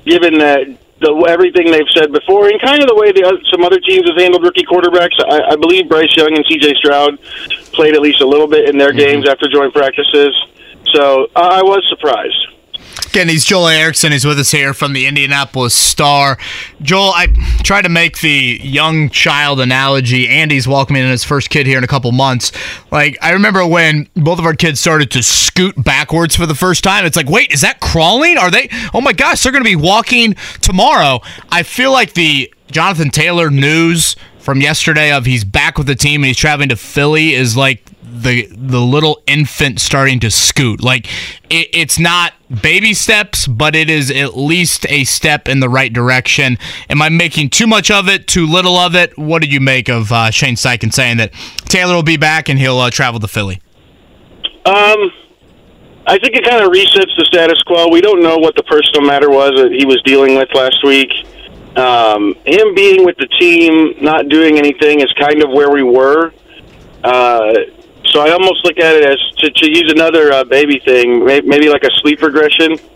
given 0.05 0.38
that 0.38 0.78
the, 1.00 1.26
everything 1.28 1.70
they've 1.70 1.90
said 1.90 2.12
before, 2.12 2.48
and 2.48 2.61
kind 2.61 2.80
of 2.80 2.88
the 2.88 2.94
way 2.94 3.11
the, 3.11 3.24
oth- 3.24 3.42
some 3.50 3.64
other 3.64 3.80
teams 3.80 4.09
have 4.09 4.16
handled 4.16 4.44
rookie 4.44 4.64
quarterbacks. 4.64 5.18
I, 5.18 5.53
I 5.53 5.57
believe 5.57 5.88
Bryce 5.88 6.14
Young 6.16 6.36
and 6.36 6.44
C.J. 6.46 6.74
Stroud 6.76 7.20
played 7.72 7.94
at 7.94 8.00
least 8.00 8.20
a 8.20 8.26
little 8.26 8.46
bit 8.46 8.68
in 8.68 8.78
their 8.78 8.92
games 8.92 9.28
after 9.28 9.48
joint 9.48 9.74
practices. 9.74 10.34
So 10.94 11.28
I 11.34 11.61
I 11.61 11.62
was 11.62 11.82
surprised. 11.88 12.48
Again, 13.07 13.28
he's 13.28 13.45
Joel 13.45 13.68
Erickson. 13.68 14.12
He's 14.12 14.24
with 14.24 14.38
us 14.38 14.51
here 14.51 14.72
from 14.72 14.95
the 14.95 15.07
Indianapolis 15.07 15.74
Star. 15.74 16.38
Joel, 16.80 17.12
I 17.14 17.26
tried 17.62 17.82
to 17.82 17.90
make 17.90 18.20
the 18.20 18.59
young 18.62 19.11
child 19.11 19.61
analogy. 19.61 20.28
Andy's 20.28 20.66
welcoming 20.66 21.03
in 21.03 21.11
his 21.11 21.22
first 21.22 21.51
kid 21.51 21.66
here 21.66 21.76
in 21.76 21.84
a 21.84 21.88
couple 21.88 22.11
months. 22.12 22.53
Like, 22.90 23.18
I 23.20 23.32
remember 23.32 23.66
when 23.66 24.09
both 24.14 24.38
of 24.38 24.47
our 24.47 24.55
kids 24.55 24.80
started 24.80 25.11
to 25.11 25.22
scoot 25.22 25.74
backwards 25.84 26.34
for 26.34 26.47
the 26.47 26.55
first 26.55 26.82
time. 26.82 27.05
It's 27.05 27.16
like, 27.16 27.28
wait, 27.28 27.53
is 27.53 27.61
that 27.61 27.80
crawling? 27.80 28.38
Are 28.38 28.51
they? 28.51 28.70
Oh 28.95 29.03
my 29.03 29.12
gosh, 29.12 29.43
they're 29.43 29.53
going 29.53 29.64
to 29.64 29.68
be 29.68 29.76
walking 29.76 30.34
tomorrow. 30.62 31.20
I 31.51 31.64
feel 31.64 31.93
like 31.93 32.14
the 32.14 32.53
Jonathan 32.70 33.11
Taylor 33.11 33.51
news 33.51 34.16
from 34.38 34.61
yesterday 34.61 35.12
of 35.12 35.24
he's 35.26 35.45
back 35.45 35.78
with 35.78 35.86
the 35.86 35.95
team 35.95 36.22
and 36.22 36.28
he's 36.28 36.36
traveling 36.36 36.70
to 36.70 36.76
Philly 36.76 37.34
is 37.34 37.57
like 37.57 37.84
the 38.22 38.48
the 38.50 38.80
little 38.80 39.22
infant 39.26 39.80
starting 39.80 40.20
to 40.20 40.30
scoot. 40.30 40.82
Like 40.82 41.06
it, 41.50 41.68
it's 41.72 41.98
not 41.98 42.32
baby 42.62 42.94
steps, 42.94 43.46
but 43.46 43.74
it 43.74 43.88
is 43.88 44.10
at 44.10 44.36
least 44.36 44.86
a 44.88 45.04
step 45.04 45.48
in 45.48 45.60
the 45.60 45.68
right 45.68 45.92
direction. 45.92 46.58
Am 46.90 47.00
I 47.02 47.08
making 47.08 47.50
too 47.50 47.66
much 47.66 47.90
of 47.90 48.08
it, 48.08 48.26
too 48.26 48.46
little 48.46 48.76
of 48.76 48.94
it? 48.94 49.16
What 49.16 49.42
did 49.42 49.52
you 49.52 49.60
make 49.60 49.88
of 49.88 50.12
uh, 50.12 50.30
Shane 50.30 50.56
Steichen 50.56 50.92
saying 50.92 51.18
that 51.18 51.32
Taylor 51.64 51.94
will 51.94 52.02
be 52.02 52.16
back 52.16 52.48
and 52.48 52.58
he'll 52.58 52.78
uh, 52.78 52.90
travel 52.90 53.20
to 53.20 53.28
Philly? 53.28 53.60
Um, 54.64 55.10
I 56.06 56.18
think 56.18 56.34
it 56.34 56.44
kind 56.44 56.62
of 56.62 56.70
resets 56.70 57.16
the 57.16 57.24
status 57.26 57.62
quo. 57.62 57.88
We 57.88 58.00
don't 58.00 58.22
know 58.22 58.36
what 58.36 58.54
the 58.56 58.62
personal 58.64 59.02
matter 59.02 59.30
was 59.30 59.52
that 59.56 59.72
he 59.72 59.86
was 59.86 60.00
dealing 60.04 60.36
with 60.36 60.48
last 60.54 60.84
week. 60.84 61.10
Um, 61.76 62.34
him 62.44 62.74
being 62.74 63.04
with 63.04 63.16
the 63.16 63.26
team, 63.40 63.94
not 64.02 64.28
doing 64.28 64.58
anything, 64.58 65.00
is 65.00 65.12
kind 65.18 65.42
of 65.42 65.50
where 65.50 65.70
we 65.70 65.82
were. 65.82 66.32
Uh, 67.02 67.54
so 68.07 68.20
I 68.20 68.30
almost 68.32 68.64
look 68.64 68.78
at 68.78 68.94
it 68.94 69.05
as 69.05 69.18
to, 69.38 69.50
to 69.50 69.70
use 69.70 69.90
another 69.92 70.32
uh, 70.32 70.44
baby 70.44 70.80
thing, 70.84 71.24
may- 71.24 71.40
maybe 71.42 71.68
like 71.68 71.84
a 71.84 71.90
sleep 72.00 72.22
regression. 72.22 72.76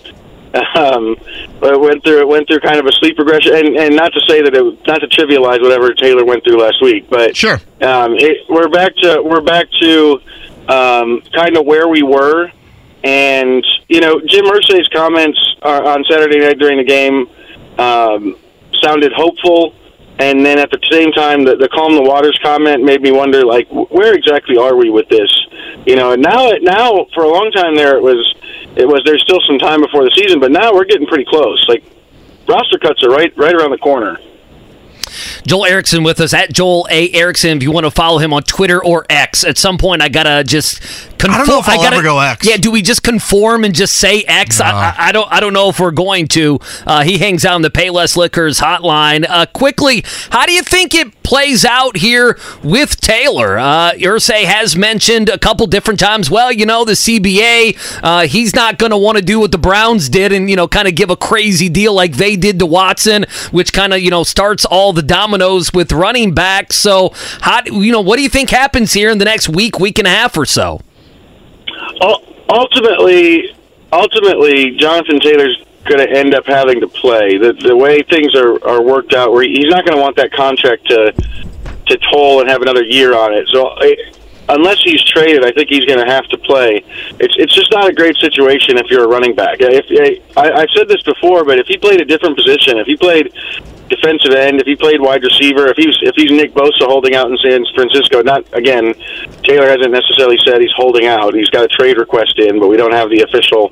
Um, 0.75 1.17
but 1.61 1.75
it 1.75 1.81
went 1.81 2.03
through 2.03 2.21
it 2.21 2.29
went 2.29 2.49
through 2.49 2.61
kind 2.61 2.79
of 2.79 2.87
a 2.87 2.93
sleep 2.93 3.19
regression, 3.19 3.55
and, 3.55 3.77
and 3.77 3.95
not 3.95 4.11
to 4.15 4.21
say 4.27 4.41
that 4.41 4.55
it 4.55 4.87
not 4.87 5.01
to 5.01 5.07
trivialize 5.09 5.61
whatever 5.61 5.93
Taylor 5.93 6.25
went 6.25 6.45
through 6.45 6.59
last 6.63 6.81
week, 6.81 7.11
but 7.11 7.37
Sure. 7.37 7.61
um, 7.83 8.15
it, 8.17 8.39
we're 8.49 8.69
back 8.69 8.95
to 9.03 9.21
we're 9.23 9.43
back 9.43 9.67
to 9.83 10.19
um, 10.69 11.21
kind 11.35 11.59
of 11.59 11.67
where 11.67 11.89
we 11.89 12.03
were, 12.03 12.51
and 13.05 13.67
you 13.89 14.01
know 14.01 14.19
Jim 14.27 14.47
Irsay's 14.47 14.89
comments 14.95 15.39
uh, 15.63 15.83
on 15.85 16.05
Saturday 16.09 16.39
night 16.39 16.59
during 16.59 16.79
the 16.79 16.85
game 16.85 17.27
um, 17.79 18.37
sounded 18.81 19.13
hopeful, 19.15 19.75
and 20.19 20.45
then 20.45 20.59
at 20.59 20.71
the 20.71 20.81
same 20.91 21.12
time, 21.12 21.45
the, 21.45 21.57
the 21.57 21.69
calm 21.69 21.95
the 21.95 22.03
waters 22.03 22.39
comment 22.43 22.83
made 22.83 23.03
me 23.03 23.12
wonder 23.12 23.45
like 23.45 23.69
where 23.69 24.14
exactly 24.14 24.57
are 24.57 24.75
we 24.75 24.89
with 24.89 25.09
this? 25.09 25.31
You 25.87 25.97
know, 25.97 26.12
and 26.12 26.23
now 26.23 26.51
now 26.62 27.07
for 27.14 27.25
a 27.25 27.29
long 27.29 27.51
time 27.53 27.77
there 27.77 27.97
it 27.97 28.03
was 28.03 28.35
it 28.77 28.89
was 28.89 29.03
there's 29.05 29.23
still 29.23 29.41
some 29.47 29.59
time 29.59 29.83
before 29.83 30.05
the 30.05 30.12
season, 30.17 30.41
but 30.41 30.51
now 30.51 30.73
we're 30.73 30.85
getting 30.85 31.07
pretty 31.07 31.27
close. 31.27 31.64
Like 31.69 31.85
roster 32.49 32.79
cuts 32.79 33.03
are 33.03 33.11
right 33.11 33.37
right 33.37 33.55
around 33.55 33.73
the 33.73 33.79
corner. 33.79 34.19
Joel 35.47 35.67
Erickson 35.67 36.03
with 36.03 36.21
us 36.21 36.35
at 36.35 36.53
Joel 36.53 36.89
A. 36.91 37.12
Erickson. 37.12 37.57
If 37.59 37.62
you 37.62 37.71
want 37.71 37.85
to 37.85 37.91
follow 37.91 38.19
him 38.19 38.33
on 38.33 38.43
Twitter 38.43 38.85
or 38.85 39.07
X, 39.09 39.45
at 39.45 39.59
some 39.59 39.79
point 39.79 40.03
I 40.03 40.09
gotta 40.09 40.45
just. 40.45 40.81
Conform. 41.19 41.35
I 41.35 41.39
don't 41.39 41.49
know 41.49 41.61
if 41.61 41.69
I'll 41.69 41.77
gotta, 41.77 41.97
ever 41.97 42.03
go 42.03 42.19
X. 42.21 42.47
Yeah, 42.47 42.57
do 42.57 42.71
we 42.71 42.83
just 42.83 43.03
conform 43.03 43.64
and 43.64 43.75
just 43.75 43.95
say 43.95 44.23
X? 44.23 44.61
I, 44.61 44.71
I, 44.71 44.95
I 45.09 45.12
don't. 45.12 45.31
I 45.33 45.41
don't 45.41 45.53
know 45.53 45.69
if 45.69 45.81
we're 45.81 45.91
going 45.91 46.29
to. 46.29 46.59
Uh, 46.87 47.03
he 47.05 47.19
hangs 47.19 47.45
out 47.45 47.55
on 47.55 47.62
the 47.62 47.71
Payless 47.71 48.17
Liquors 48.17 48.61
hotline. 48.61 49.25
Uh, 49.29 49.47
quickly, 49.47 50.05
how 50.31 50.45
do 50.45 50.53
you 50.53 50.62
think 50.62 50.95
it 50.95 51.23
plays 51.23 51.64
out 51.64 51.97
here 51.97 52.39
with 52.62 53.01
Taylor? 53.01 53.59
Uh, 53.59 53.93
Irsay 53.93 54.45
has 54.45 54.77
mentioned 54.77 55.29
a 55.29 55.39
couple 55.39 55.67
different 55.67 55.99
times. 55.99 56.31
Well, 56.31 56.53
you 56.53 56.67
know 56.67 56.85
the 56.85 56.93
CBA. 56.93 58.01
Uh, 58.03 58.27
he's 58.27 58.55
not 58.55 58.79
going 58.79 58.91
to 58.91 58.99
want 58.99 59.17
to 59.17 59.25
do 59.25 59.41
what 59.41 59.53
the 59.53 59.59
Browns 59.59 60.09
did 60.09 60.33
and 60.33 60.51
you 60.51 60.57
know 60.57 60.69
kind 60.69 60.87
of 60.87 60.95
give 60.95 61.11
a 61.11 61.17
crazy 61.17 61.69
deal 61.69 61.95
like 61.95 62.17
they 62.17 62.37
did 62.37 62.59
to 62.59 62.67
Watson, 62.67 63.25
which 63.51 63.73
kind 63.73 63.95
of 63.95 64.01
you 64.01 64.11
know 64.11 64.23
starts 64.23 64.64
all 64.64 64.93
the 64.93 65.03
dominoes 65.03 65.73
with 65.73 65.93
running 65.93 66.35
back. 66.35 66.73
So, 66.73 67.12
how 67.41 67.62
you 67.64 67.93
know 67.93 68.01
what 68.01 68.17
do 68.17 68.23
you 68.23 68.29
think 68.29 68.51
happens 68.51 68.93
here 68.93 69.11
in 69.11 69.19
the 69.19 69.25
next 69.25 69.49
week, 69.49 69.79
week 69.79 69.99
and 69.99 70.07
a 70.07 70.11
half 70.11 70.37
or 70.37 70.45
so? 70.45 70.83
Ul- 72.01 72.23
ultimately, 72.49 73.55
ultimately, 73.93 74.77
Jonathan 74.77 75.21
Taylor's 75.21 75.63
going 75.85 76.07
to 76.07 76.11
end 76.11 76.35
up 76.35 76.47
having 76.47 76.81
to 76.81 76.89
play. 76.89 77.39
The 77.39 77.53
the 77.53 77.77
way 77.77 78.03
things 78.03 78.35
are 78.35 78.63
are 78.67 78.83
worked 78.83 79.15
out, 79.15 79.33
where 79.33 79.45
he's 79.45 79.67
not 79.69 79.85
going 79.85 79.97
to 79.97 80.03
want 80.03 80.17
that 80.17 80.33
contract 80.33 80.87
to 80.89 81.13
to 81.87 81.99
toll 82.13 82.41
and 82.41 82.51
have 82.51 82.63
another 82.63 82.83
year 82.83 83.17
on 83.17 83.33
it. 83.35 83.49
So. 83.53 83.77
Unless 84.49 84.81
he's 84.85 85.03
traded, 85.03 85.45
I 85.45 85.51
think 85.51 85.69
he's 85.69 85.85
going 85.87 85.99
to 85.99 86.07
have 86.07 86.25
to 86.29 86.39
play. 86.39 86.85
It's 87.19 87.35
it's 87.37 87.53
just 87.53 87.73
not 87.73 87.89
a 87.89 87.93
great 87.93 88.15
situation 88.19 88.79
if 88.79 88.87
you're 88.89 89.03
a 89.03 89.09
running 89.09 89.35
back. 89.35 89.57
If 89.59 90.23
I, 90.37 90.53
I've 90.53 90.71
said 90.71 90.87
this 90.87 91.03
before, 91.03 91.45
but 91.45 91.59
if 91.59 91.67
he 91.67 91.77
played 91.77 92.01
a 92.01 92.05
different 92.05 92.37
position, 92.37 92.79
if 92.79 92.87
he 92.87 92.97
played 92.97 93.35
defensive 93.89 94.34
end, 94.34 94.61
if 94.61 94.66
he 94.66 94.76
played 94.76 95.01
wide 95.01 95.22
receiver, 95.22 95.66
if 95.68 95.76
he's 95.76 95.97
if 96.03 96.14
he's 96.16 96.30
Nick 96.30 96.55
Bosa 96.55 96.87
holding 96.87 97.14
out 97.14 97.30
in 97.30 97.37
San 97.39 97.64
Francisco, 97.74 98.22
not 98.22 98.45
again, 98.53 98.95
Taylor 99.43 99.68
hasn't 99.68 99.91
necessarily 99.91 100.39
said 100.45 100.61
he's 100.61 100.74
holding 100.74 101.07
out. 101.07 101.34
He's 101.34 101.51
got 101.51 101.64
a 101.64 101.68
trade 101.68 101.99
request 101.99 102.39
in, 102.39 102.59
but 102.59 102.68
we 102.68 102.76
don't 102.76 102.93
have 102.93 103.11
the 103.11 103.22
official 103.22 103.70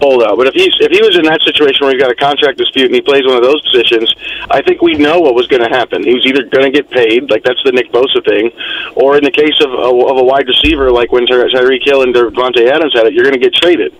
holdout. 0.00 0.36
But 0.36 0.48
if 0.48 0.54
he's 0.54 0.74
if 0.80 0.92
he 0.92 1.00
was 1.00 1.16
in 1.16 1.24
that 1.24 1.42
situation 1.42 1.86
where 1.86 1.94
he's 1.94 2.02
got 2.02 2.10
a 2.10 2.16
contract 2.16 2.58
dispute 2.58 2.86
and 2.86 2.94
he 2.94 3.00
plays 3.00 3.24
one 3.24 3.36
of 3.36 3.42
those 3.42 3.60
positions, 3.62 4.12
I 4.50 4.60
think 4.62 4.82
we 4.82 4.94
know 4.94 5.20
what 5.20 5.34
was 5.34 5.46
going 5.46 5.62
to 5.62 5.72
happen. 5.72 6.04
He 6.04 6.14
was 6.14 6.26
either 6.26 6.44
going 6.44 6.64
to 6.64 6.74
get 6.74 6.90
paid, 6.90 7.30
like 7.30 7.42
that's 7.44 7.62
the 7.64 7.72
Nick 7.72 7.90
Bosa 7.90 8.24
thing, 8.24 8.52
or 8.96 9.16
in 9.16 9.24
the 9.24 9.32
case 9.32 9.58
of 9.64 9.72
a, 9.72 9.90
of 9.90 10.16
a 10.18 10.24
wide 10.24 10.46
receiver, 10.46 10.90
like 10.90 11.12
when 11.12 11.26
Ty- 11.26 11.48
Tyreek 11.52 11.84
Hill 11.84 12.02
and 12.02 12.14
Davante 12.14 12.68
Adams 12.68 12.92
had 12.94 13.06
it, 13.06 13.14
you're 13.14 13.24
going 13.24 13.38
to 13.38 13.42
get 13.42 13.54
traded. 13.54 13.94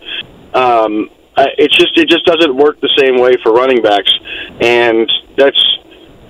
Um, 0.54 1.10
I- 1.36 1.54
it's 1.58 1.76
just 1.76 1.96
it 1.98 2.08
just 2.08 2.24
doesn't 2.24 2.54
work 2.54 2.80
the 2.80 2.90
same 2.98 3.18
way 3.20 3.36
for 3.42 3.52
running 3.52 3.82
backs, 3.82 4.12
and 4.60 5.10
that's 5.36 5.78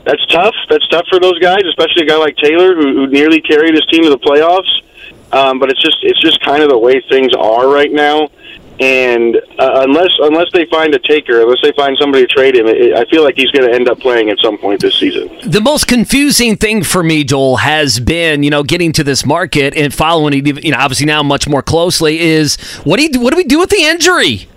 that's 0.05 0.25
tough. 0.27 0.55
That's 0.69 0.87
tough 0.89 1.07
for 1.09 1.19
those 1.21 1.39
guys, 1.39 1.63
especially 1.69 2.03
a 2.03 2.07
guy 2.07 2.17
like 2.17 2.37
Taylor 2.37 2.75
who, 2.75 2.95
who 2.95 3.07
nearly 3.07 3.41
carried 3.41 3.75
his 3.75 3.87
team 3.87 4.03
to 4.05 4.11
the 4.11 4.19
playoffs. 4.19 4.81
Um, 5.33 5.59
but 5.59 5.71
it's 5.71 5.83
just 5.83 5.99
it's 6.03 6.21
just 6.21 6.41
kind 6.43 6.63
of 6.63 6.69
the 6.69 6.79
way 6.79 7.03
things 7.09 7.33
are 7.37 7.69
right 7.69 7.91
now. 7.91 8.29
And 8.81 9.37
uh, 9.59 9.85
unless 9.87 10.11
unless 10.21 10.49
they 10.53 10.67
find 10.67 10.95
a 10.95 10.99
taker, 10.99 11.41
unless 11.43 11.61
they 11.63 11.73
find 11.73 11.97
somebody 11.99 12.27
to 12.27 12.33
trade 12.33 12.57
him, 12.57 12.67
it, 12.67 12.93
I 12.95 13.05
feel 13.07 13.23
like 13.23 13.37
he's 13.37 13.51
going 13.51 13.69
to 13.69 13.73
end 13.75 13.89
up 13.89 14.01
playing 14.01 14.31
at 14.31 14.39
some 14.41 14.59
point 14.59 14.81
this 14.81 14.97
season. 14.99 15.31
The 15.45 15.61
most 15.61 15.87
confusing 15.87 16.57
thing 16.57 16.83
for 16.83 17.03
me, 17.03 17.23
Joel, 17.23 17.59
has 17.59 18.01
been 18.01 18.43
you 18.43 18.51
know 18.51 18.65
getting 18.65 18.93
to 18.95 19.05
this 19.05 19.25
market 19.25 19.77
and 19.77 19.95
following 19.95 20.35
it, 20.35 20.65
you 20.65 20.73
know, 20.73 20.79
obviously 20.79 21.07
now 21.07 21.23
much 21.23 21.49
more 21.49 21.63
closely. 21.63 22.19
Is 22.19 22.57
what 22.83 22.97
do 22.99 23.05
you, 23.05 23.21
what 23.21 23.31
do 23.31 23.37
we 23.37 23.45
do 23.45 23.61
with 23.61 23.71
the 23.71 23.83
injury? 23.83 24.49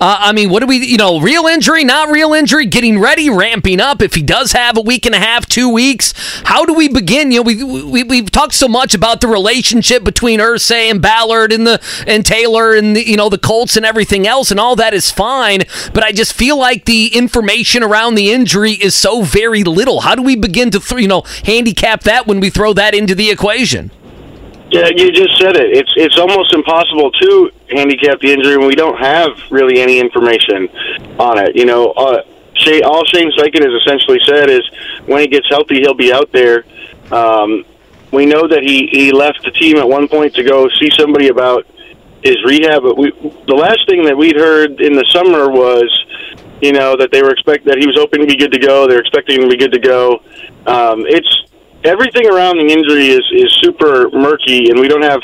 Uh, 0.00 0.16
I 0.20 0.32
mean, 0.32 0.48
what 0.50 0.60
do 0.60 0.66
we, 0.66 0.76
you 0.76 0.96
know, 0.96 1.20
real 1.20 1.46
injury, 1.46 1.82
not 1.82 2.08
real 2.08 2.32
injury, 2.32 2.66
getting 2.66 3.00
ready, 3.00 3.28
ramping 3.28 3.80
up. 3.80 4.00
If 4.00 4.14
he 4.14 4.22
does 4.22 4.52
have 4.52 4.76
a 4.76 4.80
week 4.80 5.06
and 5.06 5.14
a 5.14 5.18
half, 5.18 5.46
two 5.46 5.68
weeks, 5.68 6.14
how 6.44 6.64
do 6.64 6.72
we 6.72 6.88
begin? 6.88 7.32
You 7.32 7.38
know, 7.38 7.42
we, 7.42 7.64
we 7.64 8.02
we've 8.04 8.30
talked 8.30 8.54
so 8.54 8.68
much 8.68 8.94
about 8.94 9.20
the 9.20 9.26
relationship 9.26 10.04
between 10.04 10.38
Irsay 10.38 10.88
and 10.88 11.02
Ballard 11.02 11.52
and 11.52 11.66
the 11.66 11.82
and 12.06 12.24
Taylor 12.24 12.74
and 12.74 12.94
the, 12.94 13.08
you 13.08 13.16
know 13.16 13.28
the 13.28 13.38
Colts 13.38 13.76
and 13.76 13.84
everything 13.84 14.24
else, 14.24 14.52
and 14.52 14.60
all 14.60 14.76
that 14.76 14.94
is 14.94 15.10
fine. 15.10 15.62
But 15.92 16.04
I 16.04 16.12
just 16.12 16.32
feel 16.32 16.56
like 16.56 16.84
the 16.84 17.08
information 17.08 17.82
around 17.82 18.14
the 18.14 18.30
injury 18.30 18.72
is 18.72 18.94
so 18.94 19.22
very 19.22 19.64
little. 19.64 20.02
How 20.02 20.14
do 20.14 20.22
we 20.22 20.36
begin 20.36 20.70
to, 20.70 20.78
th- 20.78 21.02
you 21.02 21.08
know, 21.08 21.22
handicap 21.44 22.04
that 22.04 22.26
when 22.26 22.38
we 22.38 22.50
throw 22.50 22.72
that 22.74 22.94
into 22.94 23.16
the 23.16 23.30
equation? 23.30 23.90
Yeah, 24.70 24.88
you 24.94 25.10
just 25.12 25.38
said 25.38 25.56
it. 25.56 25.76
It's 25.76 25.92
it's 25.96 26.18
almost 26.18 26.52
impossible 26.52 27.10
to 27.10 27.50
handicap 27.70 28.20
the 28.20 28.32
injury 28.32 28.58
when 28.58 28.68
we 28.68 28.74
don't 28.74 28.98
have 28.98 29.30
really 29.50 29.80
any 29.80 29.98
information 29.98 30.68
on 31.18 31.38
it. 31.38 31.56
You 31.56 31.64
know, 31.64 31.92
uh, 31.92 32.22
Shay, 32.54 32.82
all 32.82 33.04
Shane 33.06 33.30
Steichen 33.32 33.64
has 33.64 33.72
essentially 33.82 34.18
said 34.26 34.50
is 34.50 34.62
when 35.06 35.20
he 35.20 35.26
gets 35.26 35.48
healthy, 35.48 35.80
he'll 35.80 35.94
be 35.94 36.12
out 36.12 36.30
there. 36.32 36.64
Um, 37.10 37.64
we 38.12 38.26
know 38.26 38.46
that 38.46 38.62
he 38.62 38.88
he 38.92 39.10
left 39.10 39.42
the 39.42 39.50
team 39.52 39.78
at 39.78 39.88
one 39.88 40.06
point 40.06 40.34
to 40.34 40.44
go 40.44 40.68
see 40.68 40.90
somebody 40.98 41.28
about 41.28 41.66
his 42.22 42.36
rehab, 42.44 42.82
but 42.82 42.98
we 42.98 43.10
the 43.46 43.54
last 43.54 43.86
thing 43.88 44.04
that 44.04 44.16
we'd 44.16 44.36
heard 44.36 44.80
in 44.80 44.92
the 44.92 45.04
summer 45.12 45.50
was, 45.50 45.88
you 46.60 46.72
know, 46.72 46.94
that 46.96 47.10
they 47.10 47.22
were 47.22 47.30
expect 47.30 47.64
that 47.64 47.78
he 47.78 47.86
was 47.86 47.96
hoping 47.96 48.20
to 48.20 48.26
be 48.26 48.36
good 48.36 48.52
to 48.52 48.58
go. 48.58 48.86
They're 48.86 49.00
expecting 49.00 49.36
him 49.36 49.48
to 49.48 49.56
be 49.56 49.56
good 49.56 49.72
to 49.72 49.78
go. 49.80 50.22
Um, 50.66 51.06
it's 51.06 51.37
everything 51.88 52.28
around 52.28 52.58
the 52.58 52.68
injury 52.68 53.08
is 53.08 53.24
is 53.32 53.50
super 53.60 54.10
murky, 54.10 54.70
and 54.70 54.78
we 54.78 54.88
don't 54.88 55.02
have 55.02 55.20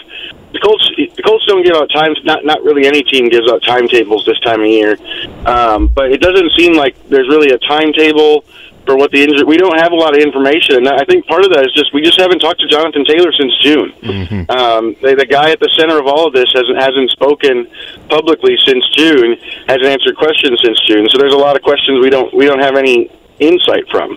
the 0.52 0.60
Colts. 0.60 0.88
The 0.96 1.22
Colts 1.22 1.44
don't 1.46 1.64
give 1.64 1.76
out 1.76 1.90
times. 1.92 2.18
Not 2.24 2.44
not 2.44 2.62
really 2.62 2.86
any 2.86 3.02
team 3.02 3.28
gives 3.28 3.50
out 3.50 3.62
timetables 3.62 4.24
this 4.24 4.40
time 4.40 4.60
of 4.60 4.66
year. 4.66 4.96
Um, 5.44 5.88
but 5.88 6.10
it 6.10 6.20
doesn't 6.20 6.52
seem 6.56 6.74
like 6.74 6.96
there's 7.08 7.28
really 7.28 7.50
a 7.50 7.58
timetable 7.58 8.44
for 8.86 8.96
what 8.96 9.10
the 9.10 9.22
injury. 9.22 9.44
We 9.44 9.56
don't 9.56 9.78
have 9.80 9.92
a 9.92 9.96
lot 9.96 10.16
of 10.16 10.22
information, 10.22 10.76
and 10.76 10.88
I 10.88 11.04
think 11.04 11.26
part 11.26 11.44
of 11.44 11.52
that 11.52 11.64
is 11.66 11.72
just 11.72 11.92
we 11.92 12.02
just 12.02 12.20
haven't 12.20 12.40
talked 12.40 12.60
to 12.60 12.68
Jonathan 12.68 13.04
Taylor 13.04 13.32
since 13.32 13.52
June. 13.60 13.92
Mm-hmm. 14.00 14.50
Um, 14.50 14.96
the, 15.02 15.16
the 15.18 15.26
guy 15.26 15.50
at 15.50 15.60
the 15.60 15.72
center 15.76 15.98
of 15.98 16.06
all 16.06 16.26
of 16.26 16.32
this 16.32 16.48
hasn't 16.54 16.78
hasn't 16.78 17.10
spoken 17.10 17.68
publicly 18.08 18.56
since 18.64 18.84
June. 18.96 19.36
Hasn't 19.68 19.90
answered 19.90 20.16
questions 20.16 20.60
since 20.62 20.80
June. 20.86 21.08
So 21.10 21.18
there's 21.18 21.34
a 21.34 21.40
lot 21.40 21.56
of 21.56 21.62
questions 21.62 22.00
we 22.00 22.10
don't 22.10 22.32
we 22.32 22.46
don't 22.46 22.60
have 22.60 22.76
any 22.76 23.10
insight 23.40 23.88
from. 23.90 24.16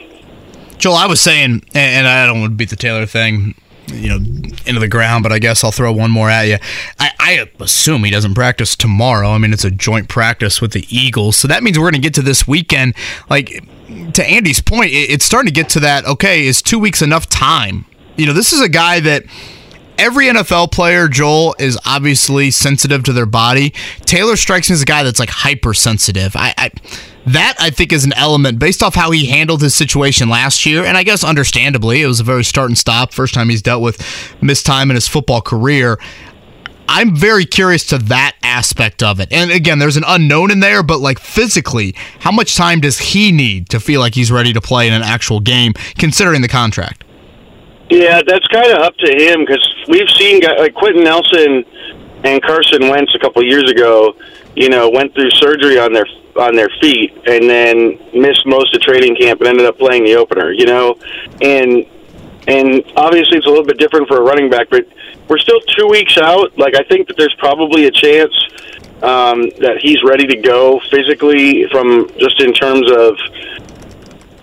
Joel, 0.77 0.95
I 0.95 1.07
was 1.07 1.19
saying, 1.19 1.63
and 1.73 2.07
I 2.07 2.25
don't 2.25 2.39
want 2.39 2.51
to 2.51 2.55
beat 2.55 2.69
the 2.69 2.75
Taylor 2.75 3.05
thing, 3.05 3.55
you 3.87 4.09
know, 4.09 4.17
into 4.17 4.79
the 4.79 4.87
ground, 4.87 5.23
but 5.23 5.31
I 5.31 5.39
guess 5.39 5.63
I'll 5.63 5.71
throw 5.71 5.91
one 5.91 6.11
more 6.11 6.29
at 6.29 6.43
you. 6.43 6.57
I, 6.99 7.11
I 7.19 7.49
assume 7.59 8.03
he 8.03 8.11
doesn't 8.11 8.35
practice 8.35 8.75
tomorrow. 8.75 9.29
I 9.29 9.37
mean, 9.37 9.53
it's 9.53 9.63
a 9.65 9.71
joint 9.71 10.09
practice 10.09 10.61
with 10.61 10.73
the 10.73 10.85
Eagles, 10.89 11.37
so 11.37 11.47
that 11.47 11.63
means 11.63 11.79
we're 11.79 11.89
going 11.89 12.01
to 12.01 12.05
get 12.05 12.13
to 12.15 12.21
this 12.21 12.47
weekend. 12.47 12.95
Like 13.29 13.63
to 14.13 14.23
Andy's 14.23 14.61
point, 14.61 14.91
it's 14.93 15.25
starting 15.25 15.47
to 15.47 15.53
get 15.53 15.69
to 15.69 15.79
that. 15.81 16.05
Okay, 16.05 16.45
is 16.45 16.61
two 16.61 16.79
weeks 16.79 17.01
enough 17.01 17.27
time? 17.27 17.85
You 18.17 18.25
know, 18.25 18.33
this 18.33 18.53
is 18.53 18.61
a 18.61 18.69
guy 18.69 18.99
that 18.99 19.23
every 19.97 20.25
NFL 20.25 20.71
player, 20.71 21.07
Joel, 21.07 21.55
is 21.59 21.77
obviously 21.85 22.51
sensitive 22.51 23.03
to 23.03 23.13
their 23.13 23.25
body. 23.25 23.73
Taylor 24.05 24.35
strikes 24.35 24.69
me 24.69 24.73
as 24.73 24.81
a 24.81 24.85
guy 24.85 25.03
that's 25.03 25.19
like 25.19 25.29
hypersensitive. 25.29 26.35
I, 26.35 26.53
I 26.57 26.71
that 27.27 27.55
I 27.59 27.69
think 27.69 27.91
is 27.91 28.05
an 28.05 28.13
element 28.13 28.59
based 28.59 28.81
off 28.81 28.95
how 28.95 29.11
he 29.11 29.25
handled 29.25 29.61
his 29.61 29.75
situation 29.75 30.29
last 30.29 30.65
year, 30.65 30.85
and 30.85 30.97
I 30.97 31.03
guess 31.03 31.23
understandably, 31.23 32.01
it 32.01 32.07
was 32.07 32.19
a 32.19 32.23
very 32.23 32.43
start 32.43 32.69
and 32.69 32.77
stop. 32.77 33.13
First 33.13 33.33
time 33.33 33.49
he's 33.49 33.61
dealt 33.61 33.81
with 33.81 34.01
missed 34.41 34.65
time 34.65 34.89
in 34.89 34.95
his 34.95 35.07
football 35.07 35.41
career. 35.41 35.99
I'm 36.89 37.15
very 37.15 37.45
curious 37.45 37.85
to 37.87 37.97
that 37.97 38.37
aspect 38.43 39.03
of 39.03 39.19
it. 39.19 39.31
And 39.31 39.51
again, 39.51 39.79
there's 39.79 39.97
an 39.97 40.05
unknown 40.07 40.51
in 40.51 40.61
there, 40.61 40.83
but 40.83 40.99
like 40.99 41.19
physically, 41.19 41.93
how 42.19 42.31
much 42.31 42.55
time 42.55 42.79
does 42.79 42.97
he 42.97 43.33
need 43.33 43.69
to 43.69 43.79
feel 43.79 43.99
like 43.99 44.15
he's 44.15 44.31
ready 44.31 44.53
to 44.53 44.61
play 44.61 44.87
in 44.87 44.93
an 44.93 45.03
actual 45.03 45.41
game, 45.41 45.73
considering 45.97 46.41
the 46.41 46.47
contract? 46.47 47.03
Yeah, 47.89 48.21
that's 48.25 48.47
kind 48.47 48.71
of 48.71 48.79
up 48.79 48.95
to 48.97 49.11
him 49.11 49.41
because 49.41 49.65
we've 49.89 50.09
seen 50.11 50.41
like 50.57 50.73
Quenton 50.73 51.03
Nelson 51.03 51.65
and 52.23 52.41
Carson 52.41 52.89
Wentz 52.89 53.13
a 53.13 53.19
couple 53.19 53.43
years 53.43 53.69
ago. 53.69 54.15
You 54.57 54.69
know, 54.69 54.89
went 54.89 55.13
through 55.13 55.29
surgery 55.31 55.77
on 55.77 55.93
their 55.93 56.07
on 56.35 56.55
their 56.55 56.69
feet 56.81 57.13
and 57.27 57.47
then 57.47 57.99
missed 58.11 58.45
most 58.47 58.75
of 58.75 58.81
training 58.81 59.15
camp 59.15 59.39
and 59.41 59.49
ended 59.49 59.67
up 59.67 59.77
playing 59.77 60.03
the 60.03 60.15
opener. 60.15 60.51
You 60.51 60.65
know, 60.65 60.97
and 61.41 61.85
and 62.47 62.83
obviously 62.95 63.37
it's 63.37 63.45
a 63.45 63.49
little 63.49 63.65
bit 63.65 63.77
different 63.77 64.07
for 64.07 64.17
a 64.17 64.21
running 64.21 64.49
back, 64.49 64.69
but 64.71 64.87
we're 65.27 65.37
still 65.37 65.59
two 65.77 65.87
weeks 65.87 66.17
out. 66.17 66.57
Like 66.57 66.75
I 66.75 66.83
think 66.89 67.07
that 67.07 67.17
there's 67.17 67.35
probably 67.37 67.85
a 67.85 67.91
chance 67.91 68.33
um, 69.03 69.43
that 69.59 69.77
he's 69.79 70.01
ready 70.03 70.25
to 70.25 70.37
go 70.37 70.81
physically 70.89 71.67
from 71.69 72.09
just 72.17 72.41
in 72.41 72.51
terms 72.53 72.91
of 72.91 73.15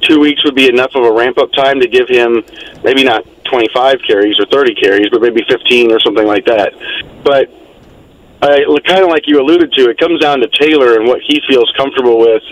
two 0.03 0.21
weeks 0.21 0.45
would 0.45 0.55
be 0.55 0.69
enough 0.69 0.95
of 0.95 1.03
a 1.03 1.13
ramp 1.13 1.39
up 1.39 1.51
time 1.53 1.81
to 1.81 1.89
give 1.89 2.09
him 2.09 2.45
maybe 2.85 3.03
not 3.03 3.27
25 3.47 3.97
carries 4.07 4.39
or 4.39 4.47
30 4.47 4.75
carries, 4.75 5.09
but 5.11 5.21
maybe 5.21 5.43
15 5.49 5.91
or 5.91 5.99
something 6.01 6.27
like 6.27 6.45
that. 6.45 6.73
But 7.25 7.51
I, 8.45 8.65
kind 8.85 9.03
of 9.03 9.09
like 9.09 9.27
you 9.27 9.41
alluded 9.41 9.73
to, 9.73 9.89
it 9.89 9.99
comes 9.99 10.21
down 10.21 10.41
to 10.41 10.49
Taylor 10.49 10.97
and 10.97 11.09
what 11.09 11.21
he 11.23 11.41
feels 11.49 11.73
comfortable 11.77 12.19
with, 12.21 12.43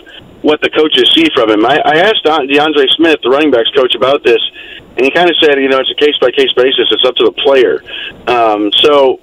what 0.40 0.61
the 0.61 0.70
coaches 0.70 1.12
see 1.14 1.28
from 1.34 1.51
him. 1.51 1.66
I, 1.66 1.78
I 1.84 1.97
asked 2.09 2.24
DeAndre 2.24 2.88
Smith, 2.97 3.20
the 3.22 3.30
running 3.30 3.51
backs 3.51 3.70
coach, 3.76 3.95
about 3.95 4.24
this, 4.24 4.40
and 4.97 5.05
he 5.05 5.11
kind 5.11 5.28
of 5.28 5.36
said, 5.43 5.61
you 5.61 5.68
know, 5.68 5.78
it's 5.78 5.90
a 5.90 6.01
case 6.01 6.16
by 6.20 6.30
case 6.30 6.53
basis. 6.57 6.88
It's 6.90 7.05
up 7.05 7.14
to 7.16 7.24
the 7.24 7.32
player. 7.32 7.82
Um, 8.26 8.72
so 8.72 9.20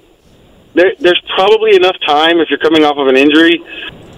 there, 0.74 0.92
there's 0.98 1.20
probably 1.34 1.74
enough 1.74 1.96
time 2.06 2.38
if 2.38 2.48
you're 2.50 2.58
coming 2.58 2.84
off 2.84 2.96
of 2.96 3.08
an 3.08 3.16
injury, 3.16 3.62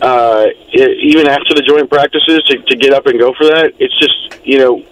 uh, 0.00 0.46
even 0.72 1.26
after 1.28 1.54
the 1.54 1.62
joint 1.66 1.88
practices, 1.88 2.42
to, 2.48 2.58
to 2.58 2.76
get 2.76 2.92
up 2.92 3.06
and 3.06 3.18
go 3.18 3.32
for 3.34 3.46
that. 3.46 3.72
It's 3.78 3.98
just, 3.98 4.46
you 4.46 4.58
know, 4.58 4.84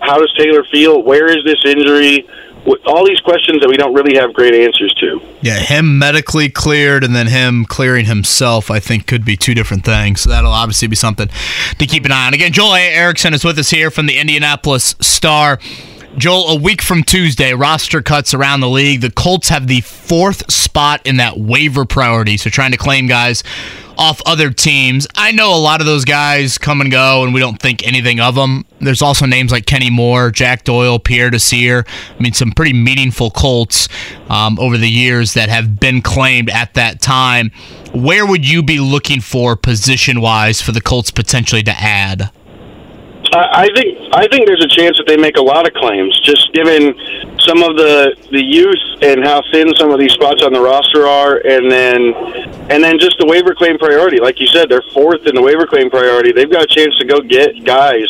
how 0.00 0.18
does 0.18 0.32
Taylor 0.36 0.64
feel? 0.64 1.02
Where 1.02 1.26
is 1.26 1.44
this 1.44 1.64
injury? 1.64 2.28
All 2.86 3.06
these 3.06 3.20
questions 3.20 3.60
that 3.60 3.68
we 3.68 3.76
don't 3.76 3.94
really 3.94 4.16
have 4.16 4.32
great 4.32 4.54
answers 4.54 4.92
to. 4.94 5.20
Yeah, 5.42 5.58
him 5.58 5.98
medically 5.98 6.48
cleared 6.48 7.04
and 7.04 7.14
then 7.14 7.26
him 7.26 7.64
clearing 7.64 8.06
himself, 8.06 8.70
I 8.70 8.80
think, 8.80 9.06
could 9.06 9.24
be 9.24 9.36
two 9.36 9.54
different 9.54 9.84
things. 9.84 10.22
So 10.22 10.30
that'll 10.30 10.50
obviously 10.50 10.88
be 10.88 10.96
something 10.96 11.28
to 11.78 11.86
keep 11.86 12.04
an 12.04 12.12
eye 12.12 12.26
on. 12.26 12.34
Again, 12.34 12.52
Joel 12.52 12.74
Erickson 12.74 13.34
is 13.34 13.44
with 13.44 13.58
us 13.58 13.70
here 13.70 13.90
from 13.90 14.06
the 14.06 14.18
Indianapolis 14.18 14.94
Star. 15.00 15.58
Joel, 16.16 16.48
a 16.48 16.56
week 16.56 16.82
from 16.82 17.04
Tuesday, 17.04 17.54
roster 17.54 18.02
cuts 18.02 18.34
around 18.34 18.60
the 18.60 18.68
league. 18.68 19.00
The 19.00 19.12
Colts 19.12 19.48
have 19.48 19.68
the 19.68 19.80
fourth 19.80 20.50
spot 20.52 21.00
in 21.06 21.18
that 21.18 21.38
waiver 21.38 21.84
priority, 21.84 22.36
so 22.36 22.50
trying 22.50 22.72
to 22.72 22.76
claim 22.76 23.06
guys 23.06 23.44
off 24.00 24.22
other 24.24 24.50
teams. 24.50 25.06
I 25.14 25.30
know 25.30 25.54
a 25.54 25.60
lot 25.60 25.80
of 25.80 25.86
those 25.86 26.06
guys 26.06 26.56
come 26.56 26.80
and 26.80 26.90
go, 26.90 27.22
and 27.22 27.34
we 27.34 27.40
don't 27.40 27.60
think 27.60 27.86
anything 27.86 28.18
of 28.18 28.34
them. 28.34 28.64
There's 28.80 29.02
also 29.02 29.26
names 29.26 29.52
like 29.52 29.66
Kenny 29.66 29.90
Moore, 29.90 30.30
Jack 30.30 30.64
Doyle, 30.64 30.98
Pierre 30.98 31.28
Desir. 31.28 31.84
I 31.86 32.22
mean, 32.22 32.32
some 32.32 32.52
pretty 32.52 32.72
meaningful 32.72 33.30
Colts 33.30 33.88
um, 34.30 34.58
over 34.58 34.78
the 34.78 34.88
years 34.88 35.34
that 35.34 35.50
have 35.50 35.78
been 35.78 36.00
claimed 36.00 36.48
at 36.48 36.72
that 36.74 37.02
time. 37.02 37.52
Where 37.92 38.26
would 38.26 38.48
you 38.48 38.62
be 38.62 38.80
looking 38.80 39.20
for 39.20 39.54
position 39.54 40.22
wise 40.22 40.62
for 40.62 40.72
the 40.72 40.80
Colts 40.80 41.10
potentially 41.10 41.62
to 41.64 41.72
add? 41.72 42.30
I 43.32 43.68
think 43.76 43.98
I 44.12 44.26
think 44.26 44.46
there's 44.46 44.64
a 44.64 44.68
chance 44.68 44.96
that 44.96 45.04
they 45.06 45.16
make 45.16 45.36
a 45.36 45.42
lot 45.42 45.66
of 45.66 45.74
claims, 45.74 46.18
just 46.20 46.52
given 46.52 46.94
some 47.50 47.64
of 47.64 47.76
the 47.76 48.14
the 48.30 48.42
youth 48.42 49.02
and 49.02 49.24
how 49.24 49.42
thin 49.50 49.74
some 49.74 49.90
of 49.90 49.98
these 49.98 50.12
spots 50.12 50.40
on 50.42 50.52
the 50.52 50.60
roster 50.60 51.06
are, 51.06 51.38
and 51.42 51.70
then 51.70 52.14
and 52.70 52.78
then 52.78 52.96
just 52.96 53.18
the 53.18 53.26
waiver 53.26 53.54
claim 53.54 53.76
priority. 53.76 54.20
Like 54.20 54.38
you 54.38 54.46
said, 54.46 54.68
they're 54.68 54.86
fourth 54.94 55.26
in 55.26 55.34
the 55.34 55.42
waiver 55.42 55.66
claim 55.66 55.90
priority. 55.90 56.30
They've 56.30 56.50
got 56.50 56.62
a 56.62 56.70
chance 56.70 56.96
to 56.98 57.04
go 57.04 57.20
get 57.20 57.64
guys. 57.64 58.06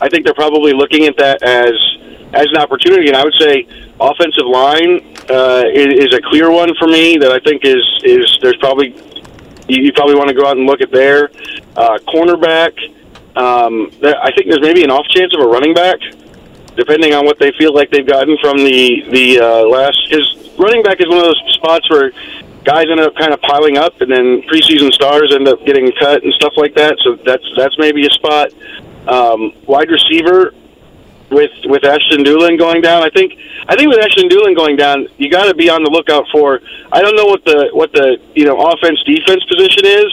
I 0.00 0.08
think 0.08 0.24
they're 0.24 0.38
probably 0.38 0.72
looking 0.72 1.06
at 1.06 1.16
that 1.18 1.42
as 1.42 1.74
as 2.32 2.46
an 2.54 2.58
opportunity, 2.58 3.08
and 3.08 3.16
I 3.16 3.24
would 3.24 3.34
say 3.34 3.66
offensive 3.98 4.46
line 4.46 5.02
uh, 5.30 5.64
is, 5.66 6.06
is 6.06 6.14
a 6.14 6.22
clear 6.22 6.50
one 6.50 6.70
for 6.78 6.86
me 6.86 7.16
that 7.18 7.32
I 7.32 7.40
think 7.40 7.64
is 7.64 7.82
is 8.04 8.38
there's 8.40 8.58
probably 8.58 8.94
you, 9.66 9.82
you 9.82 9.92
probably 9.92 10.14
want 10.14 10.28
to 10.28 10.34
go 10.34 10.46
out 10.46 10.56
and 10.56 10.66
look 10.66 10.80
at 10.80 10.92
there. 10.92 11.30
Uh, 11.74 11.98
cornerback. 12.06 12.70
Um, 13.34 13.90
I 14.00 14.32
think 14.32 14.48
there's 14.48 14.62
maybe 14.62 14.82
an 14.84 14.90
off 14.90 15.06
chance 15.08 15.34
of 15.34 15.42
a 15.42 15.46
running 15.46 15.74
back, 15.74 15.98
depending 16.76 17.14
on 17.14 17.24
what 17.24 17.38
they 17.38 17.52
feel 17.58 17.74
like 17.74 17.90
they've 17.90 18.06
gotten 18.06 18.36
from 18.40 18.58
the 18.58 19.02
the 19.10 19.40
uh, 19.40 19.68
last. 19.68 19.98
Because 20.08 20.56
running 20.58 20.82
back 20.82 21.00
is 21.00 21.08
one 21.08 21.18
of 21.18 21.24
those 21.24 21.42
spots 21.54 21.88
where 21.90 22.12
guys 22.64 22.86
end 22.90 23.00
up 23.00 23.14
kind 23.16 23.32
of 23.32 23.40
piling 23.42 23.78
up, 23.78 24.00
and 24.00 24.10
then 24.10 24.42
preseason 24.42 24.92
stars 24.92 25.32
end 25.34 25.48
up 25.48 25.64
getting 25.64 25.90
cut 25.98 26.22
and 26.22 26.32
stuff 26.34 26.52
like 26.56 26.74
that. 26.74 26.96
So 27.02 27.16
that's 27.24 27.44
that's 27.56 27.76
maybe 27.78 28.06
a 28.06 28.10
spot. 28.10 28.52
Um, 29.08 29.52
wide 29.66 29.90
receiver 29.90 30.52
with 31.30 31.52
with 31.64 31.84
Ashton 31.84 32.24
Dulin 32.24 32.58
going 32.58 32.82
down, 32.82 33.02
I 33.02 33.10
think 33.10 33.38
I 33.68 33.76
think 33.76 33.88
with 33.88 34.04
Ashton 34.04 34.28
Dulin 34.28 34.54
going 34.54 34.76
down, 34.76 35.08
you 35.16 35.30
got 35.30 35.46
to 35.46 35.54
be 35.54 35.70
on 35.70 35.82
the 35.82 35.90
lookout 35.90 36.26
for. 36.30 36.60
I 36.92 37.00
don't 37.00 37.16
know 37.16 37.26
what 37.26 37.44
the 37.44 37.70
what 37.72 37.92
the 37.92 38.18
you 38.34 38.44
know 38.44 38.60
offense 38.60 39.02
defense 39.04 39.44
position 39.44 39.86
is, 39.86 40.10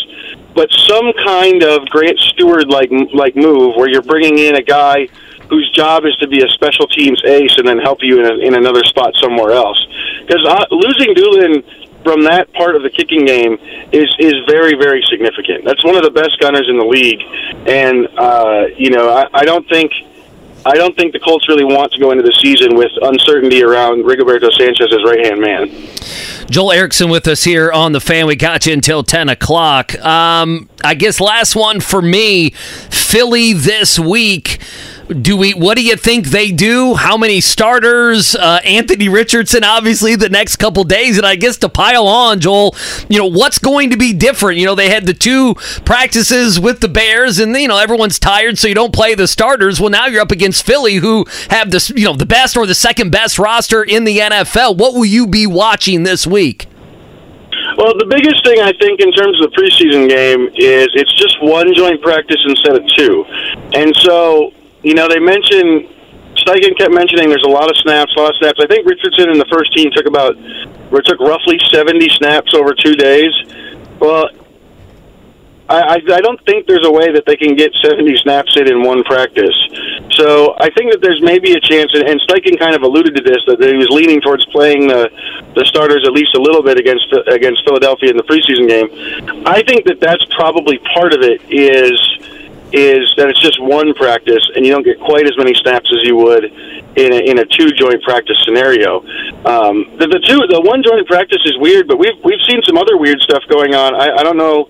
but 0.56 0.72
some 0.88 1.12
kind 1.26 1.64
of 1.64 1.88
Grant 1.90 2.20
Stuard 2.20 2.70
like 2.70 2.92
like 3.14 3.36
move 3.36 3.76
where 3.76 3.90
you're 3.90 4.02
bringing 4.02 4.38
in 4.38 4.56
a 4.56 4.62
guy 4.64 5.08
whose 5.54 5.70
job 5.72 6.04
is 6.06 6.16
to 6.18 6.28
be 6.28 6.42
a 6.42 6.48
special 6.50 6.88
teams 6.88 7.22
ace 7.26 7.54
and 7.58 7.68
then 7.68 7.78
help 7.78 8.00
you 8.02 8.20
in, 8.20 8.26
a, 8.26 8.36
in 8.48 8.56
another 8.56 8.84
spot 8.86 9.14
somewhere 9.22 9.52
else. 9.52 9.78
Because 10.26 10.44
uh, 10.50 10.66
losing 10.72 11.14
Dulin 11.14 11.64
from 12.04 12.24
that 12.24 12.52
part 12.54 12.76
of 12.76 12.82
the 12.82 12.90
kicking 12.90 13.24
game 13.24 13.54
is 13.94 14.10
is 14.20 14.34
very 14.50 14.74
very 14.74 15.04
significant. 15.10 15.64
That's 15.64 15.84
one 15.86 15.96
of 15.96 16.04
the 16.04 16.12
best 16.12 16.40
gunners 16.40 16.68
in 16.68 16.78
the 16.78 16.86
league, 16.86 17.22
and 17.70 18.08
uh, 18.18 18.66
you 18.76 18.90
know 18.90 19.14
I, 19.14 19.28
I 19.34 19.46
don't 19.46 19.68
think. 19.70 19.92
I 20.66 20.76
don't 20.76 20.96
think 20.96 21.12
the 21.12 21.20
Colts 21.20 21.50
really 21.50 21.66
want 21.66 21.92
to 21.92 22.00
go 22.00 22.12
into 22.12 22.24
the 22.24 22.32
season 22.42 22.78
with 22.78 22.92
uncertainty 23.02 23.62
around 23.64 24.06
Rigoberto 24.06 24.50
Sanchez's 24.50 25.04
right 25.04 25.26
hand 25.26 25.42
man. 25.42 25.68
Joel 26.50 26.72
Erickson 26.72 27.10
with 27.10 27.28
us 27.28 27.44
here 27.44 27.70
on 27.70 27.92
the 27.92 28.00
fan. 28.00 28.28
We 28.28 28.38
got 28.38 28.66
you 28.66 28.72
until 28.72 29.04
10 29.04 29.28
o'clock. 29.28 29.94
Um, 30.00 30.70
I 30.82 30.94
guess 30.94 31.20
last 31.20 31.58
one 31.58 31.82
for 31.82 32.02
me 32.02 32.52
Philly 32.52 33.52
this 33.52 34.00
week. 34.00 34.62
Do 35.22 35.38
we? 35.38 35.54
What 35.54 35.78
do 35.78 35.84
you 35.84 35.96
think 35.96 36.28
they 36.28 36.52
do? 36.52 36.96
How 36.96 37.18
many 37.18 37.40
starters? 37.40 38.36
Uh, 38.36 38.60
Anthony 38.66 39.10
Richardson, 39.10 39.64
obviously, 39.64 40.16
the 40.16 40.30
next 40.30 40.56
couple 40.56 40.84
days, 40.84 41.18
and 41.18 41.26
I 41.26 41.36
guess 41.36 41.58
to 41.58 41.70
pile 41.70 42.08
on, 42.08 42.40
Joel, 42.40 42.76
you 43.10 43.20
know 43.20 43.28
what's 43.28 43.60
going 43.60 43.92
to 43.92 43.98
be 43.98 44.14
different? 44.14 44.60
You 44.60 44.66
know 44.66 44.76
they 44.76 44.90
had 44.90 45.06
the 45.06 45.14
two 45.14 45.56
practices 45.86 46.60
with 46.60 46.80
the 46.80 46.88
Bears, 46.88 47.40
and 47.40 47.56
you 47.56 47.68
know 47.68 47.78
everyone's 47.78 48.18
tired, 48.18 48.58
so 48.58 48.68
you 48.68 48.76
don't 48.76 48.94
play 48.94 49.14
the 49.14 49.28
starters. 49.28 49.80
Well, 49.80 49.90
now 49.90 50.08
you're 50.08 50.22
up 50.22 50.32
against 50.32 50.66
Philly, 50.66 50.96
who 50.96 51.26
have 51.50 51.72
this, 51.72 51.90
you 51.92 52.06
know, 52.06 52.16
the 52.16 52.26
best 52.26 52.58
or 52.58 52.66
the 52.66 52.76
second 52.76 53.12
best 53.12 53.38
roster 53.38 53.84
in 53.84 54.06
the 54.06 54.18
NFL. 54.18 54.78
What 54.78 54.94
will 54.94 55.06
you 55.06 55.28
be 55.28 55.46
watching 55.46 56.04
this 56.04 56.26
week? 56.26 56.68
Well, 57.78 57.98
the 57.98 58.06
biggest 58.06 58.44
thing 58.46 58.60
I 58.60 58.74
think 58.74 59.00
in 59.00 59.12
terms 59.12 59.42
of 59.42 59.52
the 59.52 59.58
preseason 59.58 60.10
game 60.10 60.48
is 60.56 60.88
it's 60.94 61.14
just 61.14 61.42
one 61.42 61.74
joint 61.74 62.02
practice 62.02 62.42
instead 62.46 62.76
of 62.76 62.88
two, 62.96 63.26
and 63.74 63.96
so 63.98 64.54
you 64.84 64.94
know 64.94 65.08
they 65.08 65.20
mentioned 65.20 65.90
Steichen 66.36 66.78
kept 66.78 66.94
mentioning 66.94 67.30
there's 67.30 67.46
a 67.46 67.50
lot 67.50 67.70
of 67.70 67.78
snaps, 67.78 68.12
a 68.18 68.20
lot 68.20 68.32
of 68.32 68.38
snaps. 68.38 68.60
I 68.62 68.68
think 68.68 68.86
Richardson 68.86 69.30
in 69.30 69.38
the 69.38 69.48
first 69.52 69.74
team 69.74 69.92
took 69.96 70.06
about 70.06 70.36
or 70.92 71.02
took 71.02 71.20
roughly 71.20 71.60
70 71.72 72.10
snaps 72.10 72.54
over 72.54 72.74
two 72.74 72.94
days. 72.94 73.32
Well, 74.00 74.30
I, 75.70 76.02
I, 76.04 76.20
don't 76.20 76.44
think 76.46 76.68
there's 76.68 76.86
a 76.86 76.92
way 76.92 77.12
that 77.14 77.24
they 77.26 77.38
can 77.38 77.56
get 77.56 77.72
70 77.82 78.18
snaps 78.18 78.58
in 78.58 78.68
in 78.68 78.84
one 78.84 79.02
practice. 79.04 79.56
So 80.12 80.54
I 80.60 80.70
think 80.76 80.92
that 80.92 81.00
there's 81.02 81.22
maybe 81.24 81.54
a 81.54 81.60
chance, 81.60 81.90
and 81.96 82.20
Steichen 82.28 82.60
kind 82.60 82.76
of 82.76 82.84
alluded 82.84 83.16
to 83.16 83.24
this, 83.24 83.40
that 83.48 83.64
he 83.64 83.78
was 83.78 83.88
leaning 83.90 84.20
towards 84.20 84.46
playing 84.52 84.88
the 84.88 85.10
the 85.56 85.66
starters 85.66 86.04
at 86.06 86.12
least 86.12 86.36
a 86.36 86.42
little 86.42 86.62
bit 86.62 86.78
against 86.78 87.08
against 87.32 87.64
Philadelphia 87.64 88.12
in 88.12 88.18
the 88.18 88.28
preseason 88.28 88.68
game. 88.68 89.48
I 89.48 89.64
think 89.64 89.86
that 89.86 90.00
that's 90.02 90.26
probably 90.36 90.78
part 90.94 91.14
of 91.14 91.22
it. 91.22 91.42
Is 91.48 91.98
is 92.74 93.06
that 93.18 93.30
it's 93.30 93.40
just 93.42 93.62
one 93.62 93.94
practice, 93.94 94.42
and 94.56 94.66
you 94.66 94.72
don't 94.74 94.84
get 94.84 95.00
quite 95.00 95.26
as 95.26 95.38
many 95.38 95.54
snaps 95.62 95.86
as 95.94 96.02
you 96.08 96.16
would 96.18 96.46
in 96.98 97.14
a, 97.14 97.20
in 97.30 97.38
a 97.40 97.46
two 97.46 97.70
joint 97.78 98.02
practice 98.02 98.36
scenario. 98.44 99.00
Um, 99.46 99.86
the, 100.02 100.08
the 100.10 100.20
two, 100.26 100.42
the 100.50 100.60
one 100.62 100.82
joint 100.82 101.06
practice 101.08 101.42
is 101.46 101.54
weird, 101.60 101.88
but 101.88 101.98
we've 102.00 102.18
we've 102.24 102.42
seen 102.50 102.62
some 102.66 102.78
other 102.78 102.98
weird 102.98 103.22
stuff 103.22 103.44
going 103.48 103.76
on. 103.76 103.94
I, 103.96 104.18
I 104.18 104.24
don't 104.24 104.38
know 104.38 104.70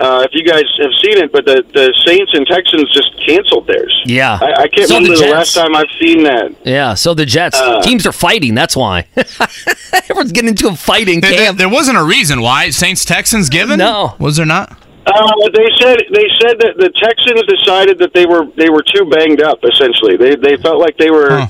uh, 0.00 0.24
if 0.24 0.30
you 0.32 0.42
guys 0.48 0.64
have 0.80 0.92
seen 1.04 1.18
it, 1.22 1.30
but 1.30 1.44
the 1.44 1.60
the 1.76 1.92
Saints 2.08 2.32
and 2.34 2.46
Texans 2.46 2.88
just 2.94 3.12
canceled 3.20 3.66
theirs. 3.66 3.92
Yeah. 4.06 4.38
I, 4.40 4.62
I 4.64 4.68
can't 4.68 4.88
So 4.88 4.96
remember 4.96 5.16
the, 5.16 5.22
Jets. 5.24 5.32
last 5.32 5.54
time 5.54 5.76
I've 5.76 5.92
seen 6.00 6.22
that. 6.24 6.54
Yeah, 6.64 6.94
so 6.94 7.12
the 7.12 7.26
Jets 7.26 7.58
Uh, 7.60 7.82
teams 7.82 8.06
are 8.06 8.12
fighting. 8.12 8.54
That's 8.54 8.74
why 8.74 9.06
everyone's 9.92 10.32
getting 10.32 10.48
into 10.48 10.68
a 10.68 10.74
fighting 10.76 11.20
There, 11.20 11.30
there- 11.30 11.38
camp. 11.46 11.58
there 11.58 11.68
wasn't 11.68 11.98
a 11.98 12.02
reason 12.04 12.40
why 12.40 12.70
Saints 12.70 13.04
Texans 13.04 13.48
given. 13.50 13.78
No. 13.78 14.14
was 14.18 14.36
there 14.36 14.46
not? 14.46 14.78
Uh, 15.04 15.32
they 15.52 15.68
said 15.80 15.98
they 16.12 16.28
said 16.40 16.58
that 16.60 16.74
the 16.78 16.90
Texans 16.94 17.42
decided 17.48 17.98
that 17.98 18.14
they 18.14 18.26
were 18.26 18.46
they 18.56 18.70
were 18.70 18.82
too 18.82 19.04
banged 19.10 19.42
up. 19.42 19.58
Essentially, 19.64 20.16
they 20.16 20.36
they 20.36 20.56
felt 20.62 20.80
like 20.80 20.96
they 20.96 21.10
were. 21.10 21.48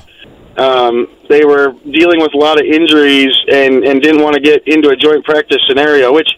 Um, 0.55 1.07
they 1.29 1.43
were 1.45 1.73
dealing 1.89 2.21
with 2.21 2.31
a 2.35 2.37
lot 2.37 2.61
of 2.61 2.65
injuries 2.67 3.33
and, 3.51 3.83
and 3.83 3.99
didn't 3.99 4.21
want 4.21 4.35
to 4.35 4.39
get 4.39 4.61
into 4.67 4.89
a 4.89 4.95
joint 4.95 5.25
practice 5.25 5.57
scenario. 5.67 6.13
Which 6.13 6.29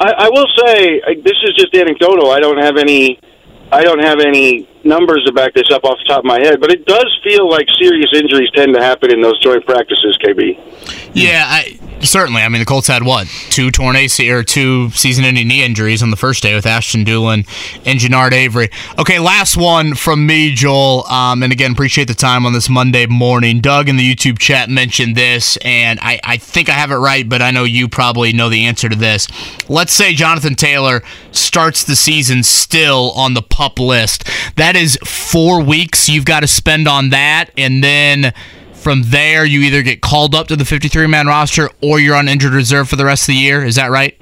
I, 0.00 0.12
I 0.16 0.28
will 0.30 0.46
say, 0.56 1.02
I, 1.06 1.14
this 1.22 1.36
is 1.44 1.52
just 1.58 1.74
anecdotal. 1.74 2.30
I 2.30 2.40
don't 2.40 2.56
have 2.56 2.78
any, 2.78 3.20
I 3.70 3.82
don't 3.82 4.02
have 4.02 4.18
any 4.18 4.66
numbers 4.84 5.24
to 5.26 5.32
back 5.32 5.54
this 5.54 5.70
up 5.70 5.84
off 5.84 5.98
the 5.98 6.08
top 6.08 6.18
of 6.20 6.24
my 6.24 6.40
head, 6.40 6.60
but 6.60 6.70
it 6.70 6.86
does 6.86 7.08
feel 7.22 7.48
like 7.48 7.66
serious 7.78 8.10
injuries 8.14 8.50
tend 8.54 8.74
to 8.74 8.82
happen 8.82 9.12
in 9.12 9.20
those 9.20 9.38
joint 9.40 9.64
practices. 9.66 10.16
KB. 10.24 11.10
Yeah, 11.14 11.44
I, 11.46 11.78
certainly. 12.00 12.42
I 12.42 12.48
mean, 12.48 12.60
the 12.60 12.66
Colts 12.66 12.86
had 12.86 13.02
what 13.02 13.26
two 13.50 13.70
torn 13.70 13.96
AC 13.96 14.30
or 14.30 14.42
two 14.42 14.90
season-ending 14.90 15.48
knee 15.48 15.64
injuries 15.64 16.02
on 16.02 16.10
the 16.10 16.16
first 16.16 16.42
day 16.42 16.54
with 16.54 16.66
Ashton 16.66 17.04
Dulin 17.04 17.46
and 17.86 17.98
Jannard 17.98 18.32
Avery. 18.32 18.70
Okay, 18.98 19.18
last 19.18 19.56
one 19.56 19.94
from 19.94 20.26
me, 20.26 20.54
Joel. 20.54 21.06
Um, 21.06 21.42
and 21.42 21.52
again, 21.52 21.72
appreciate 21.72 22.08
the 22.08 22.14
time 22.14 22.46
on 22.46 22.52
this 22.52 22.68
Monday 22.68 23.06
morning. 23.06 23.60
Doug 23.60 23.88
in 23.88 23.96
the 23.96 24.14
YouTube 24.14 24.38
chat 24.38 24.68
mentioned 24.68 25.16
this, 25.16 25.56
and 25.58 25.98
I, 26.00 26.20
I 26.24 26.36
think 26.36 26.68
I 26.68 26.72
have 26.72 26.90
it 26.90 26.96
right, 26.96 27.28
but 27.28 27.42
I 27.42 27.50
know 27.50 27.64
you 27.64 27.88
probably 27.88 28.32
know 28.32 28.48
the 28.48 28.66
answer 28.66 28.88
to 28.88 28.96
this. 28.96 29.26
Let's 29.68 29.92
say 29.92 30.14
Jonathan 30.14 30.54
Taylor 30.54 31.02
starts 31.32 31.84
the 31.84 31.96
season 31.96 32.42
still 32.42 33.12
on 33.12 33.34
the 33.34 33.42
pup 33.42 33.78
list. 33.78 34.24
That 34.56 34.69
is 34.76 34.96
four 35.04 35.62
weeks 35.62 36.08
you've 36.08 36.24
got 36.24 36.40
to 36.40 36.46
spend 36.46 36.88
on 36.88 37.10
that, 37.10 37.50
and 37.56 37.82
then. 37.82 38.32
From 38.72 39.02
there, 39.10 39.44
you 39.44 39.60
either 39.60 39.82
get 39.82 40.00
called 40.00 40.34
up 40.34 40.46
to 40.46 40.56
the 40.56 40.64
53 40.64 41.06
man 41.06 41.26
roster 41.26 41.68
or 41.82 42.00
you're 42.00 42.16
on 42.16 42.28
injured 42.28 42.54
reserve 42.54 42.88
for 42.88 42.96
the 42.96 43.04
rest 43.04 43.24
of 43.24 43.34
the 43.34 43.34
year. 43.34 43.62
Is 43.62 43.74
that 43.74 43.90
right? 43.90 44.18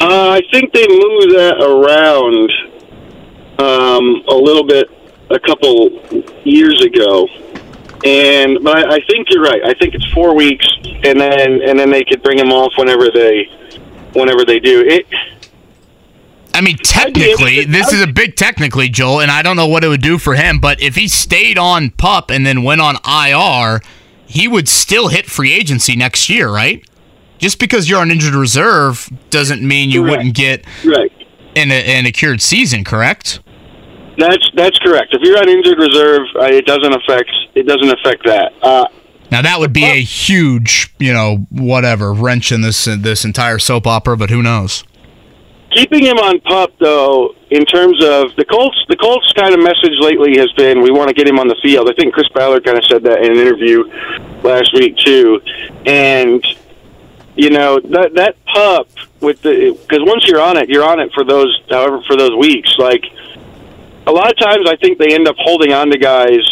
Uh, 0.00 0.30
I 0.30 0.42
think 0.52 0.72
they 0.72 0.86
move 0.88 1.30
that 1.32 1.56
around 1.62 2.50
um, 3.58 4.22
a 4.28 4.34
little 4.34 4.66
bit 4.66 4.90
a 5.30 5.38
couple 5.40 5.90
years 6.44 6.84
ago, 6.84 7.26
and 8.04 8.58
but 8.62 8.76
I, 8.76 8.96
I 8.96 9.00
think 9.08 9.28
you're 9.30 9.42
right. 9.42 9.62
I 9.64 9.72
think 9.74 9.94
it's 9.94 10.04
four 10.12 10.34
weeks, 10.34 10.66
and 10.84 11.18
then 11.18 11.62
and 11.62 11.78
then 11.78 11.90
they 11.90 12.04
could 12.04 12.22
bring 12.22 12.38
him 12.38 12.52
off 12.52 12.72
whenever 12.76 13.10
they 13.10 13.46
whenever 14.12 14.44
they 14.44 14.58
do 14.60 14.84
it. 14.86 15.06
I 16.56 16.62
mean, 16.62 16.78
technically, 16.78 17.64
this 17.66 17.92
is 17.92 18.00
a 18.00 18.06
big 18.06 18.34
technically, 18.36 18.88
Joel, 18.88 19.20
and 19.20 19.30
I 19.30 19.42
don't 19.42 19.56
know 19.56 19.66
what 19.66 19.84
it 19.84 19.88
would 19.88 20.00
do 20.00 20.16
for 20.16 20.34
him, 20.34 20.58
but 20.58 20.80
if 20.80 20.94
he 20.94 21.06
stayed 21.06 21.58
on 21.58 21.90
PUP 21.90 22.30
and 22.30 22.46
then 22.46 22.62
went 22.62 22.80
on 22.80 22.96
IR, 23.06 23.80
he 24.26 24.48
would 24.48 24.66
still 24.68 25.08
hit 25.08 25.26
free 25.26 25.52
agency 25.52 25.94
next 25.96 26.30
year, 26.30 26.48
right? 26.48 26.82
Just 27.38 27.58
because 27.58 27.90
you're 27.90 28.00
on 28.00 28.10
injured 28.10 28.34
reserve 28.34 29.10
doesn't 29.28 29.62
mean 29.62 29.90
you 29.90 30.00
Correct. 30.00 30.16
wouldn't 30.16 30.34
get 30.34 30.64
Right. 30.84 31.12
in 31.54 31.70
a, 31.70 31.98
in 31.98 32.06
a 32.06 32.10
cured 32.12 32.40
season, 32.40 32.82
correct? 32.84 33.40
That's 34.18 34.50
that's 34.54 34.78
correct. 34.78 35.08
If 35.12 35.20
you're 35.22 35.36
on 35.36 35.46
injured 35.50 35.78
reserve, 35.78 36.22
uh, 36.40 36.44
it 36.44 36.64
doesn't 36.64 36.94
affect 36.94 37.30
it 37.54 37.64
doesn't 37.68 37.90
affect 38.00 38.24
that. 38.24 38.52
Uh, 38.62 38.86
Now 39.30 39.42
that 39.42 39.60
would 39.60 39.74
be 39.74 39.84
a 39.84 40.00
huge, 40.00 40.90
you 40.98 41.12
know, 41.12 41.46
whatever 41.50 42.14
wrench 42.14 42.50
in 42.50 42.62
this 42.62 42.86
this 42.86 43.26
entire 43.26 43.58
soap 43.58 43.86
opera, 43.86 44.16
but 44.16 44.30
who 44.30 44.42
knows? 44.42 44.84
Keeping 45.76 46.02
him 46.02 46.16
on 46.16 46.40
pup 46.40 46.72
though 46.80 47.34
in 47.50 47.64
terms 47.66 48.02
of 48.02 48.34
the 48.36 48.44
colts 48.48 48.82
the 48.88 48.96
colts 48.96 49.30
kind 49.34 49.52
of 49.52 49.60
message 49.60 49.98
lately 50.00 50.38
has 50.38 50.50
been 50.52 50.80
we 50.80 50.90
want 50.90 51.08
to 51.08 51.14
get 51.14 51.28
him 51.28 51.38
on 51.38 51.48
the 51.48 51.56
field. 51.62 51.88
I 51.88 51.92
think 51.92 52.14
chris 52.14 52.28
ballard 52.34 52.64
kind 52.64 52.78
of 52.78 52.84
said 52.84 53.02
that 53.04 53.22
in 53.22 53.32
an 53.32 53.38
interview 53.38 53.84
last 54.42 54.72
week 54.72 54.96
too. 54.96 55.40
And 55.84 56.44
you 57.36 57.50
know 57.50 57.78
that 57.80 58.14
that 58.14 58.42
pup 58.46 58.88
with 59.20 59.42
the 59.42 59.78
because 59.82 60.02
once 60.02 60.26
you're 60.26 60.40
on 60.40 60.56
it 60.56 60.70
you're 60.70 60.84
on 60.84 60.98
it 60.98 61.12
for 61.12 61.24
those 61.24 61.62
however 61.68 62.00
for 62.02 62.16
those 62.16 62.34
weeks. 62.34 62.74
Like 62.78 63.04
a 64.06 64.12
lot 64.12 64.30
of 64.30 64.38
times 64.38 64.66
i 64.68 64.76
think 64.76 64.98
they 64.98 65.14
end 65.14 65.28
up 65.28 65.36
holding 65.38 65.72
on 65.72 65.90
to 65.90 65.98
guys 65.98 66.46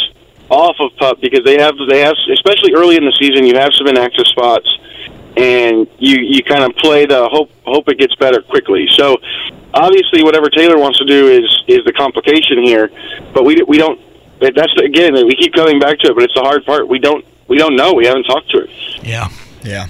off 0.50 0.76
of 0.80 0.94
pup 0.96 1.20
because 1.20 1.44
they 1.44 1.58
have 1.58 1.74
they 1.88 2.00
have 2.00 2.14
especially 2.30 2.74
early 2.74 2.96
in 2.96 3.04
the 3.04 3.16
season 3.18 3.46
you 3.46 3.54
have 3.54 3.72
some 3.74 3.86
inactive 3.86 4.26
spots 4.26 4.68
and 5.36 5.88
you 5.98 6.16
you 6.20 6.42
kind 6.44 6.62
of 6.62 6.76
play 6.76 7.06
the 7.06 7.28
hope 7.30 7.50
hope 7.64 7.88
it 7.88 7.98
gets 7.98 8.14
better 8.16 8.42
quickly. 8.42 8.86
So 8.92 9.16
obviously, 9.72 10.22
whatever 10.22 10.48
Taylor 10.50 10.78
wants 10.78 10.98
to 10.98 11.04
do 11.04 11.28
is 11.28 11.44
is 11.68 11.84
the 11.84 11.92
complication 11.92 12.62
here, 12.64 12.90
but 13.32 13.44
we 13.44 13.62
we 13.66 13.78
don't. 13.78 14.00
That's 14.40 14.72
again 14.82 15.14
we 15.14 15.34
keep 15.36 15.54
coming 15.54 15.78
back 15.78 15.98
to 16.00 16.10
it, 16.10 16.14
but 16.14 16.24
it's 16.24 16.34
the 16.34 16.42
hard 16.42 16.64
part. 16.64 16.88
We 16.88 16.98
don't 16.98 17.24
we 17.48 17.58
don't 17.58 17.76
know. 17.76 17.92
We 17.94 18.06
haven't 18.06 18.24
talked 18.24 18.50
to 18.50 18.60
her. 18.60 18.66
Yeah, 19.02 19.28
yeah. 19.62 19.86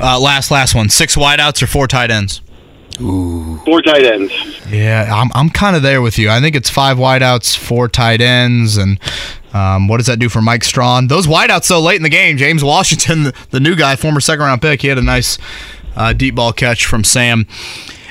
Uh, 0.00 0.18
last 0.18 0.50
last 0.50 0.74
one. 0.74 0.88
Six 0.88 1.16
wideouts 1.16 1.62
or 1.62 1.66
four 1.66 1.86
tight 1.86 2.10
ends? 2.10 2.40
Four 2.98 3.82
tight 3.82 4.04
ends. 4.04 4.32
Yeah, 4.68 5.08
I'm 5.12 5.30
I'm 5.34 5.50
kind 5.50 5.76
of 5.76 5.82
there 5.82 6.02
with 6.02 6.18
you. 6.18 6.30
I 6.30 6.40
think 6.40 6.54
it's 6.56 6.70
five 6.70 6.96
wideouts, 6.96 7.56
four 7.56 7.88
tight 7.88 8.20
ends, 8.20 8.76
and 8.76 8.98
um, 9.52 9.88
what 9.88 9.98
does 9.98 10.06
that 10.06 10.18
do 10.18 10.28
for 10.28 10.42
Mike 10.42 10.64
Strachan? 10.64 11.08
Those 11.08 11.26
wideouts 11.26 11.64
so 11.64 11.80
late 11.80 11.96
in 11.96 12.02
the 12.02 12.08
game. 12.08 12.36
James 12.36 12.62
Washington, 12.64 13.24
the, 13.24 13.34
the 13.50 13.60
new 13.60 13.74
guy, 13.76 13.96
former 13.96 14.20
second 14.20 14.44
round 14.44 14.62
pick, 14.62 14.82
he 14.82 14.88
had 14.88 14.98
a 14.98 15.02
nice 15.02 15.38
uh, 15.96 16.12
deep 16.12 16.34
ball 16.34 16.52
catch 16.52 16.86
from 16.86 17.04
Sam 17.04 17.44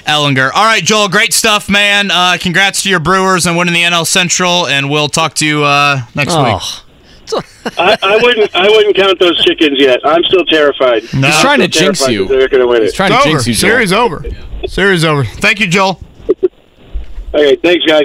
Ehlinger. 0.06 0.52
All 0.54 0.66
right, 0.66 0.84
Joel, 0.84 1.10
great 1.10 1.34
stuff, 1.34 1.70
man. 1.70 2.10
Uh, 2.12 2.38
congrats 2.40 2.84
to 2.84 2.90
your 2.90 3.00
Brewers 3.00 3.46
and 3.46 3.56
winning 3.58 3.74
the 3.74 3.84
NL 3.84 4.06
Central, 4.06 4.68
and 4.68 4.90
we'll 4.90 5.10
talk 5.10 5.34
to 5.36 5.46
you 5.46 5.64
uh, 5.64 6.02
next 6.16 6.34
Oh. 6.36 6.44
week. 6.54 6.62
I, 7.78 7.98
I 8.04 8.18
wouldn't 8.22 8.54
I 8.54 8.68
wouldn't 8.68 8.94
count 8.96 9.18
those 9.20 9.42
chickens 9.46 9.80
yet. 9.80 10.02
I'm 10.04 10.22
still 10.26 10.44
terrified. 10.46 11.04
No. 11.14 11.28
He's 11.28 11.40
trying 11.40 11.60
to 11.62 11.68
jinx 11.70 12.06
you. 12.10 12.28
They're 12.28 12.50
going 12.50 12.60
to 12.60 12.68
win 12.68 12.82
He's 12.82 12.92
it. 12.92 12.96
trying 12.96 13.14
It's 13.14 13.24
to 13.24 13.30
over. 13.30 13.38
jinx 13.38 13.48
you, 13.48 13.54
Joel. 13.54 13.70
Series 13.72 13.94
over. 13.94 14.26
Series 14.68 15.04
over. 15.04 15.24
Thank 15.24 15.60
you, 15.60 15.68
Joel. 15.68 16.00
Okay, 17.34 17.56
thanks, 17.58 17.86
guys. 17.86 18.04